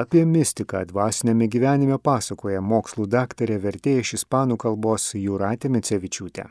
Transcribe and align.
Apie 0.00 0.20
mistiką 0.24 0.78
dvasinėme 0.88 1.46
gyvenime 1.52 1.96
pasakoja 2.08 2.60
mokslų 2.64 3.04
daktarė 3.14 3.58
vertėja 3.64 4.04
iš 4.04 4.12
ispanų 4.16 4.56
kalbos 4.62 5.10
Jūratė 5.22 5.68
Micevičiūtė. 5.74 6.46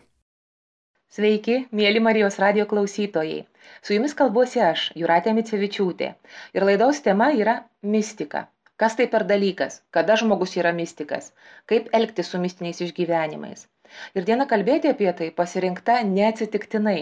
Sveiki, 1.15 1.55
mėly 1.79 2.03
Marijos 2.07 2.37
radio 2.43 2.67
klausytojai. 2.73 3.39
Su 3.81 3.95
jumis 3.95 4.13
kalbuosi 4.19 4.61
aš, 4.65 4.83
Jūratė 5.01 5.33
Micevičiūtė. 5.39 6.11
Ir 6.53 6.67
laidos 6.69 7.01
tema 7.07 7.31
yra 7.39 7.55
mistika. 7.95 8.43
Kas 8.77 8.99
tai 8.99 9.07
per 9.15 9.25
dalykas? 9.31 9.81
Kada 9.89 10.19
žmogus 10.21 10.53
yra 10.61 10.69
mistikas? 10.77 11.31
Kaip 11.65 11.89
elgtis 11.97 12.29
su 12.29 12.41
mistiniais 12.43 12.83
išgyvenimais? 12.85 13.65
Ir 14.13 14.27
diena 14.29 14.45
kalbėti 14.53 14.93
apie 14.93 15.09
tai 15.17 15.31
pasirinkta 15.41 15.97
neatsitiktinai, 16.11 16.99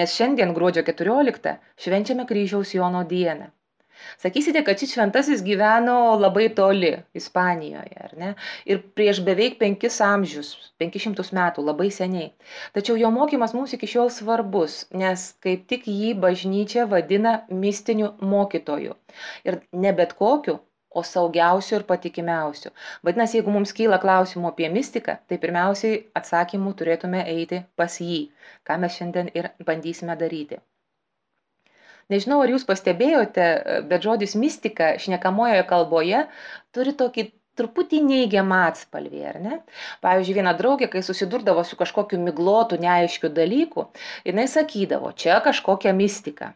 nes 0.00 0.18
šiandien 0.18 0.50
gruodžio 0.58 0.82
14 0.90 1.54
švenčiame 1.86 2.26
kryžiaus 2.32 2.74
Jono 2.74 3.06
dieną. 3.14 3.52
Sakysite, 4.22 4.62
kad 4.66 4.80
šis 4.82 4.92
šventasis 4.96 5.42
gyveno 5.46 5.96
labai 6.20 6.48
toli 6.58 6.92
Ispanijoje, 7.20 7.96
ar 8.08 8.14
ne? 8.22 8.34
Ir 8.72 8.82
prieš 8.98 9.22
beveik 9.28 9.58
penkis 9.62 9.98
amžius, 10.08 10.52
penkišimtus 10.82 11.32
metų, 11.38 11.64
labai 11.70 11.88
seniai. 11.98 12.30
Tačiau 12.76 12.98
jo 13.00 13.10
mokymas 13.14 13.56
mums 13.56 13.74
iki 13.76 13.90
šiol 13.94 14.12
svarbus, 14.18 14.78
nes 15.02 15.26
kaip 15.46 15.66
tik 15.72 15.88
jį 15.90 16.14
bažnyčia 16.26 16.86
vadina 16.92 17.34
mistiniu 17.64 18.14
mokytoju. 18.34 18.96
Ir 19.48 19.60
ne 19.86 19.92
bet 20.00 20.16
kokiu, 20.20 20.60
o 20.96 21.02
saugiausiu 21.02 21.76
ir 21.78 21.82
patikimiausiu. 21.90 22.70
Vadinasi, 23.08 23.36
jeigu 23.38 23.52
mums 23.56 23.74
kyla 23.80 23.98
klausimų 24.04 24.52
apie 24.52 24.70
mistiką, 24.76 25.18
tai 25.28 25.40
pirmiausiai 25.42 25.98
atsakymų 26.20 26.72
turėtume 26.78 27.20
eiti 27.34 27.60
pas 27.82 27.98
jį, 28.06 28.22
ką 28.68 28.80
mes 28.84 28.96
šiandien 29.00 29.28
ir 29.40 29.50
bandysime 29.68 30.16
daryti. 30.22 30.62
Nežinau, 32.12 32.38
ar 32.44 32.52
jūs 32.52 32.66
pastebėjote, 32.66 33.46
bet 33.90 34.04
žodis 34.06 34.36
mistika 34.38 34.92
šnekamojoje 35.02 35.64
kalboje 35.70 36.20
turi 36.76 36.92
tokį 37.00 37.24
truputį 37.58 38.02
neigiamą 38.04 38.60
atspalvį, 38.68 39.22
ar 39.30 39.40
ne? 39.42 39.56
Pavyzdžiui, 40.04 40.36
viena 40.38 40.52
draugė, 40.58 40.90
kai 40.92 41.02
susidurdavo 41.06 41.64
su 41.66 41.78
kažkokiu 41.80 42.20
miglotu, 42.22 42.78
neaiškiu 42.82 43.32
dalyku, 43.40 43.88
jinai 44.28 44.46
sakydavo, 44.52 45.10
čia 45.24 45.40
kažkokia 45.44 45.96
mistika. 45.96 46.52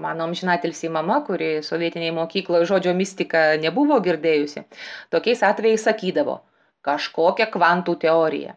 Mano 0.00 0.24
amžinatilsiai 0.24 0.90
mama, 0.94 1.20
kuri 1.26 1.58
sovietiniai 1.66 2.14
mokykloje 2.16 2.70
žodžio 2.70 2.94
mistika 2.96 3.42
nebuvo 3.60 3.98
girdėjusi, 4.06 4.64
tokiais 5.12 5.44
atvejais 5.44 5.84
sakydavo, 5.84 6.40
kažkokia 6.86 7.50
kvantų 7.52 7.98
teorija. 8.06 8.56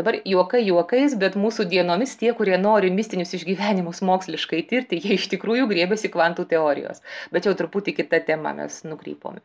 Dabar 0.00 0.18
juokai 0.32 0.62
juokais, 0.66 1.14
bet 1.22 1.36
mūsų 1.44 1.68
dienomis 1.74 2.16
tie, 2.20 2.32
kurie 2.40 2.56
nori 2.62 2.90
mistinius 2.94 3.34
išgyvenimus 3.38 4.02
moksliškai 4.10 4.62
tirti, 4.72 5.02
jie 5.04 5.18
iš 5.18 5.28
tikrųjų 5.34 5.68
grėbėsi 5.74 6.10
kvantų 6.14 6.48
teorijos. 6.54 7.04
Bet 7.34 7.48
jau 7.48 7.54
truputį 7.58 7.96
kita 8.00 8.22
tema 8.30 8.54
mes 8.60 8.82
nukrypome. 8.88 9.44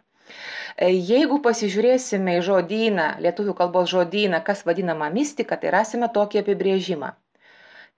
E, 0.86 0.88
jeigu 1.10 1.40
pasižiūrėsime 1.46 2.38
į 2.40 2.46
žodyną, 2.48 3.08
lietuvių 3.26 3.56
kalbos 3.60 3.90
žodyną, 3.94 4.40
kas 4.50 4.64
vadinama 4.70 5.10
mistika, 5.18 5.58
tai 5.64 5.74
rasime 5.76 6.10
tokį 6.18 6.42
apibrėžimą. 6.44 7.12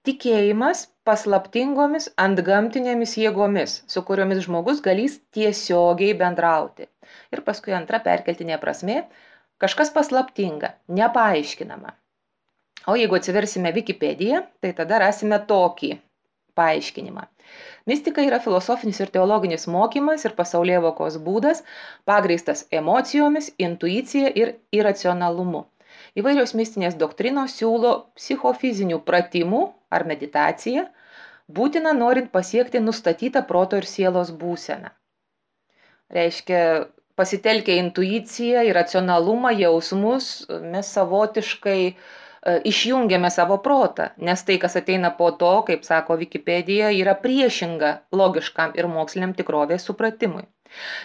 Tikėjimas 0.05 0.81
paslaptingomis 1.09 2.11
antgamtinėmis 2.23 3.15
jėgomis, 3.21 3.71
su 3.93 4.03
kuriomis 4.09 4.43
žmogus 4.45 4.81
galės 4.87 5.15
tiesiogiai 5.37 6.17
bendrauti. 6.19 6.85
Ir 7.33 7.41
paskui 7.47 7.73
antra 7.77 8.01
perkeltinė 8.07 8.59
prasme- 8.65 8.99
kažkas 9.65 9.93
paslaptinga, 9.95 10.73
nepaaiškinama. 10.99 11.95
O 12.87 12.95
jeigu 12.95 13.15
atsiversime 13.17 13.71
Wikipediją, 13.73 14.43
tai 14.61 14.71
tada 14.77 14.99
rasime 15.01 15.39
tokį 15.51 15.95
paaiškinimą. 16.59 17.23
Mistika 17.89 18.23
yra 18.25 18.39
filosofinis 18.43 18.99
ir 19.03 19.11
teologinis 19.15 19.65
mokymas 19.75 20.25
ir 20.27 20.33
pasaulievokos 20.39 21.17
būdas, 21.27 21.63
pagreistas 22.11 22.65
emocijomis, 22.79 23.51
intuicija 23.67 24.29
ir 24.41 24.53
iracionalumu. 24.79 25.63
Įvairios 26.21 26.53
mistinės 26.59 26.97
doktrinos 27.01 27.55
siūlo 27.59 27.93
psichofizinių 28.19 28.99
pratimų 29.09 29.61
ar 29.97 30.05
meditaciją, 30.11 30.85
būtina 31.59 31.93
norint 31.97 32.29
pasiekti 32.35 32.81
nustatytą 32.83 33.45
proto 33.49 33.81
ir 33.81 33.87
sielos 33.93 34.29
būseną. 34.43 34.91
Reiškia, 36.17 36.61
pasitelkę 37.17 37.79
intuiciją, 37.81 38.61
iracionalumą, 38.69 39.55
jausmus, 39.61 40.29
mes 40.73 40.91
savotiškai 40.97 41.79
uh, 41.89 42.05
išjungiame 42.71 43.31
savo 43.33 43.57
protą, 43.67 44.09
nes 44.29 44.43
tai, 44.47 44.57
kas 44.65 44.77
ateina 44.81 45.11
po 45.21 45.31
to, 45.43 45.53
kaip 45.69 45.87
sako 45.87 46.19
Wikipedija, 46.21 46.91
yra 47.03 47.15
priešinga 47.27 47.93
logiškam 48.23 48.75
ir 48.81 48.91
moksliniam 48.97 49.33
tikrovės 49.39 49.87
supratimui. 49.89 50.45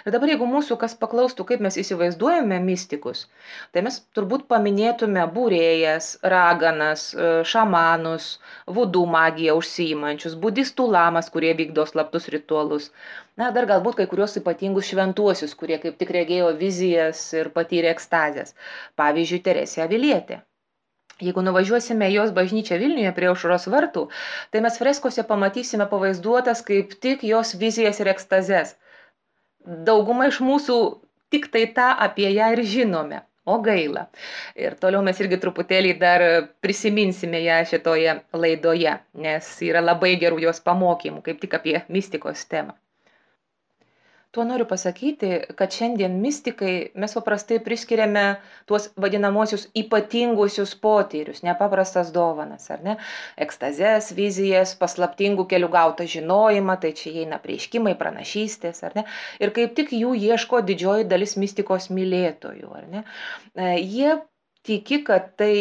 Ir 0.05 0.13
dabar, 0.15 0.31
jeigu 0.33 0.47
mūsų 0.51 0.77
kas 0.83 0.95
paklaustų, 1.01 1.45
kaip 1.49 1.61
mes 1.65 1.77
įsivaizduojame 1.83 2.57
mystikus, 2.65 3.21
tai 3.77 3.83
mes 3.87 3.99
turbūt 4.19 4.47
paminėtume 4.53 5.27
būrėjas, 5.37 6.09
raganas, 6.35 7.05
e, 7.15 7.29
šamanus, 7.53 8.27
vudų 8.79 9.05
magiją 9.15 9.57
užsiimančius, 9.61 10.37
budistų 10.47 10.89
lamas, 10.97 11.31
kurie 11.37 11.55
vykdo 11.63 11.87
slaptus 11.93 12.29
ritualus. 12.37 12.91
Na, 13.43 13.53
dar 13.59 13.71
galbūt 13.75 14.01
kai 14.01 14.09
kurios 14.15 14.39
ypatingus 14.43 14.91
šventuosius, 14.91 15.57
kurie 15.63 15.79
kaip 15.87 16.03
tik 16.03 16.15
regėjo 16.19 16.53
vizijas 16.65 17.27
ir 17.43 17.55
patyrė 17.61 17.95
ekstazės. 17.95 18.57
Pavyzdžiui, 19.03 19.45
Teresė 19.51 19.87
Avilietė. 19.87 20.45
Jeigu 21.27 21.45
nuvažiuosime 21.45 22.09
į 22.11 22.17
jos 22.17 22.35
bažnyčią 22.37 22.79
Vilniuje 22.83 23.13
prie 23.17 23.29
aušros 23.31 23.67
vartų, 23.75 24.07
tai 24.53 24.63
mes 24.67 24.79
freskose 24.81 25.25
pamatysime 25.31 25.87
pavaizduotas 25.91 26.65
kaip 26.71 26.95
tik 27.07 27.25
jos 27.31 27.55
vizijas 27.63 28.01
ir 28.05 28.13
ekstazes. 28.15 28.75
Dauguma 29.91 30.31
iš 30.33 30.41
mūsų 30.51 30.79
tik 31.35 31.51
tai 31.55 31.67
tą 31.77 31.91
apie 32.09 32.31
ją 32.33 32.53
ir 32.57 32.65
žinome. 32.75 33.25
O 33.51 33.57
gaila. 33.65 34.03
Ir 34.65 34.77
toliau 34.83 35.01
mes 35.03 35.21
irgi 35.23 35.39
truputėlį 35.43 35.95
dar 36.03 36.25
prisiminsime 36.65 37.41
ją 37.43 37.57
šitoje 37.71 38.19
laidoje, 38.45 38.93
nes 39.27 39.49
yra 39.71 39.81
labai 39.85 40.13
gerų 40.21 40.43
jos 40.45 40.61
pamokymų, 40.69 41.25
kaip 41.27 41.41
tik 41.43 41.57
apie 41.59 41.81
mistikos 41.97 42.45
temą 42.53 42.77
tuo 44.31 44.45
noriu 44.45 44.67
pasakyti 44.67 45.31
kad 45.59 45.73
šiandien 45.75 46.13
mistikai 46.23 46.75
mes 47.03 47.15
paprastai 47.19 47.59
priskiriame 47.67 48.25
tuos 48.71 48.87
vadinamuosius 49.05 49.67
ypatinguosius 49.83 50.77
potyrius 50.85 51.43
nepaprastas 51.47 52.13
dovanas 52.15 52.71
ar 52.71 52.85
ne? 52.85 52.97
Ekstazes 53.47 54.13
vizijas 54.15 54.77
paslaptingu 54.79 55.49
keliu 55.51 55.71
gautą 55.75 56.07
žinojimą 56.15 56.79
tai 56.85 56.93
čia 57.03 57.11
įeina 57.15 57.41
apreiškimai 57.43 57.97
pranašystės 57.99 58.85
ar 58.87 58.99
ne? 59.01 59.07
Ir 59.43 59.55
kaip 59.57 59.75
tik 59.81 59.95
jų 59.99 60.15
ieško 60.31 60.63
didžioji 60.71 61.11
dalis 61.11 61.35
mistikos 61.41 61.91
mylėtojų 61.91 62.75
ar 62.83 62.91
ne? 62.95 63.07
E, 63.57 63.73
jie 63.83 64.15
tiki, 64.67 65.03
kad 65.05 65.31
tai 65.41 65.55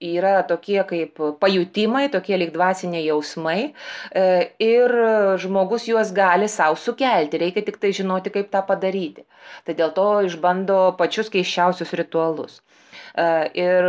yra 0.00 0.42
tokie 0.46 0.82
kaip 0.90 1.18
pajutimai, 1.42 2.04
tokie 2.12 2.36
lyg 2.38 2.52
dvasiniai 2.54 3.06
jausmai 3.08 3.58
e, 3.66 4.24
ir 4.66 4.94
žmogus 5.44 5.88
juos 5.90 6.12
gali 6.14 6.48
savo 6.48 6.78
sukelti, 6.78 7.40
reikia 7.42 7.64
tik 7.66 7.80
tai 7.82 7.90
žinoti, 8.00 8.32
kaip 8.36 8.52
tą 8.54 8.62
padaryti. 8.68 9.26
Tai 9.66 9.74
dėl 9.80 9.94
to 9.98 10.06
išbando 10.30 10.78
pačius 11.00 11.32
keiščiausius 11.34 11.96
ritualus. 12.02 12.60
E, 13.18 13.26
ir 13.60 13.88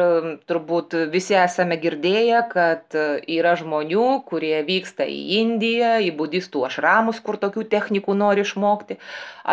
turbūt 0.50 0.96
visi 1.14 1.36
esame 1.38 1.78
girdėję, 1.84 2.42
kad 2.54 2.98
yra 3.38 3.56
žmonių, 3.60 4.06
kurie 4.30 4.58
vyksta 4.68 5.08
į 5.10 5.20
Indiją, 5.40 5.96
į 6.08 6.12
budistų 6.20 6.66
ašramus, 6.70 7.22
kur 7.26 7.40
tokių 7.42 7.66
technikų 7.74 8.16
nori 8.22 8.46
išmokti, 8.48 9.00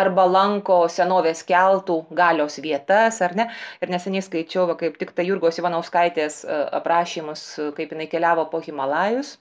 arba 0.03 0.27
lanko 0.29 0.79
senovės 0.91 1.43
keltų 1.47 1.99
galios 2.21 2.59
vietas, 2.63 3.21
ar 3.25 3.35
ne. 3.39 3.49
Ir 3.81 3.93
neseniai 3.93 4.25
skaičiau, 4.25 4.67
va, 4.71 4.77
kaip 4.79 4.97
tik 5.01 5.13
tai 5.17 5.27
Jurgos 5.29 5.59
Ivanauskaitės 5.61 6.43
e, 6.45 6.61
aprašymus, 6.79 7.49
kaip 7.77 7.93
jinai 7.93 8.09
keliavo 8.11 8.47
po 8.53 8.63
Himalajus. 8.63 9.37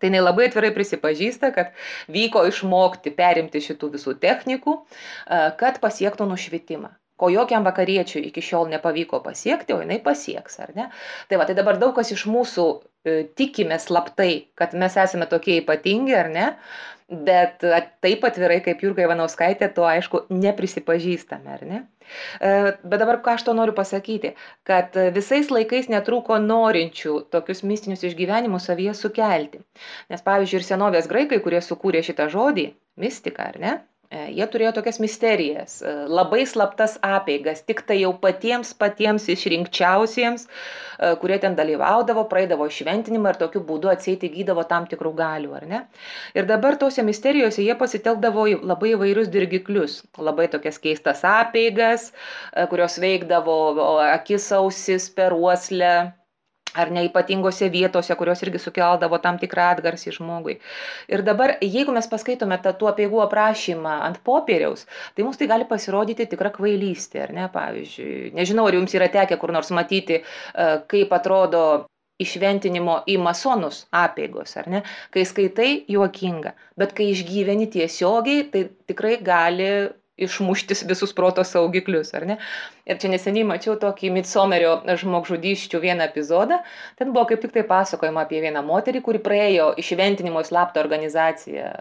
Tai 0.00 0.08
jinai 0.08 0.22
labai 0.22 0.46
atvirai 0.48 0.70
prisipažįsta, 0.72 1.50
kad 1.52 1.74
vyko 2.08 2.46
išmokti, 2.48 3.12
perimti 3.18 3.60
šitų 3.66 3.92
visų 3.98 4.16
technikų, 4.22 4.78
e, 4.80 5.44
kad 5.60 5.82
pasiektų 5.84 6.30
nušvitimą 6.32 6.94
ko 7.20 7.28
jokiam 7.32 7.66
vakariečiui 7.68 8.26
iki 8.30 8.44
šiol 8.44 8.70
nepavyko 8.72 9.20
pasiekti, 9.24 9.76
o 9.76 9.82
jinai 9.82 10.00
pasieks, 10.04 10.60
ar 10.64 10.72
ne? 10.76 10.88
Tai 11.28 11.40
va, 11.40 11.48
tai 11.48 11.56
dabar 11.58 11.80
daug 11.80 11.92
kas 11.96 12.12
iš 12.14 12.24
mūsų 12.30 12.68
e, 12.76 13.18
tikime 13.36 13.76
slaptai, 13.82 14.32
kad 14.58 14.76
mes 14.82 14.96
esame 15.04 15.28
tokie 15.30 15.60
ypatingi, 15.60 16.16
ar 16.16 16.32
ne? 16.32 16.46
Bet 17.10 17.64
taip 18.04 18.22
atvirai 18.28 18.60
kaip 18.62 18.84
Jurga 18.84 19.02
Ivanauskaitė, 19.02 19.66
to 19.74 19.82
aišku 19.82 20.22
neprisipažįstame, 20.30 21.56
ar 21.56 21.64
ne? 21.66 21.80
E, 22.38 22.52
bet 22.84 23.02
dabar 23.02 23.18
ką 23.24 23.34
aš 23.34 23.48
to 23.48 23.54
noriu 23.58 23.74
pasakyti, 23.74 24.32
kad 24.68 24.94
visais 25.16 25.50
laikais 25.50 25.90
netrūko 25.90 26.38
norinčių 26.44 27.16
tokius 27.34 27.64
mistinius 27.66 28.06
išgyvenimus 28.06 28.70
savyje 28.70 28.94
sukelti. 29.02 29.64
Nes 30.12 30.22
pavyzdžiui 30.26 30.62
ir 30.62 30.68
senovės 30.70 31.10
graikai, 31.10 31.42
kurie 31.42 31.60
sukūrė 31.66 32.04
šitą 32.06 32.30
žodį, 32.32 32.70
mistika, 33.02 33.50
ar 33.50 33.60
ne? 33.66 33.78
E, 34.10 34.20
jie 34.34 34.46
turėjo 34.50 34.72
tokias 34.74 34.96
misterijas, 34.98 35.76
e, 35.86 35.90
labai 36.10 36.40
slaptas 36.52 36.96
apeigas, 37.06 37.60
tik 37.62 37.84
tai 37.86 38.00
jau 38.00 38.10
patiems 38.24 38.72
patiems 38.80 39.28
išrinkčiausiems, 39.30 40.48
e, 40.48 41.12
kurie 41.22 41.36
ten 41.44 41.54
dalyvaudavo, 41.60 42.24
praeidavo 42.32 42.66
šventinimą 42.78 43.30
ir 43.30 43.40
tokiu 43.44 43.62
būdu 43.70 43.92
atseit 43.94 44.26
įgydavo 44.26 44.66
tam 44.72 44.90
tikrų 44.90 45.14
galių, 45.22 45.54
ar 45.60 45.68
ne? 45.74 45.82
Ir 46.34 46.50
dabar 46.50 46.80
tose 46.82 47.06
misterijose 47.06 47.62
jie 47.62 47.78
pasitelkdavo 47.84 48.48
labai 48.72 48.96
įvairius 48.96 49.30
dirgiklius, 49.30 50.00
labai 50.18 50.50
tokias 50.50 50.82
keistas 50.82 51.22
apeigas, 51.36 52.10
kurios 52.74 52.98
veikdavo 52.98 53.60
akis 54.10 54.50
ausis 54.58 55.06
per 55.14 55.38
uoslę 55.38 55.94
ar 56.78 56.90
neypatingose 56.94 57.68
vietose, 57.72 58.14
kurios 58.18 58.42
irgi 58.44 58.60
sukeldavo 58.62 59.18
tam 59.22 59.38
tikrą 59.42 59.70
atgarsį 59.74 60.14
žmogui. 60.18 60.58
Ir 61.10 61.24
dabar, 61.26 61.56
jeigu 61.64 61.94
mes 61.94 62.08
paskaitome 62.10 62.58
tą 62.62 62.74
tų 62.78 62.90
apieigų 62.92 63.22
aprašymą 63.26 63.96
ant 64.06 64.20
popieriaus, 64.26 64.86
tai 65.14 65.26
mums 65.26 65.40
tai 65.40 65.50
gali 65.50 65.66
pasirodyti 65.68 66.28
tikra 66.30 66.52
kvailystė, 66.54 67.24
ar 67.26 67.34
ne, 67.36 67.48
pavyzdžiui. 67.52 68.34
Nežinau, 68.38 68.68
ar 68.70 68.78
jums 68.78 68.94
yra 68.98 69.10
tekę 69.12 69.38
kur 69.40 69.54
nors 69.56 69.72
matyti, 69.74 70.20
e, 70.20 70.68
kaip 70.90 71.16
atrodo 71.16 71.64
išventinimo 72.20 73.00
į 73.08 73.16
masonus 73.24 73.84
apėgos, 73.96 74.52
ar 74.60 74.68
ne? 74.68 74.82
Kai 75.14 75.24
skaitai, 75.28 75.70
juokinga, 75.88 76.52
bet 76.80 76.92
kai 76.96 77.10
išgyveni 77.14 77.70
tiesiogiai, 77.72 78.44
tai 78.52 78.66
tikrai 78.90 79.16
gali 79.24 79.70
išmušti 80.26 80.76
visus 80.90 81.14
proto 81.16 81.44
saugiklius, 81.46 82.12
ar 82.18 82.26
ne? 82.30 82.36
Ir 82.88 83.00
čia 83.02 83.10
neseniai 83.12 83.46
mačiau 83.48 83.76
tokį 83.80 84.12
Midsomerio 84.16 84.74
žmogžudyščių 85.02 85.80
vieną 85.84 86.08
epizodą. 86.10 86.60
Ten 87.00 87.14
buvo 87.14 87.26
kaip 87.30 87.44
tik 87.44 87.54
tai 87.56 87.64
pasakojama 87.70 88.26
apie 88.26 88.42
vieną 88.44 88.64
moterį, 88.66 89.02
kuri 89.06 89.22
praėjo 89.24 89.72
išventinimo 89.80 90.44
slaptą 90.46 90.84
organizaciją, 90.84 91.72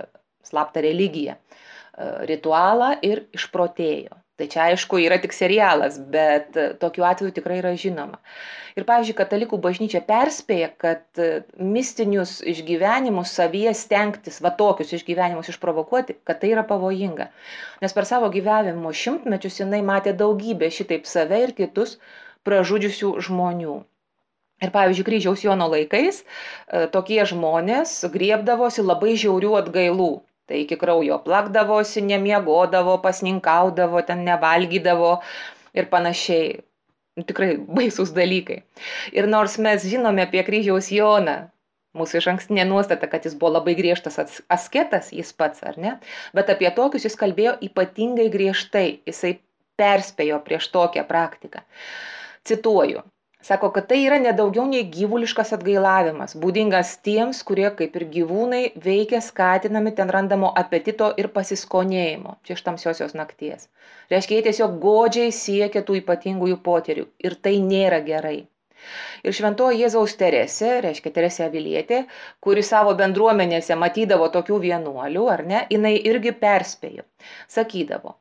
slaptą 0.50 0.84
religiją, 0.86 1.36
e, 1.36 2.10
ritualą 2.32 2.96
ir 3.06 3.28
išprotėjo. 3.36 4.18
Tai 4.40 4.46
čia 4.48 4.70
aišku 4.72 5.02
yra 5.04 5.18
tik 5.20 5.34
serialas, 5.36 5.98
bet 6.14 6.56
e, 6.56 6.70
tokiu 6.80 7.04
atveju 7.04 7.34
tikrai 7.36 7.58
yra 7.60 7.74
žinoma. 7.76 8.22
Ir, 8.80 8.86
pavyzdžiui, 8.88 9.16
katalikų 9.18 9.58
bažnyčia 9.66 10.00
perspėja, 10.08 10.70
kad 10.80 11.20
e, 11.20 11.42
mistinius 11.60 12.38
išgyvenimus 12.48 13.34
savyje 13.36 13.74
stengtis, 13.76 14.38
va 14.46 14.54
tokius 14.62 14.94
išgyvenimus 14.96 15.52
išprovokuoti, 15.52 16.16
kad 16.24 16.40
tai 16.40 16.54
yra 16.54 16.64
pavojinga. 16.70 17.28
Nes 17.84 17.98
per 17.98 18.08
savo 18.08 18.32
gyvenimo 18.32 18.96
šimtmečius 19.02 19.60
jinai 19.60 19.82
matė 19.92 20.16
daugybę 20.24 20.72
šitaip 20.72 21.10
save 21.10 21.44
ir 21.50 21.56
kitus 21.60 21.98
pražudžiusių 22.48 23.12
žmonių. 23.28 23.76
Ir 24.64 24.72
pavyzdžiui, 24.72 25.08
kryžiaus 25.12 25.44
Jono 25.44 25.68
laikais 25.76 26.24
e, 26.24 26.88
tokie 26.96 27.20
žmonės 27.28 28.00
griebdavosi 28.16 28.88
labai 28.88 29.20
žiaurių 29.20 29.54
atgailų 29.66 30.12
tai 30.50 30.64
iki 30.64 30.78
kraujo 30.82 31.20
plakdavosi, 31.26 32.02
nemiegodavo, 32.10 32.98
pasninkaudavo, 33.04 34.02
ten 34.08 34.26
nevalgydavo 34.28 35.14
ir 35.78 35.88
panašiai. 35.94 36.58
Nu, 37.20 37.26
tikrai 37.28 37.54
baisūs 37.60 38.14
dalykai. 38.16 38.62
Ir 39.18 39.28
nors 39.28 39.58
mes 39.62 39.84
žinome 39.92 40.24
apie 40.24 40.44
kryžiaus 40.48 40.88
Joną, 40.94 41.38
mūsų 41.98 42.22
iš 42.22 42.30
ankstinė 42.32 42.66
nuostata, 42.70 43.10
kad 43.12 43.26
jis 43.28 43.36
buvo 43.40 43.58
labai 43.58 43.76
griežtas 43.76 44.20
asketas, 44.48 45.12
jis 45.16 45.34
pats, 45.36 45.64
ar 45.66 45.78
ne? 45.82 45.98
Bet 46.38 46.52
apie 46.54 46.70
tokius 46.78 47.08
jis 47.10 47.18
kalbėjo 47.20 47.58
ypatingai 47.66 48.30
griežtai, 48.34 49.02
jisai 49.10 49.36
perspėjo 49.80 50.40
prieš 50.46 50.70
tokią 50.76 51.06
praktiką. 51.10 51.64
Cituoju, 52.48 53.04
Sako, 53.48 53.70
kad 53.76 53.86
tai 53.88 53.98
yra 54.04 54.18
nedaugiau 54.20 54.66
nei 54.68 54.82
gyvuliškas 54.94 55.54
atgailavimas, 55.56 56.34
būdingas 56.44 56.90
tiems, 57.08 57.40
kurie 57.48 57.70
kaip 57.82 57.96
ir 58.00 58.06
gyvūnai 58.16 58.60
veikia 58.88 59.22
skatinami 59.24 59.94
ten 60.00 60.12
randamo 60.16 60.50
apetito 60.62 61.08
ir 61.24 61.30
pasiskonėjimo, 61.38 62.36
čia 62.44 62.58
iš 62.58 62.66
tamsiosios 62.66 63.16
nakties. 63.22 63.70
Reiškia, 64.12 64.38
jie 64.42 64.48
tiesiog 64.50 64.76
godžiai 64.84 65.32
siekia 65.40 65.86
tų 65.88 66.02
ypatingųjų 66.02 66.60
poterių 66.68 67.08
ir 67.30 67.38
tai 67.48 67.56
nėra 67.72 68.02
gerai. 68.12 68.38
Ir 69.30 69.36
šventoji 69.40 69.82
Jėzaus 69.86 70.20
Teresė, 70.20 70.76
reiškia 70.86 71.16
Teresė 71.16 71.48
Avilietė, 71.48 72.04
kuri 72.46 72.64
savo 72.68 72.94
bendruomenėse 73.02 73.76
matydavo 73.80 74.28
tokių 74.36 74.60
vienuolių, 74.68 75.26
ar 75.34 75.46
ne, 75.52 75.66
jinai 75.74 75.96
irgi 76.12 76.36
perspėjo. 76.44 77.08
Sakydavo, 77.56 78.16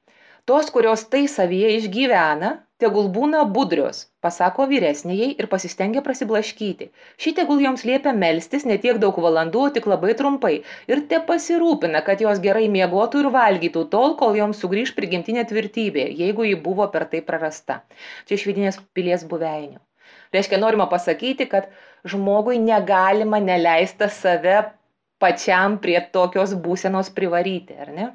tos, 0.48 0.70
kurios 0.74 1.04
tai 1.12 1.26
savyje 1.30 1.74
išgyvena, 1.76 2.50
tegul 2.82 3.08
būna 3.14 3.42
budrios 3.56 4.04
pasako 4.24 4.66
vyresniajai 4.70 5.28
ir 5.42 5.48
pasistengia 5.52 6.02
prasiblaškyti. 6.06 6.88
Ši 7.22 7.32
tegul 7.38 7.62
joms 7.64 7.84
liepia 7.88 8.14
melstis 8.22 8.66
ne 8.70 8.78
tiek 8.84 9.00
daug 9.02 9.18
valandų 9.24 9.64
o 9.66 9.72
tik 9.74 9.88
labai 9.90 10.14
trumpai. 10.20 10.54
Ir 10.90 11.04
tepasirūpina 11.10 12.04
kad 12.06 12.22
jos 12.24 12.40
gerai 12.44 12.68
miegotų 12.76 13.24
ir 13.24 13.32
valgytų 13.34 13.84
tol 13.96 14.16
kol 14.22 14.38
joms 14.38 14.62
sugrįš 14.62 14.94
prigimtinė 14.98 15.44
tvirtybė 15.50 16.08
jeigu 16.22 16.48
ji 16.48 16.56
buvo 16.68 16.88
per 16.94 17.08
tai 17.12 17.24
prarasta. 17.28 17.82
Čia 18.26 18.40
iš 18.40 18.48
vidinės 18.50 18.80
pilies 18.94 19.26
buveinių 19.28 19.82
reiškia 20.32 20.58
norima 20.60 20.86
pasakyti 20.88 21.48
kad 21.48 21.68
žmogui 22.04 22.58
negalima 22.62 23.40
neleista 23.40 24.08
save 24.08 24.60
pačiam 25.22 25.78
prie 25.82 26.00
tokios 26.14 26.54
būsenos 26.66 27.12
privaryti 27.14 27.76
ar 27.84 27.92
ne 27.98 28.08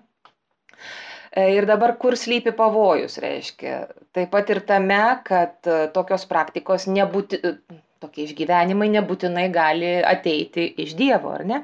ir 1.35 1.65
dabar 1.65 1.95
kur 1.97 2.18
slypi 2.19 2.53
pavojus, 2.57 3.18
reiškia. 3.21 3.80
Taip 4.13 4.30
pat 4.33 4.51
ir 4.53 4.62
tame, 4.68 5.01
kad 5.25 5.56
e, 5.65 5.88
tokios 5.95 6.27
praktikos 6.30 6.85
nebūti, 6.85 7.39
e, 7.41 7.80
tokie 8.03 8.27
išgyvenimai 8.27 8.89
nebūtinai 8.94 9.47
gali 9.53 9.94
ateiti 10.06 10.68
iš 10.83 10.94
Dievo, 11.00 11.31
ar 11.33 11.45
ne? 11.50 11.62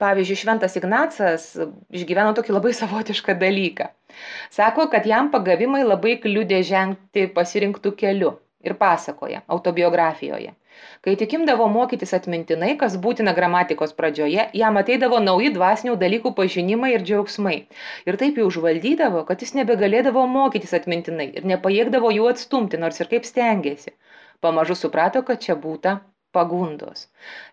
Pavyzdžiui, 0.00 0.38
Šventas 0.44 0.78
Ignacas 0.80 1.50
išgyveno 1.92 2.32
tokį 2.38 2.56
labai 2.56 2.72
savotišką 2.80 3.36
dalyką. 3.42 3.90
Sako, 4.52 4.88
kad 4.92 5.08
jam 5.08 5.28
pagavimai 5.34 5.84
labai 5.84 6.16
kliūdė 6.22 6.62
žengti 6.68 7.28
pasirinktų 7.36 7.94
keliu 7.98 8.36
ir 8.64 8.78
pasakoja 8.80 9.42
autobiografijoje. 9.50 10.54
Kai 11.06 11.14
tik 11.20 11.34
imdavo 11.38 11.66
mokytis 11.72 12.14
atmintinai, 12.18 12.70
kas 12.82 12.96
būtina 13.06 13.34
gramatikos 13.38 13.94
pradžioje, 13.98 14.46
jam 14.60 14.78
ateidavo 14.80 15.18
nauji 15.24 15.50
dvasinių 15.56 15.96
dalykų 16.04 16.34
pažinimai 16.38 16.92
ir 16.94 17.06
džiaugsmai. 17.08 17.56
Ir 18.06 18.20
taip 18.22 18.38
jau 18.40 18.46
užvaldydavo, 18.52 19.24
kad 19.28 19.42
jis 19.42 19.56
nebegalėdavo 19.58 20.24
mokytis 20.36 20.76
atmintinai 20.78 21.28
ir 21.40 21.50
nepajėgdavo 21.54 22.14
jų 22.18 22.30
atstumti, 22.34 22.80
nors 22.86 23.02
ir 23.02 23.10
kaip 23.12 23.28
stengiasi. 23.28 23.96
Pamažu 24.42 24.78
suprato, 24.78 25.22
kad 25.26 25.42
čia 25.44 25.58
būta 25.66 25.98
pagundos. 26.32 27.06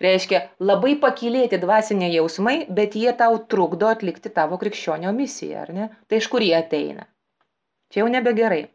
Reiškia, 0.04 0.42
labai 0.72 0.96
pakilėti 1.04 1.60
dvasiniai 1.62 2.16
jausmai, 2.16 2.58
bet 2.80 2.96
jie 3.02 3.14
tau 3.22 3.38
trukdo 3.54 3.90
atlikti 3.92 4.32
tavo 4.40 4.60
krikščionio 4.62 5.14
misiją, 5.22 5.64
ar 5.66 5.74
ne? 5.80 5.90
Tai 6.08 6.22
iš 6.22 6.30
kur 6.34 6.46
jie 6.46 6.56
ateina? 6.60 7.08
Čia 7.94 8.04
jau 8.04 8.12
nebegerai. 8.14 8.68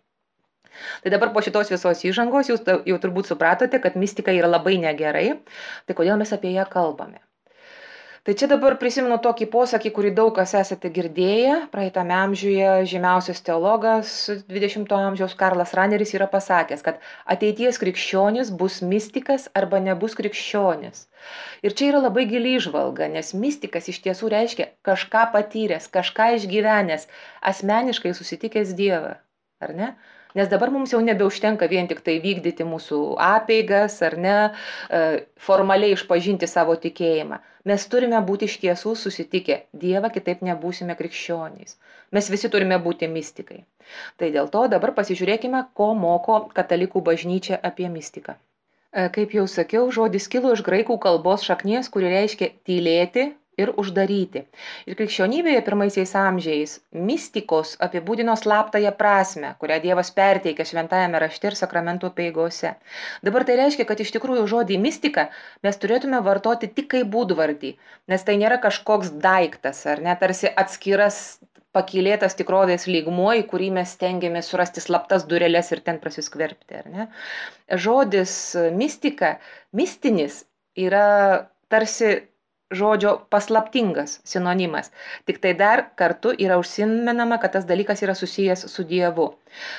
Tai 1.05 1.15
dabar 1.17 1.35
po 1.35 1.45
šitos 1.45 1.75
visos 1.75 2.07
įžangos 2.11 2.51
jūs 2.53 2.65
jau 2.91 2.99
turbūt 3.05 3.31
supratote, 3.31 3.83
kad 3.85 4.01
mistika 4.01 4.35
yra 4.35 4.51
labai 4.51 4.79
negerai, 4.87 5.29
tai 5.87 5.99
kodėl 6.01 6.21
mes 6.21 6.35
apie 6.37 6.55
ją 6.57 6.67
kalbame. 6.71 7.23
Tai 8.25 8.33
čia 8.41 8.47
dabar 8.49 8.73
prisimenu 8.81 9.19
tokį 9.21 9.47
posakį, 9.53 9.91
kurį 9.97 10.11
daug 10.17 10.31
kas 10.37 10.55
esate 10.57 10.89
girdėję. 10.97 11.57
Praeitame 11.75 12.15
amžiuje 12.17 12.71
žymiausias 12.89 13.45
teologas 13.45 14.15
20-ojo 14.55 15.11
amžiaus 15.11 15.35
Karlas 15.43 15.75
Raneris 15.77 16.15
yra 16.17 16.25
pasakęs, 16.33 16.81
kad 16.87 17.05
ateities 17.35 17.77
krikščionis 17.83 18.55
bus 18.63 18.79
mystikas 18.95 19.45
arba 19.61 19.83
nebus 19.89 20.17
krikščionis. 20.17 21.05
Ir 21.69 21.77
čia 21.77 21.91
yra 21.91 22.01
labai 22.07 22.25
gili 22.31 22.57
išvalga, 22.63 23.11
nes 23.13 23.35
mystikas 23.37 23.93
iš 23.93 24.01
tiesų 24.09 24.33
reiškia 24.39 24.71
kažką 24.89 25.29
patyręs, 25.37 25.93
kažką 25.93 26.33
išgyvenęs, 26.39 27.05
asmeniškai 27.53 28.17
susitikęs 28.17 28.73
Dievą. 28.81 29.19
Ar 29.61 29.77
ne? 29.77 29.93
Nes 30.39 30.51
dabar 30.51 30.73
mums 30.75 30.93
jau 30.95 31.01
nebeužtenka 31.05 31.69
vien 31.71 31.89
tik 31.91 32.01
tai 32.07 32.17
vykdyti 32.23 32.67
mūsų 32.69 33.01
apeigas 33.27 34.01
ar 34.09 34.17
ne, 34.27 34.37
e, 34.99 35.03
formaliai 35.49 35.97
išpažinti 35.97 36.49
savo 36.51 36.77
tikėjimą. 36.87 37.41
Mes 37.71 37.85
turime 37.93 38.19
būti 38.31 38.49
iš 38.51 38.57
tiesų 38.65 38.95
susitikę 39.01 39.61
Dievą, 39.85 40.11
kitaip 40.17 40.43
nebūsime 40.49 40.97
krikščionys. 40.99 41.79
Mes 42.13 42.33
visi 42.33 42.51
turime 42.53 42.77
būti 42.87 43.09
mystikai. 43.09 43.63
Tai 44.21 44.33
dėl 44.35 44.51
to 44.57 44.67
dabar 44.75 44.93
pasižiūrėkime, 44.99 45.63
ko 45.79 45.93
moko 45.95 46.41
katalikų 46.59 47.01
bažnyčia 47.07 47.61
apie 47.71 47.89
mystiką. 47.95 48.37
E, 48.37 49.09
kaip 49.15 49.33
jau 49.39 49.47
sakiau, 49.51 49.87
žodis 49.97 50.29
kilo 50.35 50.53
iš 50.57 50.67
graikų 50.67 50.99
kalbos 51.07 51.47
šaknies, 51.49 51.89
kuri 51.95 52.13
reiškia 52.13 52.53
tylėti, 52.69 53.31
ir 53.61 53.73
uždaryti. 53.81 54.45
Ir 54.89 54.97
krikščionybėje 54.99 55.63
pirmaisiais 55.67 56.15
amžiais 56.19 56.77
mistikos 57.11 57.75
apibūdino 57.87 58.35
slaptąją 58.41 58.95
prasme, 58.99 59.55
kurią 59.63 59.81
Dievas 59.85 60.11
perteikia 60.17 60.67
šventajame 60.69 61.23
rašte 61.25 61.51
ir 61.51 61.59
sakramento 61.61 62.11
peigose. 62.19 62.75
Dabar 63.27 63.47
tai 63.49 63.59
reiškia, 63.63 63.87
kad 63.89 64.03
iš 64.05 64.15
tikrųjų 64.17 64.47
žodį 64.55 64.79
mistika 64.83 65.29
mes 65.67 65.81
turėtume 65.81 66.21
vartoti 66.27 66.71
tik 66.71 66.91
kaip 66.97 67.11
būdvardį, 67.15 67.75
nes 68.13 68.27
tai 68.27 68.39
nėra 68.43 68.61
kažkoks 68.63 69.15
daiktas 69.25 69.85
ar 69.91 70.03
net 70.05 70.23
tarsi 70.25 70.51
atskiras 70.51 71.25
pakilėtas 71.75 72.37
tikrovės 72.39 72.87
lygmuo, 72.87 73.33
į 73.41 73.47
kurį 73.51 73.73
mes 73.79 73.95
stengiamės 73.97 74.51
surasti 74.53 74.83
slaptas 74.85 75.27
dureles 75.31 75.73
ir 75.75 75.83
ten 75.87 75.99
prasiskverbti. 76.03 76.85
Žodis 77.87 78.35
mistika, 78.79 79.39
mistinis 79.75 80.45
yra 80.79 81.49
tarsi 81.73 82.15
žodžio 82.71 83.13
paslaptingas 83.31 84.21
sinonimas. 84.25 84.91
Tik 85.25 85.41
tai 85.43 85.53
dar 85.55 85.83
kartu 86.01 86.33
yra 86.47 86.59
užsimenama, 86.59 87.39
kad 87.43 87.53
tas 87.57 87.67
dalykas 87.69 88.03
yra 88.07 88.15
susijęs 88.19 88.65
su 88.73 88.85
Dievu. 88.85 89.27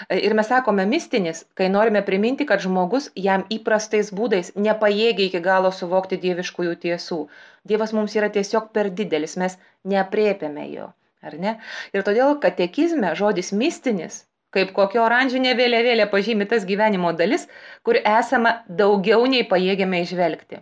Ir 0.10 0.36
mes 0.38 0.48
sakome 0.48 0.86
mistinis, 0.86 1.46
kai 1.54 1.70
norime 1.70 2.04
priminti, 2.06 2.46
kad 2.46 2.62
žmogus 2.66 3.10
jam 3.16 3.46
įprastais 3.58 4.12
būdais 4.20 4.54
nepajėgia 4.68 5.30
iki 5.30 5.42
galo 5.48 5.72
suvokti 5.72 6.22
dieviškųjų 6.28 6.76
tiesų. 6.86 7.20
Dievas 7.66 7.96
mums 7.98 8.16
yra 8.16 8.30
tiesiog 8.30 8.70
per 8.78 8.92
didelis, 9.02 9.36
mes 9.38 9.58
neapriepiame 9.84 10.70
jo. 10.74 10.94
Ne? 11.42 11.58
Ir 11.94 12.06
todėl 12.06 12.38
katekizme 12.38 13.16
žodis 13.18 13.50
mistinis 13.52 14.22
kaip 14.56 14.72
kokia 14.78 15.02
oranžinė 15.04 15.56
vėliavėlė 15.60 16.06
pažymi 16.12 16.46
tas 16.52 16.64
gyvenimo 16.70 17.12
dalis, 17.22 17.50
kur 17.84 18.00
esama 18.00 18.62
daugiau 18.82 19.26
nei 19.28 19.44
pajėgiame 19.50 20.00
išvelgti. 20.06 20.62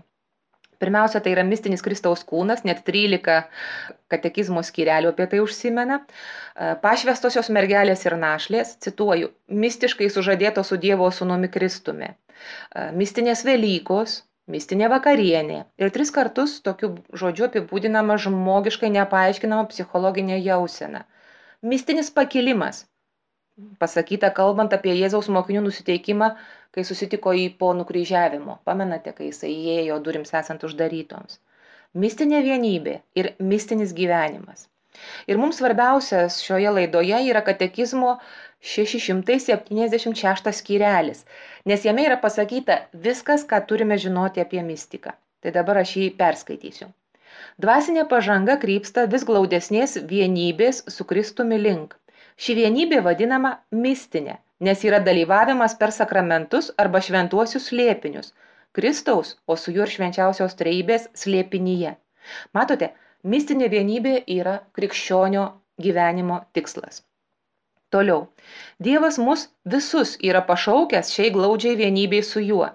Pirmiausia, 0.83 1.21
tai 1.23 1.31
yra 1.37 1.45
mistinis 1.47 1.83
Kristaus 1.85 2.25
kūnas, 2.27 2.65
net 2.67 2.83
13 2.89 3.39
katekizmo 4.11 4.63
skyrelių 4.67 5.13
apie 5.13 5.29
tai 5.31 5.39
užsimena. 5.43 6.01
Pašvestosios 6.83 7.49
mergelės 7.55 8.03
ir 8.05 8.17
našlės, 8.19 8.75
cituoju, 8.83 9.31
mistiškai 9.63 10.11
sužadėto 10.11 10.65
su 10.67 10.77
Dievo 10.83 11.07
sūnumi 11.15 11.49
Kristumi. 11.53 12.11
Mistinės 12.99 13.45
Velykos, 13.47 14.19
mistinė 14.51 14.89
vakarienė. 14.91 15.59
Ir 15.79 15.91
tris 15.95 16.11
kartus 16.11 16.57
tokiu 16.65 16.93
žodžiu 17.21 17.47
apibūdinama 17.47 18.17
žmogiškai 18.25 18.91
nepaaiškinama 18.97 19.69
psichologinė 19.71 20.41
jausena. 20.43 21.05
Mistinis 21.63 22.11
pakilimas, 22.11 22.83
pasakyta 23.79 24.33
kalbant 24.35 24.75
apie 24.75 24.97
Jėzaus 24.99 25.31
mokinių 25.31 25.63
nusiteikimą, 25.69 26.33
kai 26.75 26.83
susitiko 26.87 27.33
jį 27.37 27.47
po 27.61 27.71
nukryžiavimo. 27.77 28.57
Pamenate, 28.69 29.13
kai 29.17 29.29
jisai 29.29 29.51
įėjo 29.53 29.99
durims 30.07 30.33
esant 30.39 30.65
uždarytoms. 30.67 31.39
Mistinė 32.03 32.39
vienybė 32.45 32.95
ir 33.21 33.29
mistinis 33.51 33.93
gyvenimas. 33.99 34.67
Ir 35.29 35.39
mums 35.41 35.59
svarbiausias 35.61 36.39
šioje 36.45 36.73
laidoje 36.77 37.19
yra 37.29 37.41
katekizmo 37.45 38.15
676 38.73 40.53
skyrelis, 40.59 41.23
nes 41.69 41.87
jame 41.87 42.05
yra 42.09 42.19
pasakyta 42.25 42.79
viskas, 43.07 43.45
ką 43.49 43.61
turime 43.71 43.97
žinoti 44.05 44.43
apie 44.45 44.61
mistiką. 44.65 45.15
Tai 45.41 45.55
dabar 45.57 45.81
aš 45.81 45.95
jį 46.01 46.11
perskaitysiu. 46.19 46.91
Dvasinė 47.65 48.05
pažanga 48.11 48.59
krypsta 48.61 49.07
vis 49.15 49.25
glaudesnės 49.29 49.97
vienybės 50.13 50.85
su 50.95 51.05
Kristumi 51.09 51.57
link 51.61 51.97
ši 52.37 52.55
vienybė 52.57 53.01
vadinama 53.05 53.51
mistine 53.85 54.37
nes 54.67 54.83
yra 54.87 54.99
dalyvavimas 55.03 55.75
per 55.79 55.91
sakramentus 55.95 56.71
arba 56.83 57.01
šventuosius 57.07 57.69
slėpinius. 57.71 58.33
Kristaus 58.73 59.35
o 59.45 59.55
su 59.63 59.71
juo 59.75 59.85
ir 59.85 59.91
švenčiausios 59.93 60.55
trejybės 60.59 61.09
slėpinyje. 61.23 61.95
Matote 62.57 62.93
mistinė 63.33 63.67
vienybė 63.73 64.13
yra 64.37 64.59
krikščionio 64.77 65.43
gyvenimo 65.85 66.39
tikslas. 66.57 67.03
Toliau. 67.93 68.23
Dievas 68.87 69.19
mus 69.25 69.43
visus 69.73 70.15
yra 70.29 70.41
pašaukęs 70.47 71.11
šiai 71.13 71.33
glaudžiai 71.35 71.75
vienybei 71.81 72.23
su 72.29 72.41
juo. 72.41 72.71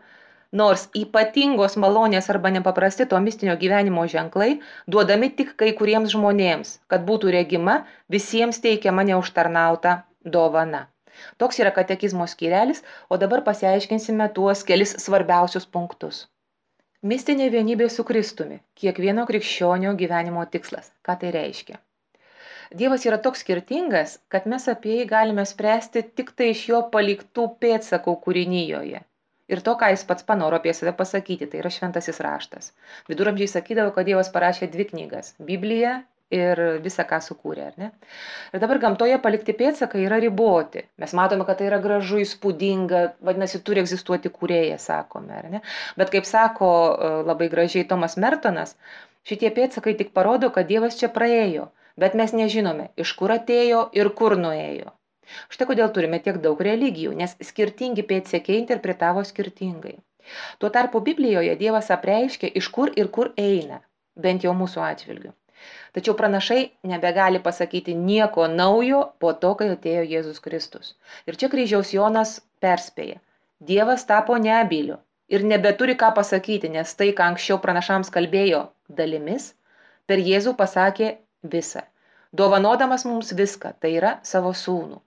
Nors 0.60 0.84
ypatingos 1.00 1.74
malonės 1.84 2.30
arba 2.34 2.52
nepaprasti 2.54 3.08
to 3.08 3.18
mistinio 3.24 3.56
gyvenimo 3.64 4.06
ženklai 4.12 4.52
duodami 4.94 5.32
tik 5.40 5.56
kai 5.62 5.72
kuriems 5.80 6.14
žmonėms 6.14 6.76
kad 6.92 7.04
būtų 7.10 7.34
regima 7.34 7.74
visiems 8.16 8.62
teikiama 8.68 9.04
neužtarnauta 9.10 9.98
dovana 10.36 10.86
toks 11.42 11.60
yra 11.62 11.72
katekizmo 11.78 12.26
skyrelis 12.32 12.82
o 13.08 13.18
dabar 13.22 13.44
pasiaiškinsime 13.48 14.28
tuos 14.38 14.64
kelis 14.70 14.94
svarbiausius 15.04 15.68
punktus. 15.76 16.22
Mistinė 17.12 17.50
vienybė 17.54 17.90
su 17.94 18.04
kristumi 18.06 18.60
kiekvieno 18.82 19.26
krikščionio 19.26 19.92
gyvenimo 20.00 20.46
tikslas. 20.54 20.90
Ką 21.06 21.18
tai 21.20 21.34
reiškia? 21.36 21.78
Dievas 22.80 23.04
yra 23.08 23.20
toks 23.26 23.44
skirtingas, 23.44 24.18
kad 24.28 24.48
mes 24.54 24.66
apie 24.72 24.96
jį 24.98 25.04
galime 25.12 25.44
spręsti 25.52 26.02
tik 26.20 26.34
tai 26.40 26.50
iš 26.54 26.64
jo 26.72 26.82
paliktų 26.96 27.46
pėdsakų 27.62 28.16
kūrinyjoje 28.26 29.04
ir 29.48 29.62
to, 29.64 29.74
ką 29.80 29.90
jis 29.92 30.04
pats 30.08 30.26
panoro 30.28 30.60
apie 30.60 30.74
save 30.76 30.92
pasakyti, 31.00 31.48
tai 31.50 31.62
yra 31.62 31.72
šventasis 31.72 32.20
raštas. 32.24 32.72
Viduramžiai 33.10 33.50
sakydavo, 33.54 33.92
kad 33.96 34.08
Dievas 34.08 34.30
parašė 34.34 34.68
dvi 34.74 34.88
knygas- 34.92 35.34
Bibliją 35.50 35.94
ir 36.34 36.60
visą, 36.84 37.04
ką 37.08 37.18
sukūrė, 37.24 37.68
ar 37.70 37.76
ne? 37.80 37.88
Ir 38.52 38.62
dabar 38.62 38.80
gamtoje 38.82 39.16
palikti 39.24 39.54
pėdsakai 39.56 40.02
yra 40.04 40.18
riboti. 40.22 40.84
Mes 41.00 41.14
matome, 41.16 41.46
kad 41.48 41.60
tai 41.60 41.68
yra 41.70 41.80
gražu, 41.84 42.20
įspūdinga, 42.24 43.02
vadinasi, 43.24 43.62
turi 43.64 43.82
egzistuoti 43.84 44.32
kūrėjas, 44.34 44.88
sakome, 44.90 45.40
ar 45.40 45.48
ne? 45.54 45.62
Bet 46.00 46.12
kaip 46.14 46.28
sako 46.28 46.68
e, 46.68 47.10
labai 47.30 47.48
gražiai 47.52 47.88
Tomas 47.88 48.18
Mertonas, 48.20 48.76
šitie 49.28 49.50
pėdsakai 49.56 49.96
tik 49.98 50.12
parodo, 50.16 50.52
kad 50.54 50.68
Dievas 50.68 51.00
čia 51.00 51.08
praėjo, 51.12 51.70
bet 51.96 52.16
mes 52.18 52.36
nežinome, 52.36 52.90
iš 52.96 53.14
kur 53.18 53.32
atėjo 53.34 53.88
ir 53.96 54.12
kur 54.20 54.36
nuėjo. 54.40 54.92
Štai 55.52 55.66
kodėl 55.68 55.90
turime 55.96 56.20
tiek 56.24 56.38
daug 56.44 56.60
religijų, 56.64 57.12
nes 57.16 57.34
skirtingi 57.50 58.04
pėdsekiai 58.12 58.62
interpretavo 58.62 59.24
skirtingai. 59.28 59.98
Tuo 60.60 60.70
tarpu 60.72 61.00
Biblijoje 61.04 61.56
Dievas 61.60 61.90
apreiškia, 61.94 62.50
iš 62.60 62.68
kur 62.76 62.92
ir 63.02 63.08
kur 63.16 63.32
eina, 63.40 63.82
bent 64.26 64.44
jau 64.44 64.54
mūsų 64.56 64.84
atžvilgiu. 64.84 65.32
Tačiau 65.96 66.14
pranašai 66.18 66.60
nebegali 66.90 67.40
pasakyti 67.44 67.94
nieko 67.98 68.46
naujo 68.52 69.02
po 69.18 69.32
to, 69.32 69.54
kai 69.58 69.70
atėjo 69.74 70.04
Jėzus 70.12 70.42
Kristus. 70.44 70.94
Ir 71.26 71.38
čia 71.40 71.50
kryžiaus 71.52 71.92
Jonas 71.96 72.38
perspėja. 72.64 73.20
Dievas 73.58 74.04
tapo 74.06 74.36
neabiliu 74.38 74.98
ir 75.28 75.44
nebeturi 75.44 75.96
ką 76.00 76.12
pasakyti, 76.16 76.70
nes 76.74 76.94
tai, 76.98 77.10
ką 77.16 77.32
anksčiau 77.32 77.58
pranašams 77.64 78.12
kalbėjo 78.14 78.62
dalimis, 79.00 79.52
per 80.06 80.22
Jėzų 80.24 80.54
pasakė 80.60 81.10
visą. 81.54 81.84
Dovanodamas 82.32 83.04
mums 83.08 83.32
viską, 83.32 83.74
tai 83.80 83.94
yra 84.00 84.18
savo 84.30 84.52
sūnų. 84.62 85.00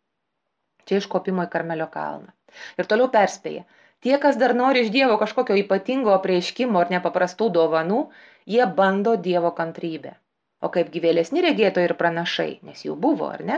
Čia 0.89 1.01
iš 1.01 1.07
kopimo 1.09 1.45
į 1.45 1.51
Karmelio 1.53 1.87
kalną. 1.93 2.33
Ir 2.81 2.89
toliau 2.89 3.09
perspėja. 3.13 3.63
Tie, 4.01 4.15
kas 4.21 4.37
dar 4.41 4.55
nori 4.57 4.81
iš 4.83 4.89
Dievo 4.93 5.17
kažkokio 5.21 5.55
ypatingo 5.61 6.13
apreiškimo 6.15 6.81
ar 6.81 6.89
nepaprastų 6.93 7.51
dovanų, 7.57 8.01
jie 8.49 8.65
bando 8.79 9.13
Dievo 9.27 9.51
kantrybę. 9.59 10.15
O 10.61 10.69
kaip 10.73 10.91
gyvėlesni 10.93 11.41
regėtojai 11.41 11.87
ir 11.89 11.93
pranašai, 11.97 12.51
nes 12.67 12.83
jų 12.85 12.95
buvo, 13.05 13.31
ar 13.33 13.41
ne? 13.47 13.57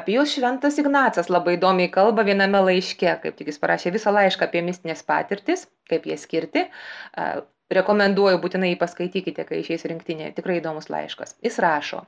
Apie 0.00 0.14
juos 0.16 0.32
šventas 0.32 0.78
Ignacas 0.80 1.28
labai 1.28 1.58
įdomiai 1.58 1.90
kalba 1.92 2.24
viename 2.28 2.62
laiške, 2.70 3.12
kaip 3.24 3.36
tik 3.36 3.50
jis 3.52 3.60
parašė 3.60 3.92
visą 3.96 4.14
laišką 4.16 4.48
apie 4.48 4.62
mistinės 4.64 5.04
patirtis, 5.10 5.66
kaip 5.92 6.08
jie 6.08 6.16
skirti. 6.22 6.64
Rekomenduoju 7.76 8.40
būtinai 8.42 8.72
jį 8.72 8.80
paskaitykite, 8.80 9.44
kai 9.46 9.60
išeis 9.60 9.84
rinktinė, 9.92 10.32
tikrai 10.38 10.56
įdomus 10.62 10.88
laiškas. 10.90 11.36
Jis 11.44 11.60
rašo, 11.62 12.00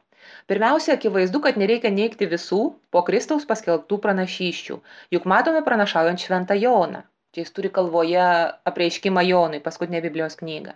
pirmiausia 0.51 0.97
akivaizdu 0.97 1.43
kad 1.45 1.61
nereikia 1.61 1.93
neigti 1.95 2.27
visų 2.33 2.63
po 2.95 3.05
kristaus 3.07 3.47
paskelbtų 3.53 4.01
pranašysčių 4.07 4.81
juk 5.15 5.29
matome 5.35 5.63
pranašaujant 5.69 6.25
šventą 6.25 6.59
joną 6.59 7.05
čia 7.33 7.45
jis 7.45 7.53
turi 7.57 7.71
galvoje 7.73 8.25
apreiškimą 8.69 9.23
jonui 9.25 9.61
paskutinę 9.65 10.03
biblijos 10.05 10.37
knygą 10.41 10.75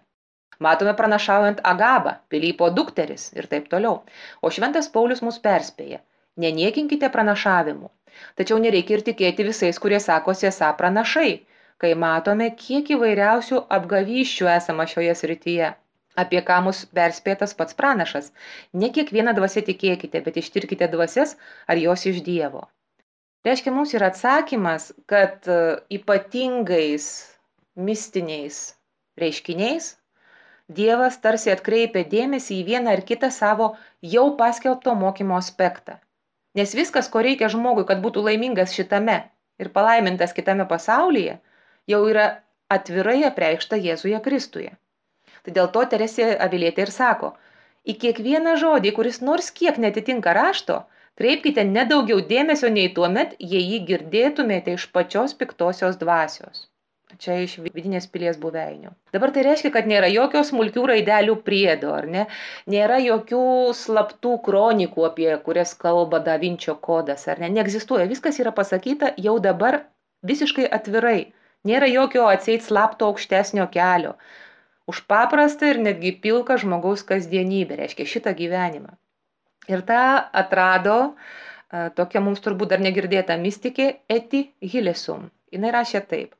matome 0.66 0.94
pranašaujant 1.00 1.62
agabą 1.72 2.14
pilypo 2.34 2.70
dukteris 2.78 3.28
ir 3.40 3.48
taip 3.52 3.70
toliau 3.74 4.00
o 4.42 4.52
šventas 4.58 4.90
paulius 4.96 5.22
mus 5.28 5.40
perspėja 5.48 6.02
neniekinkite 6.44 7.10
pranašavimų 7.16 7.90
tačiau 8.40 8.60
nereikia 8.66 8.98
ir 8.98 9.06
tikėti 9.10 9.48
visais 9.50 9.82
kurie 9.86 10.02
sakosi 10.08 10.50
esą 10.52 10.70
pranašai 10.82 11.32
kai 11.84 11.96
matome 12.06 12.52
kiek 12.66 12.94
įvairiausių 12.98 13.64
apgavysčių 13.78 14.54
esama 14.58 14.88
šioje 14.92 15.18
srityje 15.22 15.74
apie 16.22 16.40
ką 16.48 16.62
mus 16.66 16.80
perspėja 16.98 17.42
tas 17.42 17.52
pats 17.58 17.76
pranašas. 17.80 18.30
Ne 18.82 18.88
kiekvieną 18.96 19.34
dvasę 19.36 19.62
tikėkite, 19.68 20.22
bet 20.28 20.40
ištirkite 20.40 20.88
dvasias, 20.94 21.36
ar 21.68 21.80
jos 21.82 22.06
iš 22.10 22.22
Dievo. 22.28 22.64
Reiškia, 23.46 23.70
mums 23.74 23.92
yra 23.94 24.08
atsakymas, 24.10 24.88
kad 25.12 25.46
e, 25.46 25.58
ypatingais 25.98 27.06
mistiniais 27.88 28.56
reiškiniais 29.20 29.92
Dievas 30.68 31.16
tarsi 31.22 31.52
atkreipia 31.52 32.02
dėmesį 32.12 32.56
į 32.60 32.62
vieną 32.68 32.94
ar 32.96 33.02
kitą 33.08 33.28
savo 33.34 33.66
jau 34.14 34.24
paskelbto 34.40 34.94
mokymo 35.02 35.36
aspektą. 35.38 36.00
Nes 36.58 36.74
viskas, 36.74 37.08
ko 37.12 37.22
reikia 37.26 37.50
žmogui, 37.52 37.84
kad 37.86 38.02
būtų 38.02 38.24
laimingas 38.26 38.74
šitame 38.74 39.16
ir 39.62 39.70
palaimintas 39.76 40.34
kitame 40.34 40.66
pasaulyje, 40.72 41.36
jau 41.92 42.02
yra 42.10 42.26
atvirai 42.78 43.20
apreikšta 43.30 43.78
Jėzuje 43.86 44.20
Kristuje. 44.26 44.72
Tai 45.46 45.54
dėl 45.58 45.70
to 45.76 45.84
Teresė 45.94 46.32
Avilietė 46.48 46.88
ir 46.88 46.94
sako, 46.98 47.34
į 47.86 47.94
kiekvieną 48.02 48.56
žodį, 48.62 48.96
kuris 48.98 49.22
nors 49.22 49.52
kiek 49.60 49.78
netitinka 49.78 50.34
rašto, 50.34 50.82
kreipkite 51.20 51.62
nedaugiau 51.68 52.24
dėmesio 52.32 52.72
nei 52.78 52.90
tuo 52.96 53.12
met, 53.18 53.38
jei 53.38 53.62
jį 53.62 53.84
girdėtumėte 53.92 54.74
iš 54.80 54.90
pačios 54.96 55.38
piktosios 55.42 56.00
dvasios. 56.02 56.66
Čia 57.22 57.36
iš 57.44 57.52
vidinės 57.62 58.08
pilies 58.12 58.36
buveinių. 58.42 58.90
Dabar 59.14 59.30
tai 59.34 59.44
reiškia, 59.46 59.70
kad 59.74 59.86
nėra 59.90 60.08
jokio 60.10 60.42
smulkių 60.44 60.86
raidelių 60.90 61.36
priedo, 61.46 61.92
ar 61.94 62.08
ne? 62.14 62.24
Nėra 62.74 62.98
jokių 63.00 63.42
slaptų 63.78 64.32
kronikų, 64.48 65.04
apie 65.08 65.28
kurias 65.46 65.76
kalba 65.84 66.20
Da 66.26 66.34
Vinčio 66.42 66.74
kodas, 66.88 67.28
ar 67.30 67.40
ne? 67.40 67.52
Neegzistuoja. 67.58 68.08
Viskas 68.10 68.40
yra 68.42 68.52
pasakyta 68.56 69.12
jau 69.28 69.36
dabar 69.44 69.84
visiškai 70.26 70.66
atvirai. 70.78 71.30
Nėra 71.66 71.88
jokio 71.90 72.26
atseit 72.30 72.66
slapto 72.66 73.08
aukštesnio 73.12 73.68
kelio 73.72 74.16
už 74.86 75.02
paprastą 75.10 75.72
ir 75.72 75.80
netgi 75.82 76.12
pilką 76.22 76.58
žmogaus 76.62 77.02
kasdienybę, 77.06 77.78
reiškia 77.80 78.06
šitą 78.06 78.34
gyvenimą. 78.38 78.94
Ir 79.70 79.82
tą 79.86 80.02
atrado 80.42 80.98
tokia 81.98 82.22
mums 82.22 82.42
turbūt 82.44 82.70
dar 82.74 82.82
negirdėta 82.82 83.38
mystikė 83.42 83.88
Eti 84.18 84.44
Hilesum. 84.62 85.30
Jis 85.50 85.72
rašė 85.74 86.02
taip. 86.10 86.34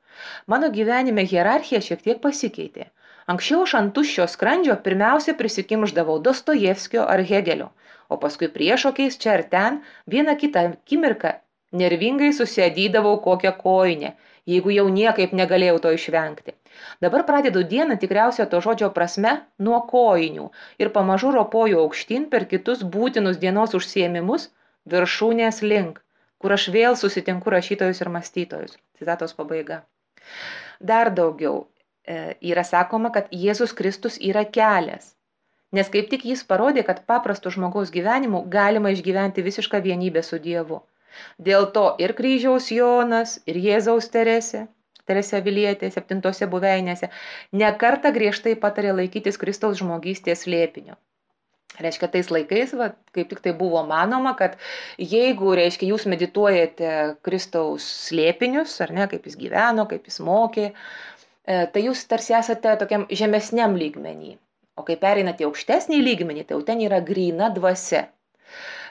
Mano 0.52 0.70
gyvenime 0.76 1.24
hierarchija 1.32 1.80
šiek 1.88 2.04
tiek 2.08 2.20
pasikeitė. 2.26 2.90
Anksčiau 3.32 3.64
aš 3.66 3.74
ant 3.80 3.94
tuščio 3.94 4.28
skrandžio 4.34 4.76
pirmiausia 4.84 5.34
prisikimždavau 5.40 6.20
Dostojevskio 6.28 7.08
ar 7.14 7.24
Hegelio, 7.32 7.72
o 8.08 8.20
paskui 8.26 8.52
priešokiais 8.58 9.18
čia 9.24 9.40
ir 9.40 9.48
ten 9.56 9.82
vieną 10.14 10.36
kitą 10.42 10.68
akimirką 10.72 11.34
nervingai 11.80 12.30
susėdydavau 12.36 13.16
kokią 13.24 13.52
koinę, 13.62 14.12
jeigu 14.52 14.74
jau 14.74 14.86
niekaip 14.98 15.34
negalėjau 15.40 15.80
to 15.86 15.92
išvengti. 15.96 16.54
Dabar 17.04 17.24
pradedu 17.30 17.62
dieną 17.72 17.96
tikriausia 18.02 18.46
to 18.52 18.60
žodžio 18.66 18.90
prasme 18.98 19.32
nuo 19.68 19.80
kojinių 19.92 20.46
ir 20.84 20.92
pamažu 20.98 21.32
ropoju 21.38 21.82
aukštyn 21.82 22.28
per 22.34 22.46
kitus 22.52 22.84
būtinus 22.96 23.42
dienos 23.42 23.74
užsiemimus 23.80 24.48
viršūnės 24.94 25.62
link, 25.72 26.00
kur 26.38 26.56
aš 26.58 26.70
vėl 26.78 27.00
susitinku 27.02 27.50
rašytojus 27.58 28.04
ir 28.04 28.12
mąstytojus. 28.18 28.78
Citatos 28.98 29.34
pabaiga. 29.40 29.82
Dar 30.90 31.10
daugiau 31.18 31.60
e, 31.62 32.36
yra 32.52 32.64
sakoma, 32.64 33.12
kad 33.14 33.30
Jėzus 33.44 33.74
Kristus 33.78 34.18
yra 34.30 34.44
kelias. 34.58 35.12
Nes 35.76 35.88
kaip 35.92 36.10
tik 36.12 36.24
jis 36.30 36.44
parodė, 36.50 36.84
kad 36.88 37.02
paprasto 37.10 37.50
žmogaus 37.54 37.90
gyvenimu 37.94 38.44
galima 38.52 38.92
išgyventi 38.94 39.44
visišką 39.46 39.82
vienybę 39.86 40.22
su 40.26 40.38
Dievu. 40.46 40.82
Dėl 41.48 41.70
to 41.76 41.84
ir 42.04 42.14
kryžiaus 42.16 42.70
Jonas, 42.76 43.38
ir 43.50 43.58
Jėzaus 43.66 44.08
Teresė, 44.14 44.66
Teresė 45.10 45.40
Vilietė, 45.46 45.90
septintose 45.94 46.48
buveinėse, 46.54 47.10
nekarta 47.62 48.12
griežtai 48.16 48.54
patarė 48.64 48.94
laikytis 49.00 49.40
Kristaus 49.42 49.80
žmogystės 49.82 50.46
lėpinio. 50.50 50.96
Reiškia, 51.82 52.08
tais 52.12 52.30
laikais, 52.32 52.72
va, 52.78 52.90
kaip 53.16 53.28
tik 53.32 53.42
tai 53.44 53.52
buvo 53.56 53.82
manoma, 53.88 54.32
kad 54.38 54.56
jeigu, 54.96 55.52
reiškia, 55.58 55.90
jūs 55.92 56.06
medituojate 56.08 56.92
Kristaus 57.26 57.84
slėpinius, 58.08 58.78
ar 58.84 58.94
ne, 58.96 59.04
kaip 59.10 59.28
jis 59.28 59.36
gyveno, 59.40 59.84
kaip 59.90 60.08
jis 60.08 60.18
mokė, 60.24 60.70
e, 60.72 61.60
tai 61.74 61.84
jūs 61.84 62.06
tarsi 62.08 62.36
esate 62.38 62.78
tokiam 62.80 63.04
žemesniam 63.22 63.76
lygmenį. 63.76 64.36
O 64.76 64.84
kai 64.88 64.96
pereinate 65.00 65.44
į 65.44 65.50
aukštesnį 65.50 66.00
lygmenį, 66.04 66.48
tai 66.48 66.56
jau 66.56 66.64
ten 66.64 66.80
yra 66.84 67.00
grina 67.04 67.52
dvasia. 67.52 68.06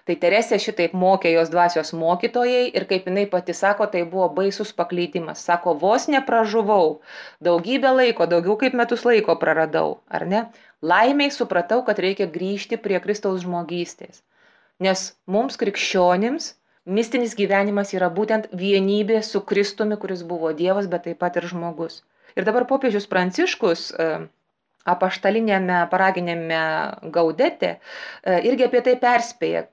Tai 0.06 0.16
Teresė 0.22 0.58
šitaip 0.62 0.92
mokė 1.02 1.32
jos 1.34 1.50
dvasios 1.50 1.90
mokytojai 1.98 2.66
ir 2.80 2.84
kaip 2.90 3.08
jinai 3.10 3.24
pati 3.30 3.56
sako, 3.58 3.88
tai 3.94 4.04
buvo 4.12 4.28
baisus 4.40 4.74
paklydimas. 4.82 5.42
Sako, 5.48 5.74
vos 5.82 6.06
nepražuvau, 6.16 7.00
daugybę 7.48 7.94
laiko, 8.00 8.28
daugiau 8.34 8.58
kaip 8.62 8.78
metus 8.82 9.06
laiko 9.10 9.38
praradau, 9.42 9.96
ar 10.20 10.28
ne? 10.34 10.44
Laimiai 10.92 11.34
supratau, 11.34 11.82
kad 11.88 12.00
reikia 12.04 12.28
grįžti 12.30 12.78
prie 12.82 13.00
Kristaus 13.04 13.44
žmogystės. 13.46 14.22
Nes 14.86 15.06
mums 15.36 15.58
krikščionims 15.62 16.52
mistinis 16.86 17.34
gyvenimas 17.40 17.94
yra 17.98 18.10
būtent 18.14 18.50
vienybė 18.54 19.22
su 19.26 19.42
Kristumi, 19.52 19.98
kuris 20.02 20.24
buvo 20.32 20.52
Dievas, 20.54 20.90
bet 20.92 21.08
taip 21.08 21.22
pat 21.24 21.40
ir 21.40 21.48
žmogus. 21.50 22.04
Ir 22.36 22.46
dabar 22.48 22.68
popiežius 22.70 23.08
Pranciškus 23.10 23.86
e, 23.96 24.10
apaštalinėme 24.94 25.80
paraginėme 25.94 26.62
gaudete 27.18 27.72
e, 27.72 27.78
irgi 28.50 28.68
apie 28.68 28.84
tai 28.90 28.98
perspėja, 29.02 29.66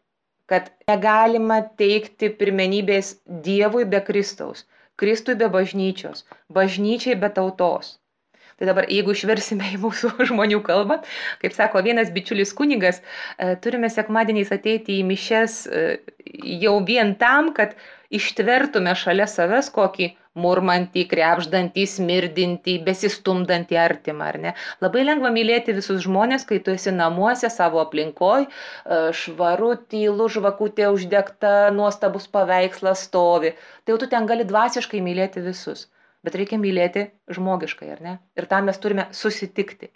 kad 0.49 0.71
negalima 0.89 1.61
teikti 1.83 2.31
pirmenybės 2.39 3.17
Dievui 3.49 3.85
be 3.85 4.01
Kristaus, 4.07 4.65
Kristui 4.97 5.37
be 5.43 5.51
bažnyčios, 5.53 6.25
bažnyčiai 6.49 7.19
be 7.19 7.33
tautos. 7.41 7.99
Tai 8.59 8.69
dabar, 8.69 8.89
jeigu 8.93 9.15
išversime 9.17 9.73
į 9.75 9.81
mūsų 9.83 10.13
žmonių 10.31 10.61
kalbą, 10.67 11.01
kaip 11.43 11.57
sako 11.57 11.83
vienas 11.87 12.13
bičiulis 12.15 12.55
kunigas, 12.59 13.01
e, 13.03 13.55
turime 13.65 13.91
sekmadieniais 13.93 14.53
ateiti 14.55 14.99
į 15.01 15.07
mišes 15.09 15.61
e, 15.67 15.85
jau 16.63 16.79
vien 16.89 17.15
tam, 17.21 17.53
kad 17.57 17.77
ištvertume 18.13 18.93
šalia 18.99 19.27
savęs 19.31 19.71
kokį 19.73 20.11
murmantį, 20.45 21.05
krepždantį, 21.11 21.85
smirdintį, 21.95 22.77
besistumdantį 22.87 23.79
artimą, 23.81 24.29
ar 24.33 24.39
ne? 24.45 24.53
Labai 24.85 25.05
lengva 25.05 25.33
mylėti 25.35 25.75
visus 25.77 26.05
žmonės, 26.07 26.47
kai 26.49 26.61
tu 26.65 26.73
esi 26.77 26.93
namuose, 26.97 27.51
savo 27.53 27.81
aplinkoj, 27.85 28.47
e, 28.49 29.01
švaru, 29.23 29.73
tylu, 29.93 30.29
žvakutė 30.37 30.89
uždegta, 30.93 31.57
nuostabus 31.77 32.29
paveikslas 32.37 33.09
stovi. 33.09 33.57
Tai 33.85 33.97
jau 33.97 34.05
tu 34.05 34.13
ten 34.15 34.29
gali 34.31 34.49
dvasiškai 34.49 35.03
mylėti 35.09 35.45
visus 35.49 35.89
bet 36.27 36.37
reikia 36.39 36.59
mylėti 36.63 37.07
žmogiškai, 37.37 37.89
ar 37.95 38.03
ne? 38.05 38.13
Ir 38.39 38.47
tam 38.51 38.69
mes 38.71 38.79
turime 38.83 39.09
susitikti. 39.17 39.91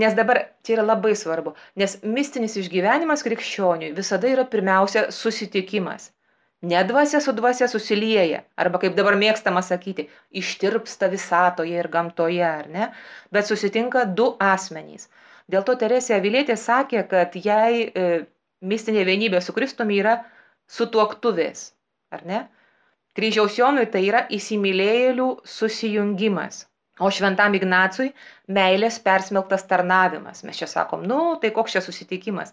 Nes 0.00 0.16
dabar 0.18 0.42
čia 0.64 0.78
yra 0.78 0.86
labai 0.92 1.12
svarbu, 1.18 1.54
nes 1.80 1.98
mistinis 2.16 2.56
išgyvenimas 2.60 3.24
krikščioniui 3.26 3.92
visada 3.96 4.30
yra 4.32 4.46
pirmiausia 4.48 5.08
susitikimas. 5.14 6.10
Ne 6.62 6.82
dvasia 6.84 7.22
su 7.24 7.32
dvasia 7.32 7.68
susilieja, 7.72 8.42
arba 8.62 8.80
kaip 8.82 8.96
dabar 8.96 9.16
mėgstama 9.20 9.62
sakyti, 9.64 10.10
ištirpsta 10.36 11.08
visatoje 11.12 11.78
ir 11.80 11.88
gamtoje, 11.88 12.44
ar 12.44 12.68
ne? 12.68 12.90
Bet 13.32 13.48
susitinka 13.48 14.04
du 14.18 14.26
asmenys. 14.44 15.08
Dėl 15.50 15.64
to 15.64 15.74
Teresė 15.80 16.18
Avilėtė 16.18 16.56
sakė, 16.60 17.06
kad 17.08 17.36
jai 17.46 17.88
e, 17.88 18.04
mistinė 18.60 19.06
vienybė 19.08 19.40
su 19.40 19.56
Kristumi 19.56 19.96
yra 20.02 20.18
sutuoktuvės, 20.76 21.70
ar 22.12 22.26
ne? 22.28 22.42
Kryžiaus 23.18 23.56
Jonui 23.58 23.86
tai 23.90 24.04
yra 24.06 24.24
įsimylėjėlių 24.36 25.28
susijungimas. 25.52 26.66
O 27.00 27.08
šventam 27.16 27.54
Ignacui 27.56 28.10
meilės 28.56 28.98
persmelktas 29.04 29.64
tarnavimas. 29.70 30.42
Mes 30.44 30.58
čia 30.60 30.68
sakom, 30.68 31.06
nu, 31.08 31.20
tai 31.42 31.50
koks 31.56 31.74
čia 31.76 31.82
susitikimas. 31.84 32.52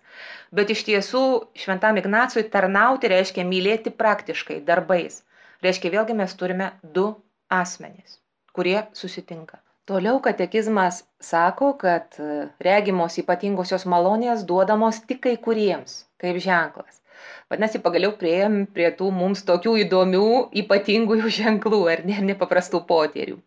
Bet 0.55 0.71
iš 0.73 0.85
tiesų 0.87 1.23
šventam 1.63 1.99
Ignacui 1.99 2.45
tarnauti 2.53 3.11
reiškia 3.11 3.43
mylėti 3.49 3.91
praktiškai, 4.01 4.61
darbais. 4.69 5.21
Reiškia, 5.65 5.91
vėlgi 5.97 6.15
mes 6.21 6.35
turime 6.39 6.71
du 6.97 7.09
asmenys, 7.51 8.21
kurie 8.55 8.79
susitinka. 8.97 9.59
Toliau 9.87 10.21
katekizmas 10.23 11.01
sako, 11.23 11.73
kad 11.83 12.17
regimos 12.63 13.19
ypatingosios 13.21 13.85
malonės 13.87 14.47
duodamos 14.47 15.03
tik 15.11 15.21
kai 15.27 15.35
kuriems, 15.43 16.01
kaip 16.23 16.39
ženklas. 16.43 17.03
Vadinasi, 17.51 17.81
pagaliau 17.83 18.13
prieėm 18.21 18.65
prie 18.75 18.89
tų 18.99 19.09
mums 19.15 19.43
tokių 19.47 19.77
įdomių, 19.85 20.27
ypatingųjų 20.63 21.33
ženklų 21.41 21.81
ar 21.93 22.03
ne, 22.09 22.17
nepaprastų 22.31 22.83
potyrių. 22.89 23.37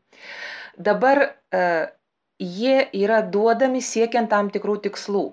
Dabar 0.90 1.26
e, 1.26 1.64
jie 2.40 2.78
yra 3.02 3.20
duodami 3.34 3.82
siekiant 3.84 4.30
tam 4.32 4.48
tikrų 4.54 4.80
tikslų. 4.86 5.26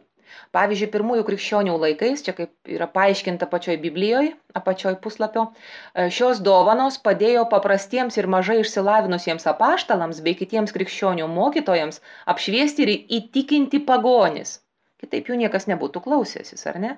Pavyzdžiui, 0.56 0.90
pirmųjų 0.94 1.24
krikščionių 1.28 1.74
laikais, 1.82 2.22
čia 2.26 2.34
kaip 2.38 2.72
yra 2.78 2.88
paaiškinta 2.92 3.48
pačioj 3.52 3.78
Biblijoje, 3.84 4.34
apačioj 4.60 4.98
puslapio, 5.04 5.46
e, 5.48 6.08
šios 6.18 6.42
dovanos 6.44 7.00
padėjo 7.08 7.46
paprastiems 7.54 8.20
ir 8.20 8.28
mažai 8.36 8.60
išsilavinusiems 8.64 9.48
apaštalams 9.54 10.22
bei 10.28 10.36
kitiems 10.42 10.76
krikščionių 10.76 11.28
mokytojams 11.38 12.02
apšviesti 12.34 12.88
ir 12.88 12.94
įtikinti 13.20 13.84
pagonis. 13.92 14.58
Kitaip 15.02 15.32
jų 15.32 15.40
niekas 15.44 15.70
nebūtų 15.72 16.04
klausęsis, 16.08 16.68
ar 16.72 16.82
ne? 16.84 16.98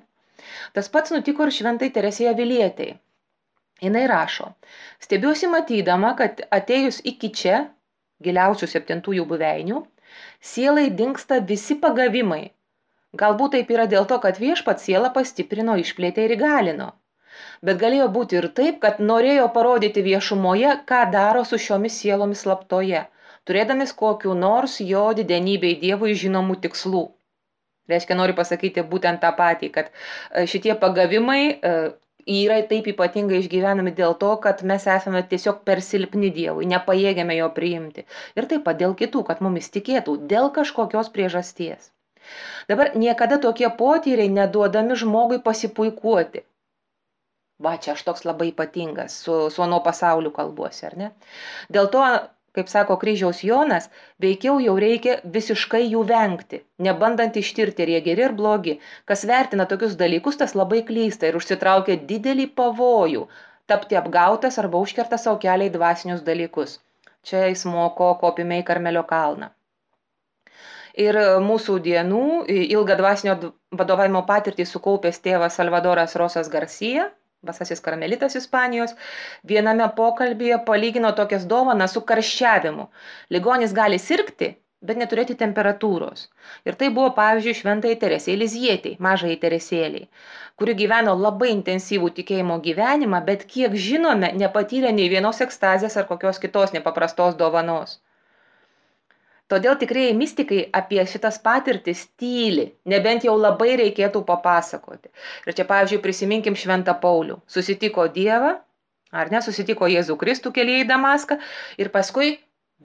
Tas 0.78 0.90
pats 0.96 1.16
nutiko 1.16 1.48
ir 1.48 1.56
šventai 1.60 1.90
Teresėje 1.96 2.36
Vilietei. 2.40 2.92
Jis 3.82 4.08
rašo, 4.12 4.46
stebiuosi 5.06 5.48
matydama, 5.52 6.16
kad 6.22 6.42
atėjus 6.58 6.98
iki 7.12 7.30
čia, 7.42 7.60
giliausių 8.28 8.68
septintųjų 8.72 9.26
buveinių, 9.30 9.84
sielai 10.54 10.88
dinksta 11.02 11.38
visi 11.52 11.78
pagavimai. 11.86 12.42
Galbūt 13.22 13.56
taip 13.56 13.72
yra 13.76 13.86
dėl 13.94 14.08
to, 14.10 14.18
kad 14.26 14.42
viešpat 14.42 14.84
sielą 14.86 15.14
pastiprino, 15.16 15.78
išplėtė 15.84 16.26
ir 16.28 16.36
įgalino. 16.36 16.90
Bet 17.68 17.80
galėjo 17.84 18.10
būti 18.18 18.38
ir 18.40 18.48
taip, 18.60 18.82
kad 18.84 19.00
norėjo 19.12 19.48
parodyti 19.56 20.04
viešumoje, 20.10 20.76
ką 20.92 21.00
daro 21.16 21.46
su 21.52 21.62
šiomis 21.68 22.02
sielomis 22.04 22.44
slaptoje, 22.46 23.06
turėdamis 23.50 23.96
kokiu 24.04 24.36
nors 24.44 24.76
jo 24.92 25.06
didenybei 25.22 25.80
Dievui 25.86 26.20
žinomų 26.26 26.60
tikslų. 26.68 27.06
Reiškia, 27.90 28.18
noriu 28.20 28.36
pasakyti 28.38 28.84
būtent 28.94 29.22
tą 29.24 29.32
patį, 29.38 29.72
kad 29.78 29.90
e, 29.92 30.46
šitie 30.52 30.76
pagavimai 30.84 31.42
e, 31.50 31.74
yra 32.30 32.60
taip 32.70 32.88
ypatingai 32.92 33.40
išgyvenami 33.44 33.94
dėl 33.98 34.16
to, 34.22 34.32
kad 34.44 34.62
mes 34.72 34.86
esame 34.96 35.22
tiesiog 35.32 35.64
per 35.70 35.82
silpni 35.86 36.30
Dievui, 36.36 36.68
nepajėgiame 36.74 37.38
jo 37.40 37.50
priimti. 37.56 38.06
Ir 38.38 38.50
taip 38.52 38.66
pat 38.68 38.80
dėl 38.82 38.96
kitų, 39.00 39.24
kad 39.32 39.42
mumis 39.46 39.72
tikėtų, 39.76 40.18
dėl 40.34 40.52
kažkokios 40.60 41.10
priežasties. 41.16 41.92
Dabar 42.70 42.94
niekada 43.00 43.40
tokie 43.42 43.70
potyriai 43.82 44.30
neduodami 44.30 44.98
žmogui 45.02 45.40
pasipuikuoti. 45.46 46.44
Va, 47.60 47.76
čia 47.84 47.96
aš 47.96 48.04
toks 48.08 48.24
labai 48.28 48.52
ypatingas, 48.54 49.16
su, 49.26 49.40
su 49.52 49.66
nuo 49.68 49.80
pasauliu 49.84 50.32
kalbuosi, 50.36 50.86
ar 50.88 50.94
ne? 51.00 51.08
Dėl 51.76 51.90
to 51.96 52.04
kaip 52.60 52.72
sako 52.72 53.00
kryžiaus 53.02 53.42
Jonas, 53.48 53.90
veikiau 54.26 54.60
jau 54.62 54.78
reikia 54.86 55.18
visiškai 55.36 55.86
jų 55.88 56.06
vengti, 56.14 56.62
nebandant 56.88 57.42
ištirti, 57.42 57.88
ar 57.88 57.94
jie 57.96 58.06
geri 58.12 58.30
ar 58.30 58.38
blogi. 58.40 58.80
Kas 59.10 59.26
vertina 59.34 59.66
tokius 59.74 59.98
dalykus, 60.00 60.38
tas 60.44 60.56
labai 60.62 60.84
klysta 60.92 61.32
ir 61.32 61.40
užsitraukia 61.42 61.98
didelį 62.14 62.52
pavojų 62.62 63.30
tapti 63.70 63.98
apgautas 64.00 64.58
arba 64.62 64.82
užkerta 64.86 65.18
savo 65.22 65.38
kelią 65.44 65.70
į 65.70 65.74
dvasinius 65.78 66.26
dalykus. 66.26 66.78
Čia 67.28 67.46
jis 67.52 67.66
moko 67.70 68.14
kopime 68.22 68.60
į 68.62 68.66
Karmelio 68.70 69.04
kalną. 69.14 69.52
Ir 71.00 71.16
mūsų 71.46 71.78
dienų 71.86 72.24
ilgą 72.50 72.96
dvasinio 73.00 73.36
vadovavimo 73.82 74.24
patirtį 74.30 74.66
sukaupęs 74.68 75.22
tėvas 75.26 75.60
Salvadoras 75.60 76.16
Rosas 76.22 76.50
Garcia, 76.56 77.06
basasis 77.48 77.80
karmelitas 77.84 78.36
Ispanijos, 78.40 78.96
viename 79.52 79.86
pokalbėje 80.00 80.58
palygino 80.70 81.12
tokias 81.20 81.46
dovanas 81.54 81.94
su 81.96 82.02
karščiavimu. 82.10 82.88
Ligonis 83.36 83.76
gali 83.78 84.00
sirgti, 84.06 84.50
bet 84.90 85.00
neturėti 85.00 85.36
temperatūros. 85.40 86.26
Ir 86.68 86.78
tai 86.82 86.90
buvo, 86.98 87.14
pavyzdžiui, 87.16 87.56
šventai 87.62 87.96
Teresė 88.04 88.36
Lizietiai, 88.42 88.98
mažai 89.08 89.38
Teresėliai, 89.46 90.08
kuri 90.60 90.76
gyveno 90.84 91.16
labai 91.22 91.54
intensyvų 91.56 92.12
tikėjimo 92.20 92.60
gyvenimą, 92.68 93.24
bet 93.32 93.48
kiek 93.56 93.76
žinome, 93.88 94.32
nepatyrė 94.44 94.94
nei 95.00 95.10
vienos 95.16 95.44
ekstazės 95.48 95.98
ar 96.00 96.08
kokios 96.12 96.44
kitos 96.44 96.76
nepaprastos 96.76 97.40
dovanos. 97.40 98.00
Todėl 99.50 99.80
tikrieji 99.82 100.14
mystikai 100.14 100.60
apie 100.78 101.02
šitas 101.10 101.40
patirtis 101.42 102.04
tyli, 102.22 102.68
nebent 102.92 103.24
jau 103.26 103.34
labai 103.38 103.72
reikėtų 103.82 104.22
papasakoti. 104.28 105.10
Ir 105.50 105.58
čia, 105.58 105.66
pavyzdžiui, 105.72 106.02
prisiminkim 106.04 106.58
Šventą 106.60 106.94
Paulių. 107.02 107.40
Susitiko 107.50 108.06
Dievą, 108.14 108.52
ar 109.10 109.34
ne, 109.34 109.42
susitiko 109.42 109.90
Jėzų 109.90 110.20
Kristų 110.22 110.54
keliai 110.54 110.84
į 110.84 110.90
Damaską 110.92 111.40
ir 111.82 111.90
paskui 111.96 112.36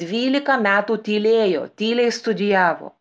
12 0.01 0.57
metų 0.65 0.99
tylėjo, 1.07 1.69
tyliai 1.81 2.13
studijavo. 2.13 2.95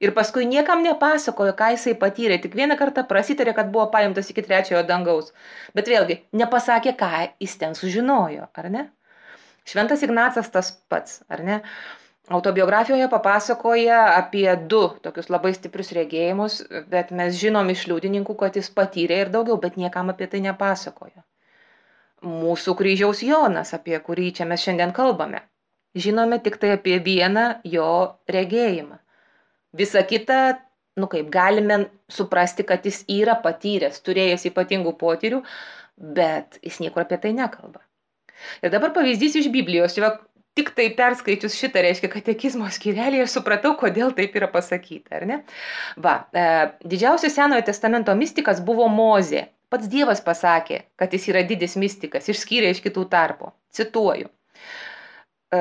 Ir 0.00 0.14
paskui 0.16 0.46
niekam 0.48 0.82
nepasakojo, 0.82 1.52
ką 1.56 1.74
jisai 1.74 1.92
patyrė, 2.02 2.40
tik 2.42 2.54
vieną 2.56 2.76
kartą 2.80 3.04
prasitarė, 3.08 3.52
kad 3.56 3.68
buvo 3.72 3.86
paimtas 3.92 4.30
iki 4.32 4.42
trečiojo 4.46 4.80
dangaus. 4.88 5.28
Bet 5.76 5.90
vėlgi, 5.92 6.22
nepasakė, 6.40 6.94
ką 6.96 7.10
jis 7.44 7.58
ten 7.60 7.76
sužinojo, 7.76 8.48
ar 8.62 8.70
ne? 8.72 8.86
Šventas 9.68 10.02
Ignacas 10.02 10.48
tas 10.54 10.72
pats, 10.88 11.20
ar 11.28 11.44
ne? 11.44 11.58
Autobiografijoje 12.30 13.08
papasakoja 13.10 14.00
apie 14.14 14.46
du 14.72 14.82
tokius 15.02 15.30
labai 15.34 15.50
stiprius 15.56 15.90
regėjimus, 15.96 16.60
bet 16.92 17.10
mes 17.10 17.34
žinom 17.40 17.72
iš 17.74 17.88
liudininkų, 17.90 18.36
kad 18.38 18.58
jis 18.60 18.70
patyrė 18.70 19.24
ir 19.24 19.32
daugiau, 19.34 19.58
bet 19.62 19.78
niekam 19.80 20.12
apie 20.14 20.30
tai 20.30 20.42
nepasakojo. 20.46 21.24
Mūsų 22.22 22.76
kryžiaus 22.78 23.24
Jonas, 23.26 23.74
apie 23.74 23.98
kurį 24.06 24.30
čia 24.38 24.46
mes 24.46 24.62
šiandien 24.62 24.94
kalbame 24.94 25.42
žinome 25.94 26.38
tiktai 26.38 26.74
apie 26.76 26.98
vieną 27.02 27.46
jo 27.64 27.90
regėjimą. 28.30 28.98
Visa 29.76 30.02
kita, 30.06 30.38
nu 30.98 31.08
kaip, 31.10 31.30
galime 31.30 31.84
suprasti, 32.10 32.66
kad 32.66 32.86
jis 32.86 33.02
yra 33.10 33.36
patyręs, 33.42 34.00
turėjęs 34.06 34.48
ypatingų 34.50 34.94
potyrių, 35.00 35.42
bet 36.18 36.58
jis 36.62 36.80
niekur 36.82 37.04
apie 37.04 37.20
tai 37.22 37.32
nekalba. 37.36 37.82
Ir 38.64 38.72
dabar 38.72 38.94
pavyzdys 38.96 39.36
iš 39.42 39.50
Biblijos, 39.52 39.98
jau 39.98 40.10
tik 40.58 40.72
tai 40.76 40.88
perskaičius 40.96 41.56
šitą, 41.58 41.82
reiškia, 41.84 42.10
katekizmo 42.12 42.68
skirelį 42.72 43.22
ir 43.22 43.30
supratau, 43.30 43.74
kodėl 43.80 44.12
taip 44.16 44.34
yra 44.38 44.48
pasakyta, 44.50 45.20
ar 45.20 45.28
ne? 45.30 45.38
Va, 46.02 46.16
e, 46.34 46.44
didžiausias 46.90 47.36
Senojo 47.36 47.64
testamento 47.66 48.14
mystikas 48.18 48.62
buvo 48.66 48.88
Mozė. 48.90 49.46
Pats 49.70 49.86
Dievas 49.90 50.18
pasakė, 50.26 50.80
kad 50.98 51.12
jis 51.14 51.28
yra 51.30 51.44
didis 51.46 51.76
mystikas, 51.78 52.26
išskyrė 52.32 52.72
iš 52.74 52.82
kitų 52.82 53.06
tarpo. 53.12 53.52
Cituoju. 53.76 54.26
E, 55.54 55.60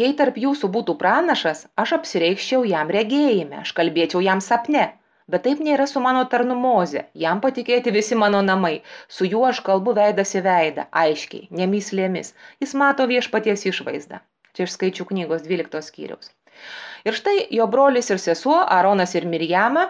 jei 0.00 0.14
tarp 0.18 0.40
jūsų 0.42 0.70
būtų 0.74 0.96
pranašas, 0.98 1.68
aš 1.78 1.94
apsireikščiau 2.00 2.66
jam 2.66 2.90
regėjime, 2.90 3.62
aš 3.62 3.72
kalbėčiau 3.78 4.24
jam 4.24 4.42
sapne. 4.44 4.88
Bet 5.32 5.42
taip 5.44 5.58
nėra 5.64 5.84
su 5.90 6.00
mano 6.04 6.22
tarnu 6.32 6.54
Moze, 6.56 7.02
jam 7.22 7.40
patikėti 7.44 7.92
visi 7.96 8.16
mano 8.22 8.40
namai, 8.44 8.72
su 9.16 9.28
juo 9.28 9.42
aš 9.50 9.60
kalbu 9.66 9.92
veidas 9.98 10.32
į 10.38 10.42
veidą, 10.46 10.86
aiškiai, 11.02 11.48
nemyslėmis, 11.60 12.32
jis 12.64 12.74
mato 12.82 13.04
viešpaties 13.10 13.66
išvaizdą. 13.72 14.22
Čia 14.56 14.64
iš 14.64 14.74
skaičių 14.78 15.08
knygos 15.12 15.44
12 15.50 15.84
skyriaus. 15.90 16.32
Ir 17.04 17.18
štai 17.20 17.36
jo 17.58 17.68
brolis 17.74 18.08
ir 18.14 18.22
sesuo 18.24 18.56
Aronas 18.78 19.12
ir 19.20 19.28
Mirjama, 19.34 19.84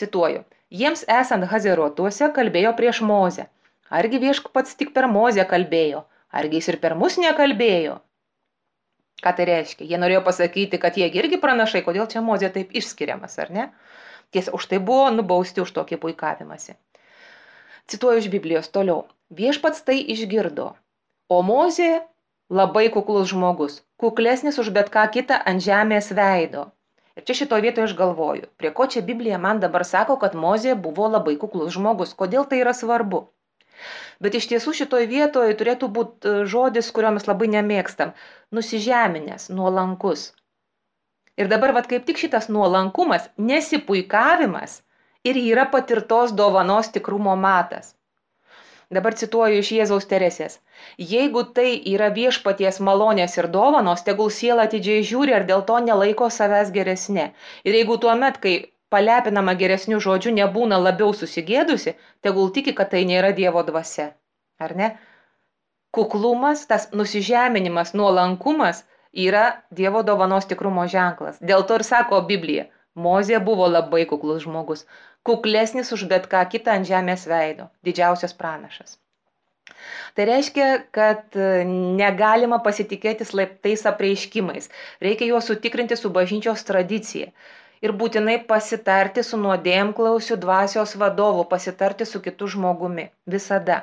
cituoju, 0.00 0.46
jiems 0.82 1.04
esant 1.20 1.50
Hazerotuose 1.52 2.32
kalbėjo 2.40 2.72
prieš 2.80 3.04
Mozę. 3.12 3.50
Argi 4.00 4.22
viešpats 4.24 4.80
tik 4.80 4.94
per 4.96 5.12
Mozę 5.12 5.44
kalbėjo, 5.52 6.06
argi 6.40 6.62
jis 6.62 6.72
ir 6.72 6.80
per 6.86 6.96
mus 7.02 7.20
nekalbėjo, 7.20 8.00
Ką 9.20 9.32
tai 9.36 9.44
reiškia? 9.48 9.84
Jie 9.88 9.98
norėjo 10.00 10.22
pasakyti, 10.24 10.78
kad 10.80 10.96
jie 10.96 11.08
irgi 11.20 11.38
pranašai, 11.40 11.82
kodėl 11.84 12.06
čia 12.12 12.22
Mozė 12.24 12.48
taip 12.54 12.70
išskiriamas, 12.80 13.36
ar 13.42 13.50
ne? 13.56 13.66
Tiesa, 14.30 14.54
už 14.56 14.66
tai 14.70 14.78
buvo 14.90 15.08
nubausti 15.14 15.62
už 15.64 15.72
tokį 15.78 15.98
puikavimąsi. 16.04 16.76
Cituoju 17.90 18.22
iš 18.22 18.28
Biblijos 18.34 18.70
toliau. 18.74 19.04
Viešpats 19.40 19.82
tai 19.86 19.98
išgirdo, 20.14 20.68
o 21.30 21.38
Mozė 21.46 21.90
labai 22.60 22.84
kuklus 22.94 23.30
žmogus, 23.32 23.80
kuklesnis 24.02 24.58
už 24.62 24.70
bet 24.76 24.90
ką 24.94 25.06
kitą 25.16 25.38
ant 25.52 25.62
žemės 25.66 26.10
veido. 26.20 26.68
Ir 27.18 27.26
čia 27.26 27.36
šitoje 27.40 27.64
vietoje 27.66 27.88
aš 27.88 27.94
galvoju, 27.98 28.46
prie 28.58 28.70
ko 28.78 28.86
čia 28.92 29.02
Biblija 29.06 29.38
man 29.42 29.62
dabar 29.62 29.84
sako, 29.86 30.16
kad 30.22 30.38
Mozė 30.44 30.76
buvo 30.86 31.10
labai 31.10 31.36
kuklus 31.42 31.74
žmogus, 31.76 32.14
kodėl 32.22 32.46
tai 32.50 32.62
yra 32.62 32.74
svarbu. 32.82 33.24
Bet 34.24 34.36
iš 34.38 34.46
tiesų 34.52 34.74
šitoj 34.78 35.06
vietoje 35.10 35.56
turėtų 35.60 35.88
būti 35.96 36.30
e, 36.30 36.44
žodis, 36.52 36.90
kurio 36.96 37.10
mes 37.16 37.26
labai 37.30 37.48
nemėgstam- 37.54 38.12
nusižeminęs, 38.56 39.48
nuolankus. 39.58 40.24
Ir 41.40 41.48
dabar, 41.48 41.72
vad 41.72 41.86
kaip 41.88 42.04
tik 42.08 42.18
šitas 42.20 42.50
nuolankumas, 42.52 43.30
nesipuikavimas 43.50 44.82
ir 45.24 45.38
yra 45.40 45.64
patirtos 45.72 46.34
dovanos 46.36 46.90
tikrumo 46.92 47.36
matas. 47.36 47.94
Dabar 48.96 49.14
cituoju 49.20 49.62
iš 49.62 49.70
Jėzaus 49.76 50.08
Teresės. 50.10 50.56
Jeigu 51.12 51.44
tai 51.56 51.70
yra 51.92 52.08
viešpaties 52.16 52.80
malonės 52.88 53.38
ir 53.38 53.48
dovanos, 53.54 54.02
tegul 54.08 54.32
siela 54.38 54.66
atidžiai 54.68 55.06
žiūri 55.12 55.36
ar 55.36 55.46
dėl 55.50 55.62
to 55.68 55.78
nelaiko 55.86 56.28
savęs 56.36 56.72
geresnė. 56.76 57.26
Ir 57.64 57.78
jeigu 57.78 57.96
tuo 58.04 58.16
met, 58.24 58.40
kai 58.42 58.54
palepinama 58.96 59.54
geresniu 59.62 60.00
žodžiu 60.06 60.34
nebūna 60.40 60.80
labiau 60.82 61.14
susigėdusi, 61.20 61.94
tegul 62.26 62.50
tiki, 62.56 62.74
kad 62.80 62.90
tai 62.94 63.04
nėra 63.12 63.30
Dievo 63.36 63.62
dvasia. 63.70 64.10
Ar 64.58 64.74
ne? 64.82 64.90
Kuklumas, 65.94 66.66
tas 66.70 66.90
nusižeminimas, 66.92 67.94
nuolankumas 68.00 68.84
yra 69.12 69.62
Dievo 69.70 70.02
dovanos 70.06 70.46
tikrumo 70.50 70.86
ženklas. 70.88 71.40
Dėl 71.40 71.66
to 71.66 71.80
ir 71.80 71.86
sako 71.86 72.22
Biblija, 72.28 72.66
Mozė 72.94 73.38
buvo 73.42 73.68
labai 73.70 74.02
kuklus 74.10 74.42
žmogus, 74.44 74.82
kuklesnis 75.22 75.92
už 75.94 76.08
bet 76.10 76.26
ką 76.32 76.42
kitą 76.50 76.74
ant 76.78 76.88
žemės 76.88 77.26
veido, 77.30 77.70
didžiausias 77.86 78.34
pranašas. 78.34 78.98
Tai 80.18 80.26
reiškia, 80.26 80.66
kad 80.92 81.36
negalima 81.70 82.58
pasitikėti 82.64 83.24
slaptais 83.24 83.86
apreiškimais, 83.86 84.68
reikia 85.00 85.30
juos 85.30 85.46
sutikrinti 85.48 85.96
su 85.96 86.10
bažnyčios 86.10 86.66
tradicija 86.66 87.30
ir 87.84 87.92
būtinai 88.00 88.36
pasitarti 88.48 89.24
su 89.26 89.38
nuodėmklausiu 89.40 90.36
dvasios 90.44 90.94
vadovu, 91.02 91.44
pasitarti 91.52 92.06
su 92.08 92.20
kitu 92.24 92.48
žmogumi. 92.54 93.06
Visada. 93.34 93.78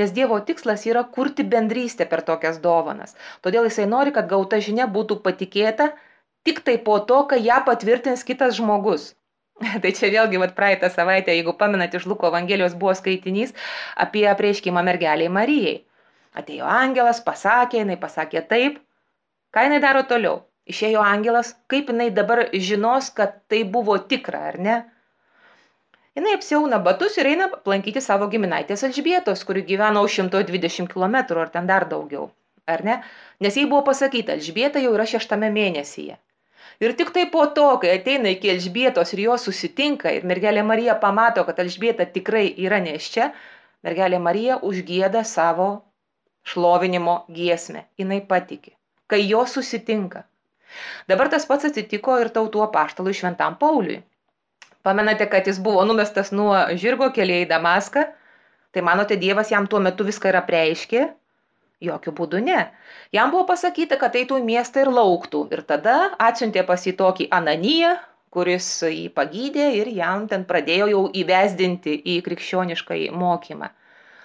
Nes 0.00 0.12
Dievo 0.18 0.38
tikslas 0.50 0.84
yra 0.90 1.04
kurti 1.16 1.46
bendrystę 1.54 2.08
per 2.10 2.24
tokias 2.30 2.60
dovanas. 2.64 3.16
Todėl 3.46 3.68
jisai 3.70 3.88
nori, 3.94 4.14
kad 4.18 4.28
gauta 4.32 4.60
žinia 4.68 4.88
būtų 4.98 5.20
patikėta 5.24 5.92
tik 6.48 6.60
tai 6.66 6.76
po 6.90 6.98
to, 7.10 7.22
kai 7.30 7.40
ją 7.44 7.62
patvirtins 7.68 8.24
kitas 8.24 8.56
žmogus. 8.60 9.12
Tai 9.82 9.90
čia 9.90 10.08
vėlgi, 10.14 10.38
vat 10.38 10.54
praeitą 10.54 10.86
savaitę, 10.94 11.34
jeigu 11.34 11.50
pamenat, 11.58 11.94
iš 11.98 12.06
Luko 12.06 12.28
Evangelijos 12.30 12.76
buvo 12.78 12.92
skaitinys 12.94 13.50
apie 14.04 14.22
apreiškimą 14.30 14.84
mergeliai 14.86 15.32
Marijai. 15.34 15.80
Atėjo 16.38 16.68
angelas, 16.70 17.18
pasakė, 17.26 17.80
jinai 17.82 17.96
pasakė 17.98 18.44
taip. 18.52 18.78
Ką 19.50 19.66
jinai 19.66 19.80
daro 19.82 20.04
toliau? 20.06 20.44
Išėjo 20.72 21.02
angelas, 21.04 21.54
kaip 21.72 21.90
jinai 21.92 22.08
dabar 22.18 22.44
žinos, 22.68 23.10
kad 23.18 23.40
tai 23.52 23.64
buvo 23.76 23.96
tikra, 24.12 24.44
ar 24.52 24.58
ne? 24.68 24.76
Jinai 26.18 26.34
apsiauna 26.36 26.78
batus 26.86 27.16
ir 27.20 27.28
eina 27.30 27.46
aplankyti 27.56 28.02
savo 28.04 28.26
giminaitės 28.32 28.84
Alžbietos, 28.88 29.44
kuri 29.48 29.64
gyvena 29.68 30.02
už 30.06 30.20
120 30.22 30.90
km 30.94 31.18
ar 31.42 31.52
ten 31.56 31.68
dar 31.70 31.86
daugiau, 31.92 32.30
ar 32.66 32.84
ne? 32.88 32.96
Nes 33.44 33.58
jai 33.60 33.66
buvo 33.70 33.84
pasakyta, 33.90 34.34
Alžbieta 34.38 34.82
jau 34.84 34.94
yra 34.96 35.06
šeštame 35.12 35.50
mėnesyje. 35.58 36.18
Ir 36.84 36.94
tik 36.98 37.10
tai 37.14 37.24
po 37.30 37.44
to, 37.54 37.66
kai 37.82 37.92
ateina 37.98 38.30
iki 38.34 38.50
Elžbietos 38.54 39.12
ir 39.14 39.24
jos 39.24 39.46
susitinka 39.48 40.12
ir 40.14 40.26
mergelė 40.30 40.62
Marija 40.66 40.94
pamato, 41.04 41.42
kad 41.46 41.58
Elžbieta 41.64 42.06
tikrai 42.16 42.44
yra 42.66 42.78
neščia, 42.84 43.32
mergelė 43.86 44.20
Marija 44.22 44.58
užgėda 44.70 45.24
savo 45.26 45.68
šlovinimo 46.52 47.16
giesmę. 47.38 47.86
Jis 47.98 48.26
patikė. 48.28 48.74
Kai 49.10 49.22
jos 49.24 49.54
susitinka, 49.56 50.22
Dabar 51.10 51.30
tas 51.32 51.46
pats 51.48 51.68
atsitiko 51.68 52.18
ir 52.22 52.32
tautų 52.34 52.64
apaštalui 52.66 53.16
šventam 53.16 53.56
Pauliui. 53.60 54.02
Pamenate, 54.86 55.26
kad 55.30 55.48
jis 55.48 55.58
buvo 55.62 55.84
numestas 55.84 56.30
nuo 56.32 56.54
žirgo 56.82 57.10
keliai 57.14 57.44
į 57.44 57.48
Damaską? 57.50 58.04
Tai 58.72 58.84
manote, 58.84 59.16
Dievas 59.16 59.50
jam 59.52 59.66
tuo 59.66 59.80
metu 59.84 60.06
viską 60.06 60.30
yra 60.32 60.42
preiškė? 60.46 61.08
Jokių 61.88 62.12
būdų 62.20 62.42
ne. 62.44 62.58
Jam 63.14 63.32
buvo 63.32 63.44
pasakyta, 63.48 63.98
kad 64.00 64.16
eitų 64.18 64.40
į 64.40 64.46
miestą 64.46 64.82
ir 64.84 64.92
lauktų. 64.92 65.44
Ir 65.54 65.62
tada 65.66 65.96
atsiuntė 66.28 66.64
pas 66.66 66.86
jį 66.86 66.94
tokį 66.98 67.28
Ananiją, 67.38 67.96
kuris 68.34 68.68
jį 68.84 69.08
pagydė 69.18 69.68
ir 69.80 69.90
jam 69.98 70.26
ten 70.30 70.46
pradėjo 70.48 70.88
jau 70.92 71.02
įvesdinti 71.22 71.94
į 72.14 72.16
krikščionišką 72.26 72.98
mokymą. 73.22 73.70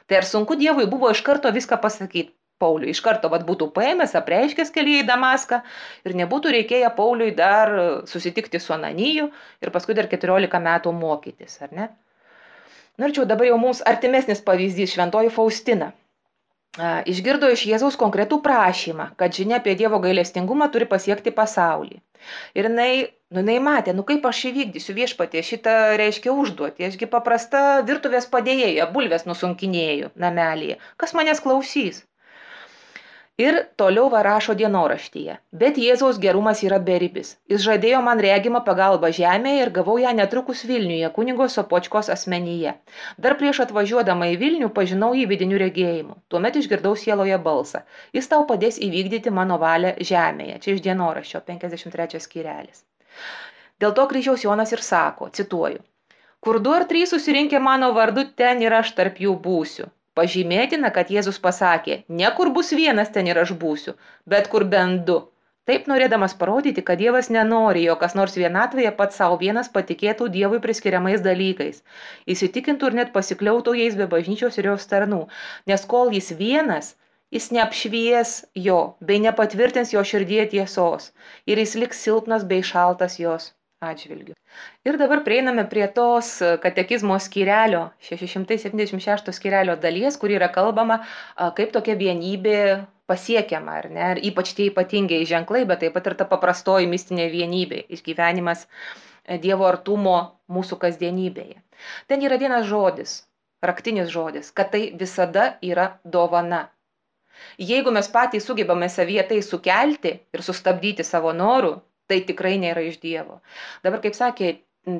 Tai 0.07 0.19
ar 0.19 0.27
sunku 0.27 0.57
Dievui 0.59 0.89
buvo 0.91 1.11
iš 1.13 1.21
karto 1.27 1.51
viską 1.55 1.79
pasakyti? 1.83 2.33
Pauliui. 2.63 2.93
Iš 2.95 3.03
karto 3.05 3.31
vat, 3.33 3.45
būtų 3.47 3.69
paėmęs, 3.77 4.15
apreiškęs 4.19 4.73
kelyje 4.75 5.03
į 5.03 5.09
Damaską 5.11 5.61
ir 6.07 6.17
nebūtų 6.23 6.55
reikėję 6.57 6.93
Pauliui 6.97 7.33
dar 7.39 7.75
susitikti 8.09 8.63
su 8.63 8.75
Ananyju 8.77 9.29
ir 9.61 9.75
paskui 9.75 9.97
dar 9.99 10.09
14 10.11 10.63
metų 10.69 10.95
mokytis, 11.03 11.59
ar 11.67 11.75
ne? 11.79 11.89
Norėčiau 13.01 13.25
dabar 13.29 13.47
jau 13.49 13.57
mums 13.57 13.79
artimesnis 13.89 14.41
pavyzdys 14.47 14.91
Šventoji 14.93 15.31
Faustina. 15.33 15.93
Išgirdo 17.13 17.49
iš 17.53 17.63
Jėzaus 17.69 17.95
konkretų 18.01 18.39
prašymą, 18.45 19.05
kad 19.17 19.33
žinia 19.37 19.59
apie 19.61 19.73
Dievo 19.79 19.99
gailestingumą 20.01 20.67
turi 20.73 20.87
pasiekti 20.89 21.33
pasaulį. 21.39 21.99
Ir 22.57 22.69
jinai, 22.69 22.93
nu, 23.33 23.41
jinai 23.41 23.57
matė, 23.67 23.93
nu 23.97 24.05
kaip 24.07 24.25
aš 24.29 24.39
įvykdysiu 24.49 24.95
viešpatė 24.97 25.43
šitą 25.49 25.75
reiškia 26.01 26.33
užduotį, 26.43 26.87
ašgi 26.87 27.09
paprasta 27.13 27.61
virtuvės 27.89 28.29
padėjėja, 28.35 28.87
bulvės 28.95 29.27
nusunkinėjau 29.29 30.09
namelėje, 30.25 30.79
kas 31.03 31.13
manęs 31.19 31.43
klausys. 31.45 32.01
Ir 33.41 33.55
toliau 33.81 34.09
va 34.13 34.19
rašo 34.25 34.53
dienoraštyje. 34.57 35.35
Bet 35.61 35.77
Jėzaus 35.81 36.19
gerumas 36.21 36.59
yra 36.65 36.77
beribis. 36.89 37.31
Jis 37.49 37.63
žadėjo 37.65 38.01
man 38.07 38.19
regimą 38.25 38.59
pagalbą 38.67 39.09
žemėje 39.17 39.63
ir 39.63 39.71
gavau 39.77 39.95
ją 40.01 40.11
netrukus 40.19 40.61
Vilniuje, 40.69 41.09
kunigo 41.15 41.47
Sopočkos 41.53 42.11
asmenyje. 42.15 42.75
Dar 43.25 43.33
prieš 43.39 43.63
atvažiuodama 43.65 44.27
į 44.33 44.35
Vilnių 44.43 44.69
pažinau 44.75 45.09
jį 45.17 45.25
vidinių 45.31 45.61
regėjimų. 45.63 46.19
Tuomet 46.29 46.61
išgirdau 46.61 46.93
sieloje 47.05 47.39
balsą. 47.47 47.81
Jis 48.19 48.29
tau 48.35 48.45
padės 48.53 48.77
įvykdyti 48.89 49.33
mano 49.39 49.57
valią 49.65 49.95
žemėje. 50.11 50.59
Čia 50.67 50.77
iš 50.77 50.85
dienoraščio 50.89 51.41
53 51.49 52.21
skyrelis. 52.27 52.85
Dėl 53.81 53.97
to 53.97 54.05
kryžiaus 54.13 54.45
Jonas 54.45 54.77
ir 54.77 54.85
sako, 54.91 55.31
cituoju. 55.39 55.81
Kur 56.43 56.61
du 56.61 56.77
ar 56.77 56.85
trys 56.85 57.09
susirinkę 57.17 57.65
mano 57.71 57.93
vardu, 57.97 58.29
ten 58.43 58.61
ir 58.61 58.77
aš 58.83 58.93
tarp 59.01 59.17
jų 59.25 59.33
būsiu. 59.49 59.89
Pažymėtina, 60.19 60.89
kad 60.95 61.11
Jėzus 61.13 61.39
pasakė, 61.43 61.93
ne 62.17 62.27
kur 62.39 62.49
bus 62.55 62.67
vienas 62.79 63.07
ten 63.13 63.29
ir 63.29 63.37
aš 63.43 63.53
būsiu, 63.61 63.93
bet 64.33 64.49
kur 64.51 64.65
bent 64.73 65.07
du. 65.07 65.15
Taip 65.69 65.87
norėdamas 65.91 66.35
parodyti, 66.41 66.83
kad 66.89 66.99
Dievas 67.01 67.29
nenori, 67.35 67.85
jog 67.87 67.99
kas 68.03 68.13
nors 68.19 68.37
vienatvėje 68.41 68.91
pats 68.99 69.17
savo 69.21 69.39
vienas 69.43 69.71
patikėtų 69.77 70.27
Dievui 70.35 70.59
priskiriamais 70.65 71.23
dalykais, 71.29 71.81
įsitikintų 72.35 72.91
ir 72.91 72.99
net 72.99 73.13
pasikliautų 73.15 73.73
jais 73.79 73.97
be 74.01 74.09
bažnyčios 74.13 74.61
ir 74.61 74.69
jos 74.73 74.85
tarnų, 74.93 75.21
nes 75.73 75.87
kol 75.95 76.13
jis 76.19 76.29
vienas, 76.43 76.93
jis 77.37 77.49
neapšvies 77.57 78.35
jo, 78.67 78.79
bei 79.09 79.23
nepatvirtins 79.25 79.95
jo 79.97 80.05
širdie 80.13 80.45
tiesos, 80.53 81.09
ir 81.49 81.65
jis 81.65 81.77
liks 81.85 82.05
silpnas 82.05 82.45
bei 82.53 82.61
šaltas 82.73 83.17
jos 83.25 83.53
atžvilgiu. 83.89 84.37
Ir 84.87 84.97
dabar 85.01 85.23
prieiname 85.25 85.65
prie 85.69 85.85
tos 85.95 86.35
katekizmo 86.63 87.17
skyrelio, 87.19 87.87
676 88.07 89.33
skyrelio 89.35 89.75
dalies, 89.85 90.17
kur 90.21 90.33
yra 90.33 90.49
kalbama, 90.53 91.01
kaip 91.57 91.73
tokia 91.75 91.97
vienybė 91.99 92.59
pasiekiama, 93.09 93.77
ar 93.81 93.89
ne, 93.91 94.05
ir 94.15 94.21
ypač 94.31 94.53
tie 94.57 94.69
ypatingiai 94.71 95.27
ženklai, 95.29 95.63
bet 95.69 95.83
taip 95.83 95.95
pat 95.97 96.07
ir 96.09 96.15
ta 96.19 96.27
paprastoji 96.29 96.89
mistinė 96.91 97.27
vienybė, 97.33 97.83
išgyvenimas 97.97 98.65
e, 98.65 99.37
Dievo 99.43 99.67
artumo 99.67 100.17
mūsų 100.57 100.79
kasdienybėje. 100.83 101.59
Ten 102.07 102.23
yra 102.23 102.39
vienas 102.39 102.67
žodis, 102.69 103.17
raktinis 103.69 104.11
žodis, 104.13 104.51
kad 104.55 104.71
tai 104.75 104.85
visada 104.99 105.53
yra 105.71 105.89
dovana. 106.15 106.67
Jeigu 107.59 107.91
mes 107.91 108.07
patys 108.13 108.45
sugebame 108.47 108.87
savyje 108.89 109.25
tai 109.31 109.41
sukelti 109.43 110.13
ir 110.33 110.45
sustabdyti 110.45 111.03
savo 111.03 111.33
norų, 111.35 111.73
tai 112.13 112.21
tikrai 112.29 112.53
nėra 112.61 112.85
iš 112.91 113.01
Dievo. 113.03 113.41
Dabar, 113.83 114.05
kaip 114.05 114.21
sakė 114.21 114.53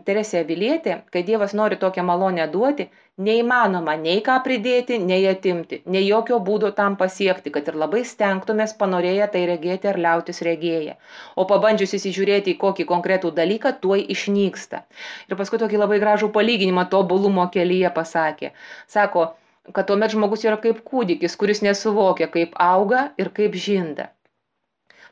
Teresė 0.07 0.41
Vilietė, 0.47 0.93
kai 1.11 1.21
Dievas 1.27 1.53
nori 1.59 1.75
tokią 1.79 2.03
malonę 2.07 2.43
duoti, 2.51 2.85
neįmanoma 3.27 3.95
nei 4.03 4.21
ką 4.27 4.37
pridėti, 4.45 4.99
nei 5.09 5.25
atimti, 5.31 5.81
nei 5.95 6.05
jokio 6.05 6.37
būdo 6.49 6.69
tam 6.77 6.95
pasiekti, 7.01 7.51
kad 7.57 7.67
ir 7.67 7.79
labai 7.81 8.05
stengtumės 8.11 8.73
panorėję 8.79 9.27
tai 9.35 9.41
regėti 9.49 9.91
ar 9.91 9.99
liautis 10.05 10.39
regėję. 10.47 10.95
O 11.35 11.45
pabandžius 11.51 11.97
įsižiūrėti 11.99 12.55
į 12.55 12.59
kokį 12.63 12.87
konkretų 12.93 13.33
dalyką, 13.41 13.75
tuoj 13.83 14.07
išnyksta. 14.15 14.81
Ir 15.27 15.39
paskui 15.41 15.59
tokį 15.65 15.83
labai 15.83 15.99
gražų 16.05 16.31
palyginimą 16.39 16.87
tobulumo 16.95 17.49
kelyje 17.57 17.91
pasakė. 17.99 18.55
Sako, 18.95 19.33
kad 19.75 19.91
tuomet 19.91 20.15
žmogus 20.15 20.47
yra 20.47 20.55
kaip 20.63 20.79
kūdikis, 20.87 21.35
kuris 21.43 21.59
nesuvokia, 21.67 22.31
kaip 22.39 22.55
auga 22.71 23.09
ir 23.19 23.35
kaip 23.35 23.59
žinda. 23.67 24.13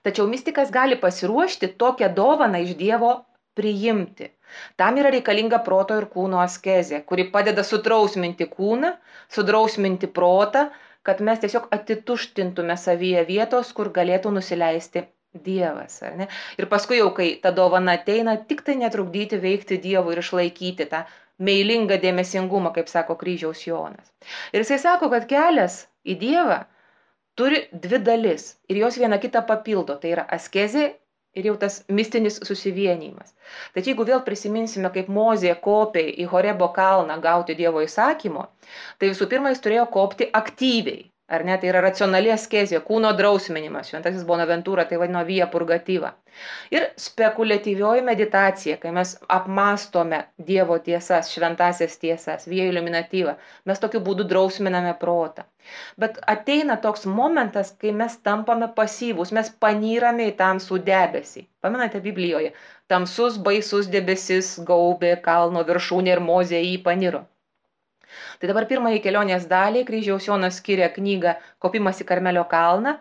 Tačiau 0.06 0.28
mistikas 0.30 0.72
gali 0.74 0.98
pasiruošti 1.02 1.74
tokią 1.82 2.10
dovaną 2.18 2.62
iš 2.66 2.76
Dievo 2.80 3.12
priimti. 3.58 4.32
Tam 4.76 4.98
yra 5.00 5.12
reikalinga 5.14 5.60
proto 5.66 5.98
ir 6.00 6.08
kūno 6.12 6.40
askezė, 6.44 7.04
kuri 7.08 7.28
padeda 7.36 7.64
sudrausminti 7.68 8.48
kūną, 8.52 8.92
sudrausminti 9.36 10.10
protą, 10.20 10.66
kad 11.08 11.22
mes 11.28 11.40
tiesiog 11.44 11.70
atituštintume 11.78 12.78
savyje 12.78 13.24
vietos, 13.30 13.72
kur 13.78 13.92
galėtų 13.98 14.34
nusileisti 14.38 15.06
Dievas. 15.46 16.02
Ir 16.60 16.68
paskui 16.72 16.98
jau, 16.98 17.08
kai 17.16 17.30
ta 17.44 17.54
dovana 17.56 17.94
ateina, 17.96 18.36
tik 18.50 18.66
tai 18.68 18.76
netrukdyti 18.82 19.40
veikti 19.40 19.78
Dievui 19.86 20.18
ir 20.18 20.20
išlaikyti 20.20 20.90
tą 20.92 21.06
meilingą 21.40 21.98
dėmesingumą, 22.04 22.74
kaip 22.76 22.92
sako 22.92 23.16
kryžiaus 23.22 23.64
Jonas. 23.64 24.12
Ir 24.52 24.66
jisai 24.66 24.82
sako, 24.84 25.08
kad 25.14 25.30
kelias 25.32 25.86
į 26.04 26.18
Dievą 26.26 26.60
turi 27.40 27.62
dvi 27.86 28.00
dalis 28.08 28.48
ir 28.70 28.82
jos 28.84 28.98
viena 29.02 29.20
kitą 29.22 29.44
papildo. 29.48 29.98
Tai 30.02 30.12
yra 30.16 30.26
askezė 30.38 30.88
ir 31.36 31.48
jau 31.48 31.56
tas 31.60 31.78
mistinis 32.00 32.40
susivienijimas. 32.48 33.34
Tačiau 33.76 33.94
jeigu 33.94 34.08
vėl 34.10 34.24
prisiminsime, 34.26 34.92
kaip 34.96 35.12
Mozė 35.18 35.54
kopė 35.68 36.04
į 36.24 36.28
Horebo 36.32 36.72
kalną 36.76 37.18
gauti 37.24 37.56
Dievo 37.60 37.84
įsakymo, 37.86 38.48
tai 39.00 39.14
visų 39.14 39.30
pirma 39.32 39.54
jis 39.54 39.64
turėjo 39.64 39.88
kopti 39.96 40.28
aktyviai. 40.42 41.11
Ar 41.32 41.46
ne, 41.48 41.54
tai 41.60 41.70
yra 41.72 41.80
racionali 41.84 42.32
askezė, 42.34 42.82
kūno 42.88 43.14
drausminimas. 43.16 43.88
Šventasis 43.92 44.26
Bonaventūra 44.28 44.84
tai 44.90 44.98
vadino 45.00 45.22
via 45.30 45.46
purgatyva. 45.54 46.10
Ir 46.76 46.88
spekuliatyvioji 47.04 48.04
meditacija, 48.10 48.76
kai 48.82 48.92
mes 48.98 49.14
apmastome 49.36 50.20
Dievo 50.50 50.76
tiesas, 50.88 51.32
šventasias 51.32 51.96
tiesas, 52.04 52.44
via 52.52 52.68
iluminatyva, 52.74 53.38
mes 53.72 53.84
tokiu 53.86 54.04
būdu 54.10 54.28
drausminame 54.34 54.92
protą. 55.06 55.48
Bet 56.04 56.20
ateina 56.36 56.76
toks 56.84 57.08
momentas, 57.22 57.72
kai 57.80 57.96
mes 58.04 58.20
tampame 58.28 58.68
pasyvūs, 58.82 59.32
mes 59.40 59.56
panyrame 59.66 60.28
į 60.34 60.38
tamsų 60.44 60.84
debesį. 60.92 61.48
Pamenate 61.64 62.04
Biblijoje, 62.12 62.52
tamsus 62.92 63.40
baisus 63.50 63.88
debesis 63.96 64.58
gaubė 64.72 65.16
kalno 65.30 65.64
viršūnė 65.72 66.18
ir 66.18 66.28
mozė 66.32 66.60
jį 66.66 66.80
paniro. 66.90 67.30
Tai 68.40 68.52
dabar 68.52 68.68
pirmąjį 68.70 69.02
kelionės 69.06 69.48
dalį 69.52 69.84
kryžiaus 69.90 70.28
Jonas 70.30 70.60
skiria 70.62 70.92
knygą 70.96 71.36
Kopimas 71.64 72.02
į 72.04 72.08
Karmelio 72.12 72.46
kalną, 72.52 72.98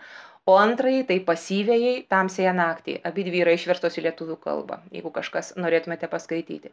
o 0.50 0.56
antrąjį 0.58 1.02
tai 1.08 1.18
pasyvėjai 1.26 1.94
tamsėje 2.12 2.52
naktį. 2.60 2.96
Abi 3.10 3.26
dvi 3.26 3.42
yra 3.44 3.54
išverstos 3.56 3.98
į 4.00 4.06
lietuvių 4.06 4.38
kalbą, 4.46 4.80
jeigu 4.94 5.12
kažkas 5.14 5.52
norėtumėte 5.60 6.08
paskaityti. 6.14 6.72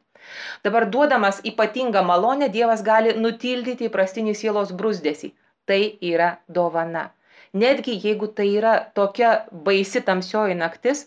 Dabar 0.66 0.88
duodamas 0.94 1.44
ypatingą 1.52 2.04
malonę, 2.08 2.50
Dievas 2.54 2.84
gali 2.88 3.14
nutildyti 3.20 3.90
įprastinį 3.92 4.36
sielos 4.42 4.74
brusdėsi. 4.82 5.34
Tai 5.68 5.82
yra 6.14 6.38
dovana. 6.48 7.10
Netgi 7.54 7.98
jeigu 8.04 8.28
tai 8.38 8.48
yra 8.60 8.76
tokia 8.96 9.32
baisi 9.68 10.02
tamsioji 10.10 10.56
naktis, 10.56 11.06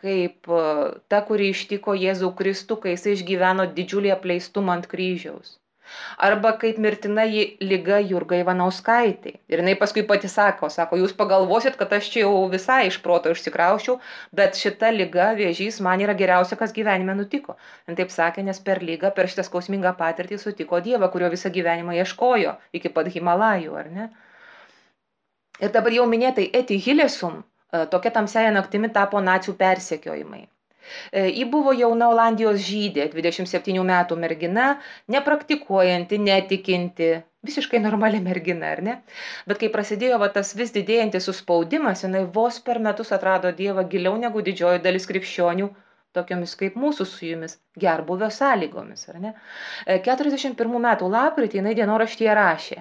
kaip 0.00 0.48
e, 0.48 0.62
ta, 1.12 1.20
kuri 1.28 1.50
ištiko 1.54 1.94
Jėzų 1.98 2.32
Kristų, 2.38 2.78
kai 2.82 2.94
jis 2.96 3.06
išgyveno 3.14 3.66
didžiulį 3.78 4.14
apleistumą 4.16 4.78
ant 4.78 4.88
kryžiaus. 4.90 5.59
Arba 6.28 6.52
kaip 6.60 6.78
mirtina 6.84 7.24
lyga 7.70 7.98
Jurga 8.04 8.38
Ivanauskaitė. 8.42 9.32
Ir 9.52 9.62
jinai 9.62 9.74
paskui 9.80 10.04
pati 10.10 10.30
sako, 10.32 10.68
sako, 10.72 10.98
jūs 11.00 11.14
pagalvosit, 11.18 11.76
kad 11.80 11.92
aš 11.96 12.10
čia 12.12 12.24
jau 12.24 12.44
visai 12.52 12.82
iš 12.90 13.00
proto 13.04 13.32
išsikrauščiau, 13.34 13.98
bet 14.40 14.58
šita 14.60 14.92
lyga, 14.94 15.30
vėžys, 15.38 15.80
man 15.86 16.04
yra 16.04 16.16
geriausia, 16.18 16.58
kas 16.60 16.74
gyvenime 16.76 17.16
nutiko. 17.18 17.56
Ir 17.88 17.98
taip 18.00 18.14
sakė, 18.14 18.44
nes 18.46 18.62
per 18.68 18.82
lygą, 18.84 19.12
per 19.16 19.30
šitą 19.32 19.46
skausmingą 19.48 19.94
patirtį 20.00 20.40
sutiko 20.44 20.82
Dievą, 20.84 21.10
kurio 21.14 21.30
visą 21.32 21.52
gyvenimą 21.56 21.96
ieškojo 22.00 22.56
iki 22.76 22.92
pat 22.96 23.10
Himalajų, 23.14 23.76
ar 23.82 23.90
ne? 23.96 24.10
Ir 25.60 25.74
dabar 25.74 25.92
jau 25.92 26.06
minėtai 26.08 26.46
Eti 26.56 26.78
Hilesum, 26.80 27.42
e, 27.72 27.84
tokia 27.92 28.14
tamsiaja 28.16 28.52
naktimi 28.54 28.88
tapo 28.94 29.20
nacijų 29.20 29.58
persekiojimai. 29.60 30.46
E, 31.12 31.26
ji 31.38 31.46
buvo 31.54 31.74
jauna 31.76 32.08
Olandijos 32.12 32.60
žydė, 32.66 33.08
27 33.14 33.84
metų 33.90 34.18
mergina, 34.24 34.68
nepraktikuojanti, 35.14 36.20
netikinti, 36.30 37.10
visiškai 37.46 37.80
normali 37.82 38.20
mergina, 38.24 38.72
ar 38.76 38.82
ne? 38.86 38.96
Bet 39.50 39.60
kai 39.62 39.70
prasidėjo 39.76 40.18
va, 40.22 40.30
tas 40.34 40.54
vis 40.56 40.74
didėjantis 40.76 41.28
suspaudimas, 41.30 42.04
jinai 42.06 42.26
vos 42.34 42.60
per 42.66 42.82
metus 42.88 43.14
atrado 43.16 43.52
Dievą 43.62 43.86
giliau 43.94 44.18
negu 44.24 44.44
didžioji 44.50 44.82
dalis 44.86 45.08
krikščionių 45.10 45.70
tokiomis 46.16 46.56
kaip 46.58 46.76
mūsų 46.82 47.06
su 47.06 47.26
jumis 47.28 47.56
gerbuvio 47.84 48.30
sąlygomis, 48.34 49.06
ar 49.12 49.18
ne? 49.24 49.34
41 49.86 50.54
e, 50.76 50.84
metų 50.86 51.10
lapkritį 51.14 51.60
jinai 51.60 51.74
dienoraštyje 51.78 52.36
rašė. 52.40 52.80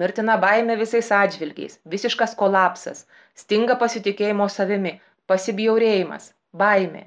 Mirtina 0.00 0.38
baime 0.40 0.76
visais 0.80 1.10
atžvilgiais, 1.12 1.74
visiškas 1.94 2.32
kolapsas, 2.42 3.04
stinga 3.36 3.76
pasitikėjimo 3.82 4.46
savimi, 4.54 4.94
pasibjaurėjimas, 5.28 6.30
baimė, 6.62 7.02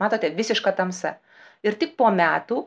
Matote, 0.00 0.30
visiška 0.36 0.72
tamsa. 0.76 1.16
Ir 1.66 1.76
tik 1.80 1.96
po 2.00 2.08
metų, 2.14 2.62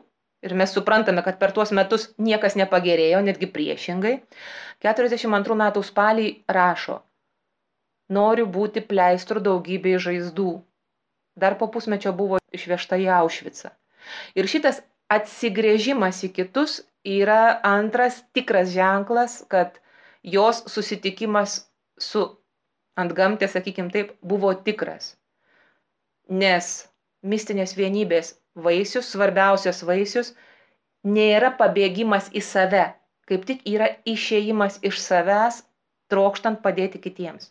ir 0.46 0.54
mes 0.60 0.74
suprantame, 0.76 1.24
kad 1.26 1.40
per 1.40 1.54
tuos 1.56 1.72
metus 1.74 2.06
niekas 2.28 2.54
nepagerėjo, 2.60 3.22
netgi 3.26 3.48
priešingai, 3.56 4.14
42 4.84 5.58
metų 5.62 5.82
spalį 5.88 6.28
rašo, 6.58 7.00
noriu 8.18 8.46
būti 8.58 8.84
pleistru 8.86 9.42
daugybei 9.42 9.98
žaizdų. 10.06 10.52
Dar 11.34 11.56
po 11.58 11.66
pusmečio 11.74 12.12
buvo 12.14 12.38
išvežta 12.54 13.00
į 13.02 13.08
Aušvicą. 13.18 13.72
Ir 14.38 14.46
šitas 14.50 14.78
atsigrėžimas 15.10 16.22
į 16.28 16.30
kitus 16.38 16.78
yra 17.04 17.58
antras 17.66 18.20
tikras 18.36 18.70
ženklas, 18.76 19.40
kad 19.50 19.80
jos 20.22 20.62
susitikimas 20.70 21.64
su 21.98 22.24
antgamtė, 23.00 23.48
sakykim 23.50 23.90
taip, 23.90 24.14
buvo 24.22 24.52
tikras. 24.66 25.14
Nes 26.30 26.84
mistinės 27.32 27.74
vienybės 27.78 28.34
vaisius, 28.66 29.08
svarbiausias 29.14 29.82
vaisius, 29.88 30.34
nėra 31.16 31.50
pabėgimas 31.60 32.30
į 32.32 32.44
save, 32.44 32.84
kaip 33.30 33.48
tik 33.48 33.64
yra 33.74 33.90
išėjimas 34.14 34.80
iš 34.90 35.00
savęs, 35.08 35.62
trokštant 36.12 36.62
padėti 36.64 37.00
kitiems. 37.06 37.50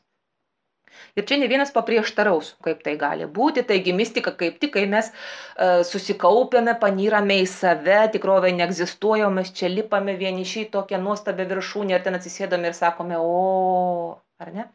Ir 1.18 1.26
čia 1.30 1.38
ne 1.42 1.48
vienas 1.50 1.72
paprieštaraus, 1.74 2.52
kaip 2.66 2.84
tai 2.86 2.94
gali 3.02 3.26
būti. 3.38 3.64
Taigi 3.70 3.96
mistika 3.98 4.34
kaip 4.42 4.60
tik, 4.62 4.74
kai 4.76 4.84
mes 4.90 5.10
uh, 5.10 5.82
susikaupiame, 5.90 6.76
panyrame 6.84 7.40
į 7.42 7.48
save, 7.50 7.98
tikrovė 8.16 8.54
neegzistuoja, 8.60 9.32
mes 9.34 9.50
čia 9.58 9.72
lipame 9.74 10.16
vienišiai 10.22 10.70
tokią 10.76 11.02
nuostabią 11.02 11.50
viršūnę 11.54 11.98
ir 11.98 12.06
ten 12.06 12.20
atsisėdame 12.20 12.70
ir 12.70 12.78
sakome, 12.78 13.18
o, 13.18 14.22
ar 14.44 14.54
ne? 14.54 14.70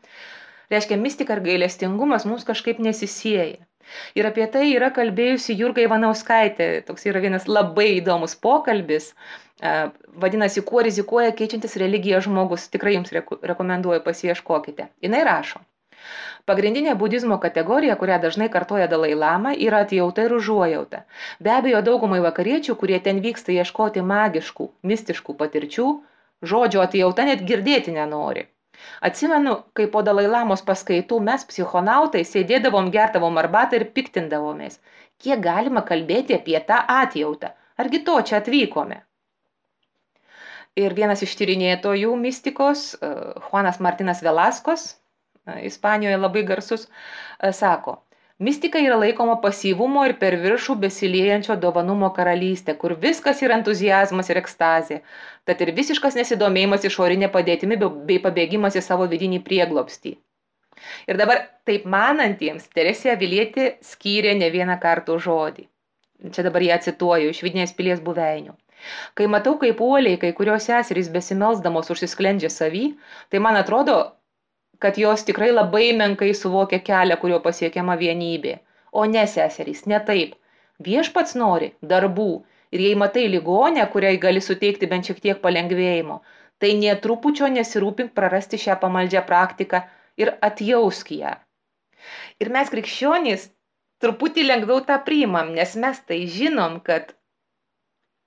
Reiškia, 0.75 0.99
mistika 1.01 1.39
ir 1.39 1.45
gailestingumas 1.47 2.27
mums 2.29 2.47
kažkaip 2.51 2.83
nesisėja. 2.83 3.68
Ir 4.19 4.29
apie 4.29 4.47
tai 4.53 4.67
yra 4.75 4.91
kalbėjusi 4.95 5.57
Jurga 5.59 5.85
Ivanauskaitė. 5.87 6.69
Toks 6.89 7.09
yra 7.11 7.23
vienas 7.25 7.49
labai 7.49 7.89
įdomus 7.99 8.37
pokalbis. 8.49 9.13
Vadinasi, 10.25 10.63
kuo 10.67 10.85
rizikuoja 10.87 11.33
keičiantis 11.39 11.79
religiją 11.83 12.21
žmogus. 12.29 12.69
Tikrai 12.75 12.95
jums 12.99 13.15
rekomenduoju 13.15 14.05
pasieškokite. 14.07 14.91
Jis 15.03 15.25
rašo. 15.31 15.65
Pagrindinė 16.49 16.95
budizmo 17.01 17.37
kategorija, 17.43 17.95
kurią 18.01 18.17
dažnai 18.23 18.47
kartoja 18.53 18.87
Dalai 18.93 19.11
Lama, 19.23 19.51
yra 19.69 19.83
atjauta 19.85 20.25
ir 20.25 20.35
užuojauta. 20.37 21.03
Be 21.45 21.53
abejo, 21.53 21.83
daugumai 21.89 22.21
vakariečių, 22.25 22.77
kurie 22.83 23.01
ten 23.09 23.21
vyksta 23.25 23.53
ieškoti 23.57 24.05
magiškų, 24.13 24.69
mistiškų 24.93 25.35
patirčių, 25.43 25.89
žodžio 26.53 26.85
atjauta 26.87 27.27
net 27.29 27.45
girdėti 27.51 27.93
nenori. 27.99 28.47
Atsimenu, 29.09 29.55
kai 29.79 29.87
po 29.93 30.03
Dalai 30.07 30.27
Lamos 30.31 30.63
paskaitų 30.67 31.19
mes, 31.29 31.45
psichonautai, 31.51 32.25
sėdėdavom, 32.29 32.91
gerdavom 32.95 33.39
arbatą 33.43 33.79
ir 33.81 33.89
piktindavomės. 33.99 34.81
Kiek 35.23 35.43
galima 35.45 35.83
kalbėti 35.87 36.37
apie 36.37 36.59
tą 36.71 36.81
atjautą? 37.01 37.53
Argi 37.79 38.03
to 38.07 38.17
čia 38.31 38.41
atvykome? 38.43 39.01
Ir 40.79 40.95
vienas 40.95 41.25
iš 41.27 41.35
tyrinėtojų 41.41 42.15
mistikos, 42.19 42.93
Juanas 43.03 43.81
Martinas 43.83 44.23
Velaskos, 44.23 44.93
Ispanijoje 45.65 46.19
labai 46.21 46.45
garsus, 46.47 46.85
sako, 47.61 47.97
mistika 48.39 48.81
yra 48.83 48.97
laikoma 49.01 49.37
pasyvumo 49.43 50.05
ir 50.09 50.15
per 50.21 50.37
viršų 50.43 50.77
besiliejančio 50.85 51.57
dovanumo 51.65 52.11
karalystė, 52.19 52.77
kur 52.83 52.95
viskas 53.07 53.43
yra 53.47 53.59
entuzijazmas 53.59 54.31
ir 54.31 54.41
ekstazė, 54.43 55.01
tad 55.49 55.65
ir 55.65 55.75
visiškas 55.81 56.19
nesidomėjimas 56.21 56.87
išorinė 56.91 57.31
padėtimi 57.35 57.81
bei 57.83 58.21
pabėgimas 58.29 58.79
į 58.79 58.85
savo 58.87 59.09
vidinį 59.11 59.43
prieglopstį. 59.49 60.15
Ir 61.11 61.19
dabar 61.19 61.43
taip 61.67 61.87
manantiems 61.91 62.69
Teresė 62.75 63.17
Vilietė 63.19 63.73
skyrė 63.91 64.37
ne 64.39 64.51
vieną 64.55 64.79
kartų 64.85 65.19
žodį. 65.27 65.67
Čia 66.35 66.45
dabar 66.47 66.65
ją 66.67 66.79
cituoju 66.87 67.33
iš 67.33 67.43
vidinės 67.47 67.75
pilies 67.79 68.01
buveinių. 68.03 68.55
Kai 69.19 69.27
matau, 69.31 69.57
kaip 69.59 69.81
uoliai 69.83 70.19
kai 70.23 70.31
kurios 70.39 70.69
seserys 70.71 71.11
besimelsdamos 71.15 71.91
užsisklendžia 71.95 72.51
savy, 72.55 72.85
tai 73.31 73.43
man 73.43 73.59
atrodo, 73.59 73.97
kad 74.79 74.99
jos 74.99 75.25
tikrai 75.29 75.51
labai 75.53 75.93
menkai 76.01 76.35
suvokia 76.35 76.79
kelią, 76.91 77.17
kuriuo 77.23 77.41
pasiekiama 77.47 77.97
vienybė. 78.03 78.59
O 78.93 79.05
ne 79.05 79.25
seserys, 79.27 79.85
ne 79.91 79.99
taip. 80.11 80.37
Viešpats 80.87 81.35
nori 81.39 81.73
darbų 81.93 82.31
ir 82.73 82.85
jei 82.87 82.95
matai 83.03 83.27
ligonę, 83.33 83.85
kuriai 83.93 84.21
gali 84.23 84.41
suteikti 84.45 84.89
bent 84.93 85.11
šiek 85.11 85.21
tiek 85.25 85.43
palengvėjimo, 85.45 86.21
tai 86.63 86.73
netrupučio 86.79 87.51
nesirūpink 87.59 88.15
prarasti 88.15 88.61
šią 88.65 88.79
pamaldžią 88.83 89.25
praktiką 89.27 89.83
ir 90.23 90.35
atjausk 90.51 91.13
ją. 91.19 91.35
Ir 92.43 92.51
mes 92.55 92.71
krikščionys 92.75 93.49
truputį 94.03 94.47
lengviau 94.47 94.83
tą 94.89 94.99
priimam, 95.07 95.55
nes 95.59 95.75
mes 95.85 96.03
tai 96.11 96.21
žinom, 96.39 96.79
kad 96.89 97.15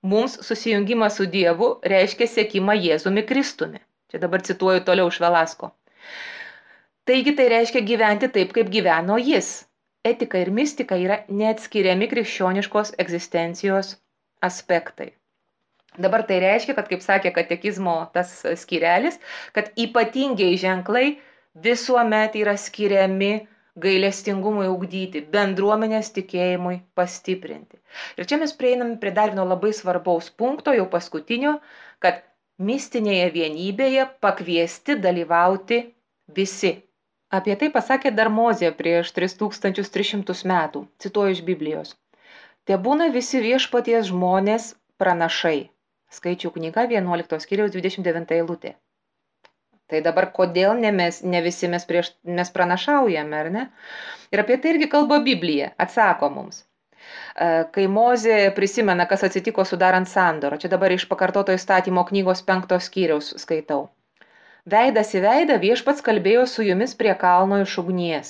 mums 0.02 0.36
susijungimas 0.48 1.16
su 1.18 1.28
Dievu 1.36 1.74
reiškia 1.94 2.28
sėkimą 2.34 2.76
Jėzumi 2.86 3.24
Kristumi. 3.28 3.80
Čia 4.12 4.20
dabar 4.26 4.44
cituoju 4.44 4.84
toliau 4.88 5.08
iš 5.08 5.22
Velasko. 5.24 5.72
Taigi 7.10 7.32
tai 7.38 7.48
reiškia 7.50 7.80
gyventi 7.86 8.28
taip, 8.34 8.52
kaip 8.56 8.68
gyveno 8.70 9.16
jis. 9.28 9.46
Etika 10.06 10.38
ir 10.42 10.50
mistika 10.54 10.94
yra 11.04 11.16
neatskiriami 11.40 12.06
krikščioniškos 12.12 12.92
egzistencijos 13.04 13.88
aspektai. 14.48 15.08
Dabar 16.04 16.22
tai 16.28 16.36
reiškia, 16.44 16.76
kad, 16.76 16.86
kaip 16.92 17.02
sakė 17.04 17.32
katekizmo 17.38 17.94
tas 18.14 18.30
skirelis, 18.60 19.18
kad 19.56 19.72
ypatingiai 19.86 20.60
ženklai 20.62 21.08
visuomet 21.66 22.38
yra 22.42 22.54
skiriami 22.66 23.32
gailestingumui 23.86 24.68
ugdyti, 24.70 25.24
bendruomenės 25.34 26.12
tikėjimui 26.20 26.76
pastiprinti. 27.00 27.80
Ir 28.14 28.30
čia 28.30 28.38
mes 28.44 28.54
prieiname 28.62 29.00
prie 29.02 29.14
dar 29.18 29.34
vieno 29.34 29.48
labai 29.48 29.74
svarbaus 29.80 30.30
punkto, 30.30 30.76
jau 30.78 30.86
paskutinio, 30.94 31.58
kad 31.98 32.22
mistinėje 32.70 33.28
vienybėje 33.40 34.06
pakviesti 34.22 35.00
dalyvauti 35.08 35.82
visi 36.38 36.76
Apie 37.32 37.54
tai 37.60 37.70
pasakė 37.74 38.10
dar 38.16 38.28
Mozė 38.28 38.68
prieš 38.78 39.10
3300 39.16 40.34
metų, 40.50 40.82
cituoju 41.04 41.36
iš 41.36 41.42
Biblijos. 41.46 41.92
Te 42.68 42.76
būna 42.86 43.08
visi 43.14 43.40
viešpaties 43.44 44.10
žmonės 44.10 44.66
pranašai. 45.02 45.58
Skaičių 46.12 46.50
knyga 46.56 46.84
11 46.90 47.40
skyriaus 47.44 47.72
29 47.76 48.34
eilutė. 48.36 48.74
Tai 49.92 50.02
dabar 50.04 50.28
kodėl 50.36 50.76
ne, 50.82 50.90
mes, 50.98 51.22
ne 51.34 51.40
visi 51.44 51.70
mes, 51.72 51.88
prieš, 51.88 52.12
mes 52.40 52.52
pranašaujame, 52.52 53.40
ar 53.44 53.50
ne? 53.56 53.64
Ir 54.32 54.44
apie 54.44 54.60
tai 54.60 54.74
irgi 54.74 54.90
kalba 54.92 55.18
Biblija, 55.24 55.72
atsako 55.86 56.30
mums. 56.36 56.62
E, 56.62 57.48
kai 57.74 57.88
Mozė 57.96 58.38
prisimena, 58.56 59.08
kas 59.10 59.24
atsitiko 59.28 59.64
sudarant 59.68 60.08
sandorą, 60.12 60.60
čia 60.62 60.70
dabar 60.76 60.92
iš 60.96 61.08
pakartoto 61.10 61.56
įstatymo 61.56 62.04
knygos 62.12 62.44
penktos 62.52 62.92
skyriaus 62.92 63.34
skaitau. 63.44 63.88
Veidas 64.70 65.08
į 65.18 65.20
veidą 65.24 65.54
viešpats 65.62 66.04
kalbėjo 66.06 66.42
su 66.46 66.62
jumis 66.62 66.92
prie 66.98 67.12
kalno 67.18 67.56
iš 67.62 67.72
ugnies. 67.80 68.28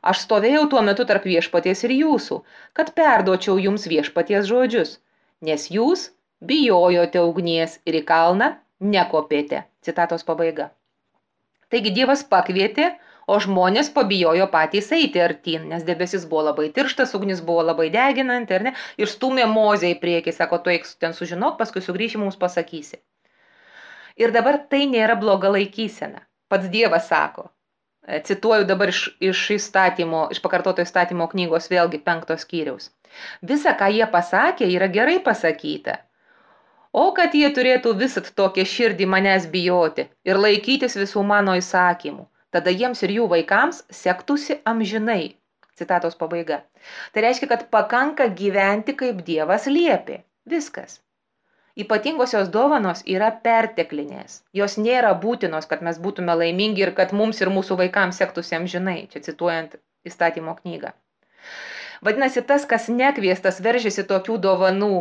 Aš 0.00 0.22
stovėjau 0.24 0.62
tuo 0.72 0.80
metu 0.86 1.04
tarp 1.10 1.26
viešpaties 1.28 1.84
ir 1.84 1.92
jūsų, 1.92 2.38
kad 2.72 2.94
perduočiau 2.96 3.58
jums 3.60 3.84
viešpaties 3.92 4.46
žodžius, 4.48 4.94
nes 5.44 5.66
jūs 5.74 6.06
bijojote 6.40 7.20
ugnies 7.20 7.74
ir 7.84 7.98
į 8.00 8.02
kalną 8.12 8.48
nekopėte. 8.94 9.60
Citatos 9.84 10.24
pabaiga. 10.30 10.70
Taigi 11.68 11.92
Dievas 11.98 12.24
pakvietė, 12.24 12.88
o 13.28 13.36
žmonės 13.36 13.92
pabijojo 13.92 14.48
patys 14.54 14.88
eiti 14.96 15.20
artin, 15.20 15.68
nes 15.74 15.84
debesis 15.84 16.24
buvo 16.32 16.46
labai 16.48 16.70
tirštas, 16.72 17.12
ugnis 17.18 17.44
buvo 17.44 17.66
labai 17.68 17.90
deginanti, 17.92 18.56
ar 18.56 18.64
ne, 18.70 18.74
ir 18.96 19.12
stumė 19.12 19.44
mozę 19.52 19.92
į 19.92 20.00
priekį, 20.00 20.32
sako, 20.40 20.62
tu 20.64 20.72
eik 20.72 20.88
ten 20.96 21.12
sužinok, 21.12 21.60
paskui 21.60 21.84
sugrįši 21.84 22.24
mums 22.24 22.40
pasakysi. 22.40 23.02
Ir 24.18 24.34
dabar 24.34 24.58
tai 24.72 24.86
nėra 24.90 25.14
bloga 25.20 25.50
laikysena. 25.54 26.24
Pats 26.50 26.70
Dievas 26.72 27.06
sako. 27.10 27.44
E, 28.08 28.18
cituoju 28.28 28.64
dabar 28.66 28.90
iš, 28.90 29.02
iš 29.30 29.42
įstatymo, 29.56 30.24
iš 30.34 30.40
pakartoto 30.44 30.82
įstatymo 30.82 31.28
knygos 31.34 31.70
vėlgi 31.70 32.00
penktos 32.08 32.42
skyriaus. 32.46 32.90
Visa, 33.50 33.76
ką 33.78 33.90
jie 33.94 34.08
pasakė, 34.14 34.68
yra 34.74 34.88
gerai 34.98 35.18
pasakyta. 35.28 35.98
O 37.02 37.06
kad 37.16 37.36
jie 37.36 37.48
turėtų 37.54 37.94
visat 38.02 38.32
tokią 38.40 38.66
širdį 38.74 39.08
manęs 39.14 39.46
bijoti 39.54 40.08
ir 40.30 40.40
laikytis 40.44 40.96
visų 40.98 41.22
mano 41.30 41.54
įsakymų, 41.60 42.24
tada 42.56 42.74
jiems 42.74 43.04
ir 43.06 43.12
jų 43.20 43.26
vaikams 43.34 43.82
sektųsi 44.02 44.62
amžinai. 44.72 45.34
Citatos 45.78 46.18
pabaiga. 46.18 46.64
Tai 47.12 47.28
reiškia, 47.28 47.52
kad 47.52 47.68
pakanka 47.74 48.32
gyventi, 48.40 48.96
kaip 48.98 49.20
Dievas 49.28 49.68
liepė. 49.70 50.24
Viskas 50.48 50.98
ypatingosios 51.78 52.48
dovanos 52.54 53.04
yra 53.16 53.28
perteklinės. 53.44 54.40
Jos 54.60 54.78
nėra 54.82 55.12
būtinos, 55.22 55.68
kad 55.70 55.84
mes 55.86 56.00
būtume 56.02 56.34
laimingi 56.40 56.84
ir 56.86 56.94
kad 56.96 57.14
mums 57.20 57.42
ir 57.44 57.52
mūsų 57.54 57.78
vaikams 57.82 58.18
sektųsi 58.22 58.58
amžinai, 58.58 58.98
čia 59.12 59.22
cituojant 59.28 59.78
įstatymo 60.08 60.56
knygą. 60.62 60.94
Vadinasi, 62.04 62.42
tas, 62.46 62.66
kas 62.70 62.90
nekviestas 62.90 63.62
veržiasi 63.62 64.04
tokių 64.10 64.38
dovanų 64.42 64.92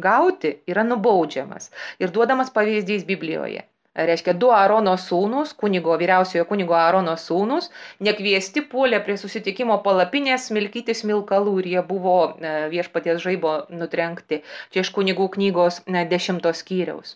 gauti, 0.00 0.56
yra 0.68 0.84
nubaudžiamas 0.84 1.70
ir 2.02 2.12
duodamas 2.12 2.50
pavyzdys 2.52 3.06
Biblijoje 3.08 3.64
reiškia 3.94 4.34
du 4.34 4.50
Aarono 4.50 4.94
sūnus, 4.98 5.52
kunigo, 5.58 5.94
vyriausiojo 6.00 6.44
kunigo 6.48 6.74
Aarono 6.78 7.14
sūnus, 7.20 7.70
nekviesti 8.02 8.64
puolė 8.72 9.00
prie 9.06 9.16
susitikimo 9.20 9.78
palapinės 9.84 10.48
smilkyti 10.50 10.96
smilkalų 10.98 11.54
ir 11.62 11.70
jie 11.74 11.84
buvo 11.90 12.16
e, 12.32 12.54
viešpaties 12.74 13.22
žaibo 13.22 13.54
nutrenkti. 13.70 14.42
Čia 14.74 14.82
iš 14.82 14.90
kunigų 14.96 15.28
knygos 15.36 15.82
e, 15.86 16.02
dešimtos 16.10 16.64
skyriaus. 16.64 17.14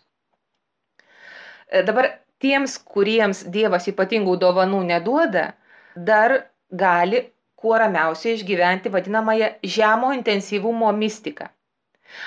E, 1.67 1.83
dabar 1.83 2.13
tiems, 2.39 2.79
kuriems 2.95 3.43
Dievas 3.59 3.91
ypatingų 3.91 4.39
dovanų 4.39 4.85
neduoda, 4.93 5.51
dar 5.97 6.39
gali 6.71 7.27
kuo 7.59 7.75
ramiausiai 7.83 8.37
išgyventi 8.39 8.95
vadinamąją 8.95 9.55
žemo 9.67 10.15
intensyvumo 10.15 10.93
mistiką. 10.95 11.51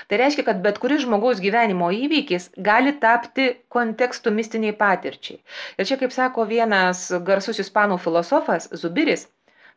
Tai 0.07 0.19
reiškia, 0.21 0.47
kad 0.49 0.59
bet 0.65 0.81
kuris 0.83 1.05
žmogaus 1.05 1.43
gyvenimo 1.45 1.91
įvykis 1.99 2.49
gali 2.69 2.93
tapti 3.05 3.47
kontekstų 3.77 4.35
mistiniai 4.41 4.75
patirčiai. 4.83 5.39
Ir 5.77 5.89
čia, 5.91 6.01
kaip 6.03 6.13
sako 6.17 6.45
vienas 6.51 7.07
garsus 7.31 7.63
ispanų 7.65 7.97
filosofas 8.05 8.69
Zubiris, 8.83 9.27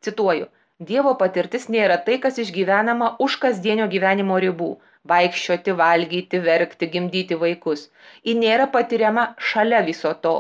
cituoju, 0.05 0.51
Dievo 0.87 1.11
patirtis 1.19 1.69
nėra 1.73 1.97
tai, 2.07 2.15
kas 2.23 2.39
išgyvenama 2.43 3.09
už 3.27 3.35
kasdienio 3.43 3.85
gyvenimo 3.93 4.39
ribų- 4.45 4.71
vaikščioti, 5.13 5.75
valgyti, 5.81 6.41
verkti, 6.47 6.89
gimdyti 6.95 7.39
vaikus. 7.43 7.85
Ji 8.29 8.35
nėra 8.41 8.67
patiriama 8.73 9.27
šalia 9.51 9.83
viso 9.91 10.13
to. 10.27 10.35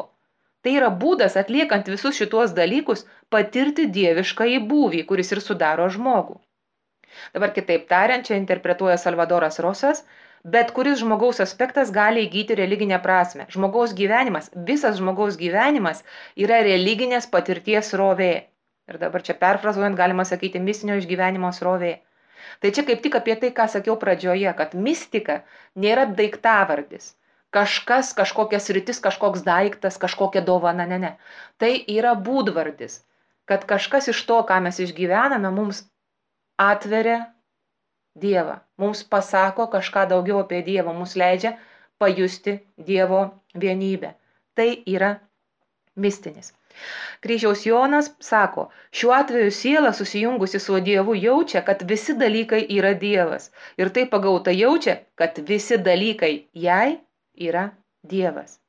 Tai 0.62 0.74
yra 0.80 0.88
būdas 1.04 1.38
atliekant 1.44 1.92
visus 1.92 2.18
šituos 2.18 2.56
dalykus 2.58 3.06
patirti 3.36 3.86
dievišką 3.98 4.50
įbūvį, 4.56 5.04
kuris 5.12 5.30
ir 5.36 5.40
sudaro 5.46 5.86
žmogų. 5.98 6.36
Dabar 7.36 7.52
kitaip 7.56 7.88
tariant, 7.90 8.26
čia 8.26 8.38
interpretuoja 8.40 8.96
Salvadoras 9.00 9.60
Rosas, 9.64 10.04
bet 10.44 10.72
kuris 10.76 11.00
žmogaus 11.00 11.40
aspektas 11.40 11.92
gali 11.92 12.24
įgyti 12.26 12.56
religinę 12.58 12.98
prasme. 13.04 13.46
Žmogaus 13.54 13.94
gyvenimas, 14.00 14.50
visas 14.70 14.98
žmogaus 15.00 15.38
gyvenimas 15.40 16.02
yra 16.46 16.60
religinės 16.66 17.30
patirties 17.36 17.94
rovė. 18.00 18.32
Ir 18.90 19.00
dabar 19.00 19.24
čia 19.24 19.36
perfrazuojant 19.40 19.96
galima 19.96 20.26
sakyti 20.28 20.60
mistinio 20.60 20.98
išgyvenimo 21.00 21.52
srovė. 21.56 21.94
Tai 22.60 22.70
čia 22.76 22.84
kaip 22.88 23.00
tik 23.04 23.16
apie 23.16 23.36
tai, 23.40 23.50
ką 23.56 23.66
sakiau 23.72 23.96
pradžioje, 24.00 24.50
kad 24.58 24.74
mistika 24.86 25.40
nėra 25.84 26.04
daiktavardis. 26.18 27.14
Kažkas, 27.54 28.10
kažkokias 28.18 28.68
rytis, 28.76 29.00
kažkoks 29.00 29.44
daiktas, 29.46 29.96
kažkokia 30.02 30.42
dovana, 30.44 30.86
ne, 30.90 30.98
ne. 30.98 31.12
Tai 31.62 31.70
yra 31.96 32.12
būdvardis, 32.28 32.98
kad 33.48 33.64
kažkas 33.70 34.10
iš 34.12 34.22
to, 34.28 34.40
ką 34.48 34.58
mes 34.66 34.80
išgyvename, 34.82 35.52
mums 35.54 35.84
atveria 36.56 37.20
Dievą, 38.14 38.58
mums 38.78 39.02
pasako 39.10 39.66
kažką 39.70 40.04
daugiau 40.10 40.38
apie 40.44 40.60
Dievą, 40.62 40.92
mums 40.94 41.16
leidžia 41.18 41.56
pajusti 41.98 42.58
Dievo 42.78 43.22
vienybę. 43.54 44.12
Tai 44.54 44.68
yra 44.86 45.16
mistinis. 45.96 46.52
Kryžiaus 47.22 47.66
Jonas 47.66 48.10
sako, 48.20 48.68
šiuo 48.90 49.12
atveju 49.16 49.50
siela 49.50 49.92
susijungusi 49.92 50.58
su 50.58 50.80
Dievu 50.80 51.14
jaučia, 51.14 51.62
kad 51.62 51.82
visi 51.82 52.14
dalykai 52.14 52.66
yra 52.78 52.94
Dievas. 52.94 53.50
Ir 53.76 53.90
tai 53.90 54.06
pagauta 54.10 54.50
jaučia, 54.50 54.96
kad 55.14 55.38
visi 55.48 55.78
dalykai 55.78 56.34
jai 56.52 56.98
yra 57.34 57.70
Dievas. 58.02 58.60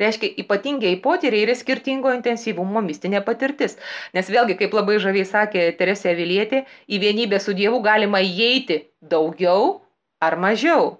Reiškia, 0.00 0.32
ypatingiai 0.44 0.98
potyriai 1.04 1.46
yra 1.46 1.54
skirtingo 1.58 2.12
intensyvumo 2.14 2.82
mistinė 2.84 3.22
patirtis. 3.26 3.78
Nes 4.16 4.30
vėlgi, 4.30 4.58
kaip 4.60 4.76
labai 4.76 4.98
žaviai 5.02 5.28
sakė 5.28 5.68
Teresė 5.78 6.16
Vilietė, 6.18 6.64
į 6.88 7.00
vienybę 7.06 7.40
su 7.42 7.54
Dievu 7.56 7.80
galima 7.84 8.22
įeiti 8.24 8.82
daugiau 9.14 9.80
ar 10.24 10.38
mažiau. 10.40 10.94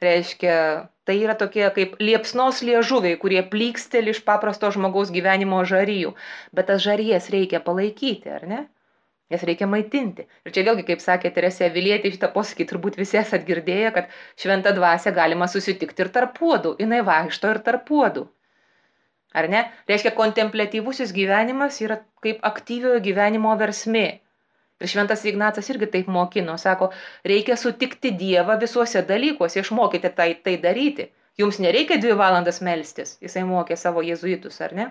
Reiškia, 0.00 0.54
tai 1.06 1.16
yra 1.22 1.34
tokie 1.38 1.66
kaip 1.76 1.98
liepsnos 2.00 2.62
liežuviai, 2.66 3.18
kurie 3.20 3.42
plyksteli 3.52 4.14
iš 4.14 4.22
paprasto 4.28 4.70
žmogaus 4.74 5.12
gyvenimo 5.14 5.60
žaryjų. 5.68 6.14
Bet 6.56 6.70
tas 6.70 6.82
žarijas 6.86 7.28
reikia 7.34 7.60
palaikyti, 7.66 8.32
ar 8.38 8.48
ne? 8.52 8.62
Jas 9.34 9.42
reikia 9.48 9.66
maitinti. 9.66 10.24
Ir 10.46 10.54
čia 10.54 10.62
vėlgi, 10.68 10.84
kaip 10.86 11.00
sakė 11.02 11.32
Teresė 11.34 11.68
Vilietė, 11.74 12.12
šitą 12.14 12.28
posakį 12.34 12.66
turbūt 12.70 12.98
visi 13.00 13.18
esat 13.18 13.46
girdėję, 13.48 13.88
kad 13.96 14.12
šventą 14.42 14.70
dvasę 14.76 15.10
galima 15.16 15.48
susitikti 15.50 16.04
ir 16.04 16.10
tarp 16.16 16.36
puodų. 16.38 16.76
Jis 16.82 17.06
vaikšto 17.08 17.54
ir 17.54 17.60
tarp 17.68 17.88
puodų. 17.88 18.22
Ar 19.36 19.48
ne? 19.52 19.64
Reiškia, 19.90 20.12
kontemplatyvusis 20.20 21.10
gyvenimas 21.16 21.80
yra 21.84 21.98
kaip 22.24 22.46
aktyviojo 22.50 23.00
gyvenimo 23.08 23.56
versmė. 23.62 24.06
Ir 24.80 24.92
šventas 24.92 25.24
Ignacas 25.28 25.68
irgi 25.72 25.88
taip 25.92 26.08
mokino, 26.12 26.54
sako, 26.60 26.90
reikia 27.32 27.56
sutikti 27.60 28.12
Dievą 28.22 28.58
visuose 28.62 29.02
dalykuose, 29.10 29.62
išmokite 29.64 30.12
tai, 30.20 30.28
tai 30.46 30.56
daryti. 30.62 31.08
Jums 31.40 31.58
nereikia 31.64 31.98
dvi 32.00 32.14
valandas 32.20 32.62
melstis, 32.64 33.16
jisai 33.24 33.42
mokė 33.48 33.76
savo 33.80 34.04
jezuitus, 34.04 34.60
ar 34.66 34.76
ne? 34.80 34.86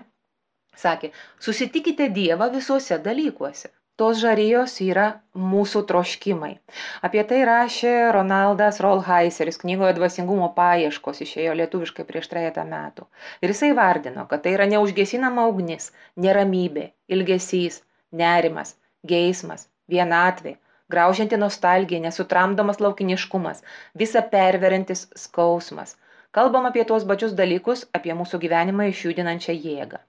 Sakė, 0.84 1.10
susitikite 1.48 2.10
Dievą 2.20 2.50
visuose 2.54 2.98
dalykuose. 3.08 3.72
Tos 4.00 4.18
žarijos 4.20 4.74
yra 4.84 5.06
mūsų 5.52 5.80
troškimai. 5.90 6.50
Apie 7.08 7.22
tai 7.30 7.38
rašė 7.48 7.92
Ronaldas 8.16 8.80
Rolheiseris 8.84 9.56
knygoje 9.62 9.94
Dvasingumo 9.96 10.50
paieškos, 10.58 11.22
išėjo 11.24 11.54
lietuviškai 11.62 12.04
prieš 12.10 12.28
trejata 12.32 12.66
metų. 12.68 13.06
Ir 13.40 13.54
jisai 13.54 13.72
vardino, 13.78 14.26
kad 14.28 14.44
tai 14.44 14.52
yra 14.58 14.68
neužgesinama 14.74 15.46
ugnis, 15.48 15.88
neramybė, 16.26 16.90
ilgesys, 17.16 17.80
nerimas, 18.22 18.76
geismas, 19.14 19.68
vienatvė 19.88 20.58
graužianti 20.92 21.36
nostalgija 21.36 22.00
nesutramdomas 22.00 22.80
laukiniškumas 22.80 23.62
visa 24.02 24.22
perveriantis 24.34 25.06
skausmas 25.18 25.96
kalbam 26.36 26.68
apie 26.68 26.84
tuos 26.88 27.06
pačius 27.10 27.32
dalykus 27.40 27.84
apie 27.98 28.14
mūsų 28.18 28.40
gyvenimą 28.44 28.90
išjudinančią 28.92 29.56
jėgą. 29.66 30.00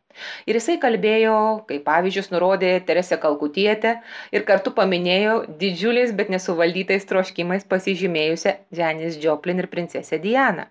Ir 0.49 0.57
jisai 0.57 0.75
kalbėjo 0.83 1.37
kaip 1.69 1.83
pavyzdžius 1.87 2.31
nurodė 2.33 2.71
teresę 2.89 3.19
kalkutietę 3.25 3.93
ir 4.35 4.45
kartu 4.49 4.73
paminėjo 4.79 5.37
didžiuliais 5.61 6.13
bet 6.19 6.33
nesuvaldytais 6.33 7.07
troškimais 7.11 7.67
pasižymėjusią 7.73 8.55
dženis 8.79 9.21
džoplin 9.21 9.63
ir 9.63 9.69
princesę 9.73 10.21
dianą. 10.27 10.67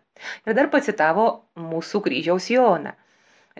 Ir 0.48 0.58
dar 0.58 0.70
pacitavo 0.76 1.26
mūsų 1.72 2.02
kryžiaus 2.08 2.50
joną 2.52 2.96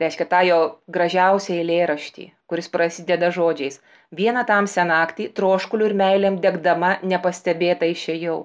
reiškia 0.02 0.30
tą 0.32 0.42
jo 0.48 0.62
gražiausią 0.98 1.60
eilėraštį 1.60 2.30
kuris 2.50 2.68
prasideda 2.74 3.30
žodžiais. 3.34 3.78
Vieną 4.18 4.44
tamsią 4.48 4.84
naktį 4.90 5.26
troškuliu 5.38 5.88
ir 5.90 5.94
meilėm 6.00 6.38
degdama 6.44 6.92
nepastebėta 7.12 7.88
išėjau. 7.94 8.38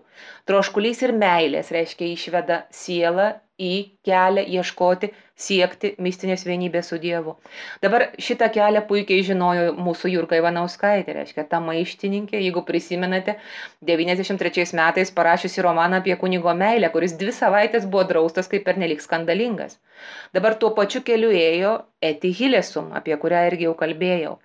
Troškulys 0.50 1.04
ir 1.06 1.14
meilės 1.24 1.70
reiškia 1.76 2.10
išveda 2.16 2.58
sielą 2.82 3.28
į 3.68 3.72
kelią 4.08 4.44
ieškoti 4.58 5.10
siekti 5.46 5.92
mistinės 6.06 6.44
vienybės 6.48 6.92
su 6.92 7.00
dievu 7.04 7.34
dabar 7.86 8.06
šitą 8.28 8.50
kelią 8.58 8.84
puikiai 8.90 9.26
žinojo 9.30 9.72
mūsų 9.88 10.12
jurga 10.16 10.40
ivanauskaitė 10.42 11.16
reiškia 11.18 11.48
ta 11.54 11.62
maištininkė 11.70 12.42
jeigu 12.44 12.66
prisimenate 12.68 13.38
devyniasdešimt 13.92 14.44
trečiais 14.44 14.76
metais 14.82 15.14
parašiusi 15.22 15.66
romaną 15.68 16.02
apie 16.04 16.18
kunigo 16.24 16.54
meilę 16.64 16.92
kuris 16.96 17.18
dvi 17.24 17.34
savaites 17.40 17.90
buvo 17.96 18.06
draustas 18.14 18.52
kaip 18.54 18.68
pernelyg 18.70 19.04
skandalingas 19.08 19.80
dabar 20.38 20.60
tuo 20.64 20.76
pačiu 20.82 21.04
keliu 21.12 21.34
ėjo 21.42 21.76
eti 22.14 22.34
hilesum 22.42 22.94
apie 23.02 23.18
kurią 23.26 23.48
irgi 23.52 23.70
jau 23.70 23.76
kalbėjau 23.84 24.38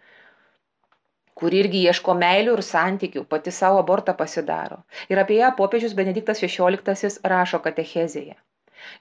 kuri 1.41 1.59
irgi 1.63 1.81
ieško 1.91 2.15
meilių 2.21 2.57
ir 2.57 2.63
santykių, 2.67 3.23
pati 3.33 3.53
savo 3.53 3.81
abortą 3.83 4.15
pasidaro. 4.21 4.79
Ir 5.13 5.21
apie 5.23 5.37
ją 5.43 5.53
popiežius 5.59 5.97
Benediktas 5.99 6.41
XVI 6.45 7.33
rašo 7.33 7.61
katechezėje. 7.67 8.37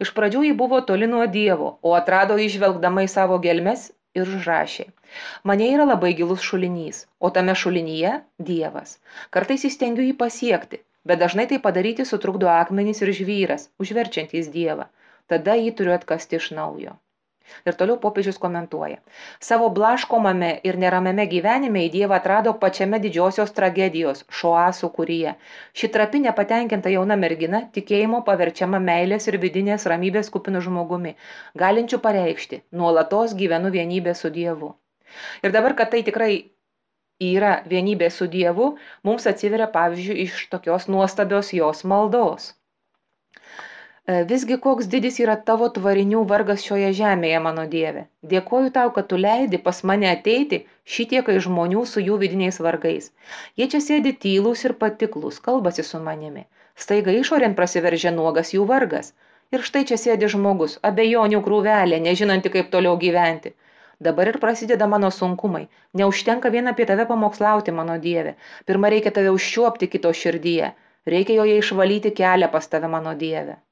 Iš 0.05 0.11
pradžių 0.17 0.41
ji 0.47 0.55
buvo 0.61 0.79
toli 0.89 1.09
nuo 1.11 1.25
Dievo, 1.36 1.69
o 1.81 1.93
atrado 1.99 2.38
išvelgdama 2.47 3.05
į 3.05 3.11
savo 3.13 3.38
gelmes 3.45 3.88
ir 4.19 4.31
užrašė. 4.38 4.86
Mane 5.51 5.69
yra 5.75 5.86
labai 5.89 6.11
gilus 6.19 6.43
šulinys, 6.49 7.03
o 7.19 7.31
tame 7.38 7.55
šulinyje 7.61 8.13
Dievas. 8.49 8.97
Kartais 9.38 9.65
įstengiu 9.69 10.05
jį 10.07 10.17
pasiekti, 10.21 10.81
bet 11.11 11.21
dažnai 11.23 11.47
tai 11.51 11.61
padaryti 11.65 12.07
sutrukdo 12.11 12.51
akmenys 12.57 13.03
ir 13.05 13.13
žvyras, 13.19 13.69
užverčiantys 13.86 14.51
Dievą. 14.57 14.89
Tada 15.31 15.57
jį 15.61 15.73
turiu 15.79 15.95
atkasti 15.97 16.39
iš 16.41 16.51
naujo. 16.59 16.97
Ir 17.70 17.76
toliau 17.80 17.98
popiežius 18.04 18.38
komentuoja. 18.46 18.98
Savo 19.48 19.70
blaškomame 19.78 20.52
ir 20.70 20.80
neramiame 20.84 21.26
gyvenime 21.34 21.84
į 21.88 21.91
Dievą 21.96 22.18
atrado 22.20 22.54
pačiame 22.64 23.00
didžiosios 23.04 23.54
tragedijos- 23.60 24.24
šoasų 24.39 24.89
kuryje. 24.98 25.36
Ši 25.82 25.91
trapi 25.98 26.24
nepatenkinta 26.26 26.93
jauna 26.96 27.20
mergina 27.26 27.62
tikėjimo 27.78 28.24
paverčiama 28.32 28.82
meilės 28.89 29.30
ir 29.32 29.39
vidinės 29.46 29.88
ramybės 29.93 30.34
kupinų 30.38 30.64
žmogumi, 30.70 31.16
galinčių 31.64 32.02
pareikšti- 32.08 32.62
nuolatos 32.82 33.38
gyvenu 33.43 33.72
vienybė 33.78 34.16
su 34.24 34.34
Dievu. 34.39 34.76
Ir 35.43 35.52
dabar, 35.56 35.74
kad 35.80 35.91
tai 35.91 36.04
tikrai 36.04 36.34
yra 37.24 37.52
vienybė 37.72 38.12
su 38.12 38.28
Dievu, 38.28 38.76
mums 39.08 39.28
atsiveria 39.32 39.68
pavyzdžiui 39.80 40.22
iš 40.28 40.48
tokios 40.54 40.88
nuostabios 40.88 41.54
jos 41.54 41.84
maldos. 41.84 42.54
E, 44.14 44.16
visgi 44.30 44.56
koks 44.64 44.88
didis 44.93 45.16
yra 45.22 45.34
tavo 45.45 45.68
tvarinių 45.76 46.20
vargas 46.32 46.64
šioje 46.66 46.89
žemėje, 46.97 47.38
mano 47.45 47.64
Dieve. 47.70 48.03
Dėkoju 48.34 48.70
tau, 48.76 48.91
kad 48.97 49.08
tu 49.14 49.18
leidi 49.22 49.60
pas 49.68 49.80
mane 49.91 50.08
ateiti 50.10 50.60
šitiekai 50.95 51.38
žmonių 51.45 51.82
su 51.91 52.03
jų 52.10 52.20
vidiniais 52.24 52.62
vargais. 52.66 53.08
Jie 53.62 53.68
čia 53.72 53.82
sėdi 53.86 54.14
tylūs 54.26 54.62
ir 54.70 54.76
patiklus, 54.84 55.41
kalbasi 55.49 55.88
su 55.89 56.03
manimi. 56.10 56.45
Staiga 56.86 57.18
išorėn 57.22 57.58
prasiveržia 57.62 58.14
nuogas 58.20 58.53
jų 58.53 58.68
vargas. 58.74 59.12
Ir 59.58 59.66
štai 59.72 59.84
čia 59.89 59.97
sėdi 60.03 60.30
žmogus, 60.36 60.78
abejonių 60.91 61.41
krūvelė, 61.49 62.01
nežinanti, 62.06 62.53
kaip 62.58 62.70
toliau 62.78 63.01
gyventi. 63.08 63.56
Dabar 64.10 64.30
ir 64.30 64.41
prasideda 64.47 64.86
mano 64.95 65.10
sunkumai. 65.20 65.66
Neužtenka 65.97 66.53
vien 66.53 66.70
apie 66.76 66.91
tave 66.93 67.10
pamokslauti, 67.10 67.74
mano 67.82 67.97
Dieve. 68.08 68.38
Pirma 68.70 68.93
reikia 68.93 69.18
tave 69.18 69.34
užšiuopti 69.39 69.89
kito 69.97 70.14
širdyje. 70.24 70.74
Reikia 71.16 71.41
joje 71.41 71.62
išvalyti 71.66 72.14
kelią 72.22 72.53
pas 72.58 72.70
tave, 72.70 72.97
mano 72.97 73.22
Dieve 73.26 73.64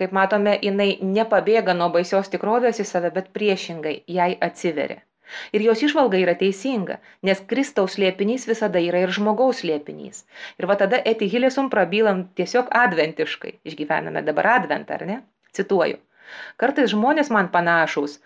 kaip 0.00 0.14
matome, 0.18 0.54
jinai 0.68 0.88
nepabėga 1.16 1.74
nuo 1.80 1.90
baisios 1.98 2.32
tikrovės 2.32 2.80
į 2.82 2.88
save, 2.92 3.12
bet 3.18 3.32
priešingai 3.36 3.98
jai 4.18 4.30
atsiveria. 4.48 5.02
Ir 5.56 5.62
jos 5.66 5.80
išvalga 5.82 6.18
yra 6.22 6.34
teisinga, 6.40 6.96
nes 7.28 7.40
Kristaus 7.50 7.96
slėpinys 7.96 8.44
visada 8.50 8.82
yra 8.88 9.00
ir 9.04 9.12
žmogaus 9.16 9.62
slėpinys. 9.62 10.20
Ir 10.60 10.68
va 10.70 10.76
tada 10.82 11.00
Eti 11.12 11.26
Hilesum 11.32 11.70
prabylam 11.72 12.20
tiesiog 12.40 12.70
adventiškai. 12.82 13.56
Išgyvename 13.70 14.22
dabar 14.28 14.52
adventą, 14.52 15.00
ar 15.00 15.06
ne? 15.10 15.16
Cituoju. 15.58 15.98
Kartais 16.62 16.92
žmonės 16.92 17.32
man 17.34 17.50
panašus 17.56 18.20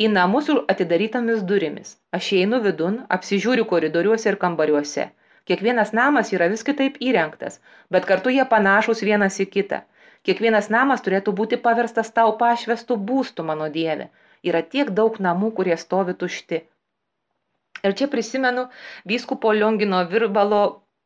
į 0.00 0.10
namus 0.16 0.50
atidarytomis 0.74 1.46
durimis. 1.52 1.96
Aš 2.18 2.32
einu 2.42 2.60
vidun, 2.66 3.00
apsižiūriu 3.16 3.66
koridoriuose 3.72 4.30
ir 4.32 4.38
kambariuose. 4.44 5.10
Kiekvienas 5.50 5.94
namas 5.96 6.30
yra 6.36 6.50
vis 6.52 6.62
kitaip 6.66 6.98
įrengtas, 7.10 7.58
bet 7.94 8.06
kartu 8.10 8.32
jie 8.34 8.44
panašus 8.54 9.02
vienas 9.06 9.38
į 9.44 9.46
kitą. 9.54 9.80
Kiekvienas 10.28 10.68
namas 10.72 11.00
turėtų 11.04 11.32
būti 11.36 11.56
paverstas 11.64 12.10
tau 12.16 12.34
pašvestų 12.40 12.96
būstų, 13.10 13.46
mano 13.50 13.68
Dieve 13.76 14.10
yra 14.50 14.60
tiek 14.74 14.90
daug 15.00 15.16
namų, 15.26 15.50
kurie 15.56 15.76
stovi 15.80 16.14
tušti. 16.22 16.60
Ir 17.86 17.96
čia 17.96 18.08
prisimenu 18.12 18.66
vyskupo 19.08 19.52
Liongino 19.56 20.02
Virbalo 20.12 20.60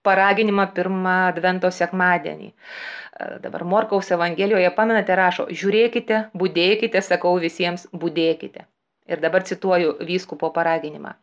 paraginimą 0.07 0.67
pirmą 0.77 1.15
Advento 1.29 1.71
sekmadienį. 1.75 2.51
Dabar 3.45 3.65
Morkaus 3.73 4.11
Evangelijoje, 4.17 4.71
pamenate, 4.79 5.15
rašo, 5.21 5.47
žiūrėkite, 5.63 6.21
būdėkite, 6.43 7.03
sakau 7.09 7.37
visiems, 7.47 7.87
būdėkite. 8.05 8.67
Ir 9.07 9.23
dabar 9.23 9.47
cituoju 9.47 9.95
vyskupo 10.09 10.51
paraginimą. 10.59 11.15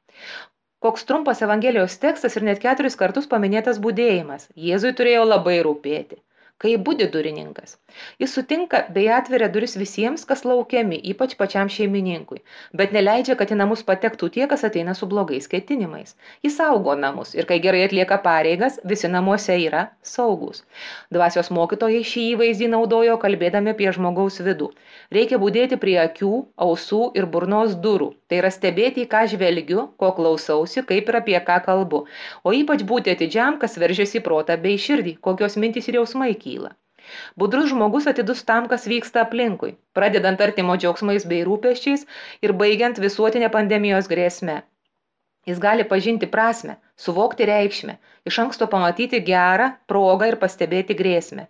Koks 0.82 1.04
trumpas 1.10 1.44
Evangelijos 1.46 2.00
tekstas 2.02 2.38
ir 2.39 2.48
net 2.48 2.62
keturis 2.64 2.96
kartus 2.98 3.28
paminėtas 3.30 3.82
būdėjimas. 3.84 4.48
Jėzui 4.56 4.96
turėjo 4.98 5.28
labai 5.28 5.60
rūpėti 5.68 6.22
kaip 6.62 6.84
budi 6.86 7.07
durininkas. 7.09 7.78
Jis 8.22 8.34
sutinka 8.38 8.84
bei 8.95 9.07
atveria 9.09 9.47
duris 9.53 9.74
visiems, 9.82 10.24
kas 10.30 10.43
laukiami, 10.45 10.99
ypač 11.12 11.34
pačiam 11.39 11.70
šeimininkui, 11.74 12.41
bet 12.78 12.93
neleidžia, 12.95 13.36
kad 13.39 13.49
į 13.53 13.57
namus 13.62 13.82
patektų 13.88 14.30
tie, 14.36 14.43
kas 14.51 14.66
ateina 14.68 14.93
su 14.97 15.09
blogais 15.09 15.49
ketinimais. 15.51 16.14
Jis 16.45 16.59
saugo 16.59 16.93
namus 17.03 17.34
ir 17.38 17.47
kai 17.49 17.57
gerai 17.64 17.82
atlieka 17.88 18.20
pareigas, 18.28 18.78
visi 18.91 19.09
namuose 19.09 19.57
yra 19.66 19.88
saugus. 20.14 20.62
Dvasios 21.18 21.49
mokytojai 21.57 22.03
šį 22.12 22.28
įvaizdį 22.36 22.70
naudojo 22.76 23.18
kalbėdami 23.26 23.74
apie 23.74 23.89
žmogaus 23.97 24.38
vidų. 24.45 24.70
Reikia 25.18 25.41
būdėti 25.41 25.82
prie 25.82 25.97
akių, 26.03 26.32
ausų 26.68 27.01
ir 27.18 27.30
burnos 27.34 27.74
durų. 27.88 28.12
Tai 28.30 28.39
yra 28.43 28.53
stebėti, 28.53 29.07
ką 29.12 29.26
žvelgiu, 29.34 29.89
ko 29.99 30.14
klausausi, 30.16 30.86
kaip 30.88 31.09
ir 31.09 31.20
apie 31.20 31.39
ką 31.49 31.57
kalbu. 31.66 32.05
O 32.47 32.53
ypač 32.55 32.86
būti 32.88 33.12
atidžiam, 33.18 33.57
kas 33.59 33.76
veržiasi 33.82 34.22
protą 34.24 34.55
bei 34.62 34.80
širdį, 34.80 35.18
kokios 35.26 35.57
mintys 35.59 35.89
ir 35.91 35.99
jausmai 35.99 36.32
kyla 36.39 36.51
kyla. 36.52 36.76
Budrus 37.36 37.72
žmogus 37.72 38.08
atidus 38.12 38.43
tam, 38.49 38.68
kas 38.72 38.86
vyksta 38.89 39.24
aplinkui, 39.26 39.72
pradedant 39.97 40.43
artimo 40.45 40.76
džiaugsmais 40.78 41.26
bei 41.32 41.41
rūpeščiais 41.47 42.06
ir 42.45 42.54
baigiant 42.62 43.02
visuotinę 43.06 43.49
pandemijos 43.56 44.10
grėsmę. 44.12 44.62
Jis 45.49 45.58
gali 45.64 45.84
pažinti 45.91 46.30
prasme, 46.36 46.76
suvokti 47.04 47.47
reikšmę, 47.49 47.95
iš 48.30 48.38
anksto 48.43 48.68
pamatyti 48.74 49.24
gerą 49.32 49.72
progą 49.89 50.30
ir 50.32 50.38
pastebėti 50.43 50.97
grėsmę. 50.99 51.47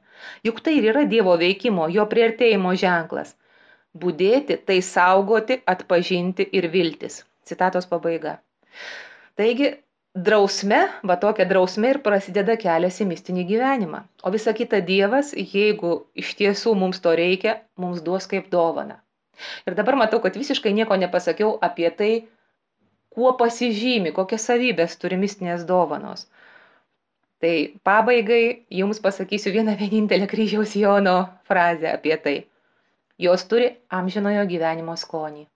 Juk 0.48 0.64
tai 0.64 0.78
ir 0.80 0.88
yra 0.94 1.04
Dievo 1.14 1.36
veikimo, 1.42 1.90
jo 1.98 2.08
prieartėjimo 2.14 2.72
ženklas. 2.86 3.36
Būdėti 4.02 4.62
tai 4.70 4.80
saugoti, 4.88 5.60
atpažinti 5.74 6.48
ir 6.60 6.70
viltis. 6.76 7.26
Citatos 7.44 7.90
pabaiga. 7.92 8.38
Taigi 9.36 9.74
drausme 10.16 10.82
va 11.08 11.16
tokia 11.22 11.46
drausme 11.48 11.94
ir 11.94 12.02
prasideda 12.08 12.58
kelias 12.60 13.00
į 13.04 13.08
mistinį 13.14 13.46
gyvenimą. 13.54 14.04
O 14.24 14.34
visa 14.34 14.54
kita 14.58 14.82
dievas 14.90 15.32
jeigu 15.38 15.94
iš 16.24 16.36
tiesų 16.42 16.76
mums 16.76 17.00
to 17.06 17.16
reikia 17.16 17.62
mums 17.80 18.04
duos 18.04 18.28
kaip 18.28 18.52
dovaną 18.52 19.00
ir 19.66 19.76
dabar 19.78 19.96
matau 20.02 20.20
kad 20.24 20.38
visiškai 20.42 20.74
nieko 20.78 20.98
nepasakiau 21.04 21.58
apie 21.68 21.90
tai 22.02 22.12
kuo 23.16 23.34
pasižymi 23.42 24.14
kokias 24.18 24.48
savybes 24.50 24.98
turi 25.02 25.20
mistinės 25.24 25.66
dovanos. 25.72 26.28
Tai 27.42 27.54
pabaigai 27.88 28.44
jums 28.82 29.02
pasakysiu 29.06 29.54
vieną 29.56 29.76
vienintelę 29.80 30.28
kryžiaus 30.34 30.76
jono 30.84 31.16
frazę 31.50 31.94
apie 31.96 32.18
tai. 32.26 32.36
Jos 33.18 33.48
turi 33.50 33.72
amžinojo 34.00 34.46
gyvenimo 34.52 34.96
skonį 35.04 35.48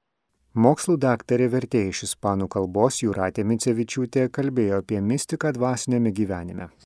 Mokslų 0.56 0.94
daktarė 1.04 1.50
vertėja 1.52 1.92
iš 1.92 2.00
ispanų 2.06 2.46
kalbos 2.54 3.02
Jūratė 3.02 3.44
Micevičiūtė 3.44 4.30
kalbėjo 4.38 4.78
apie 4.80 5.02
mistiką 5.04 5.52
dvasinėme 5.58 6.14
gyvenime. 6.16 6.70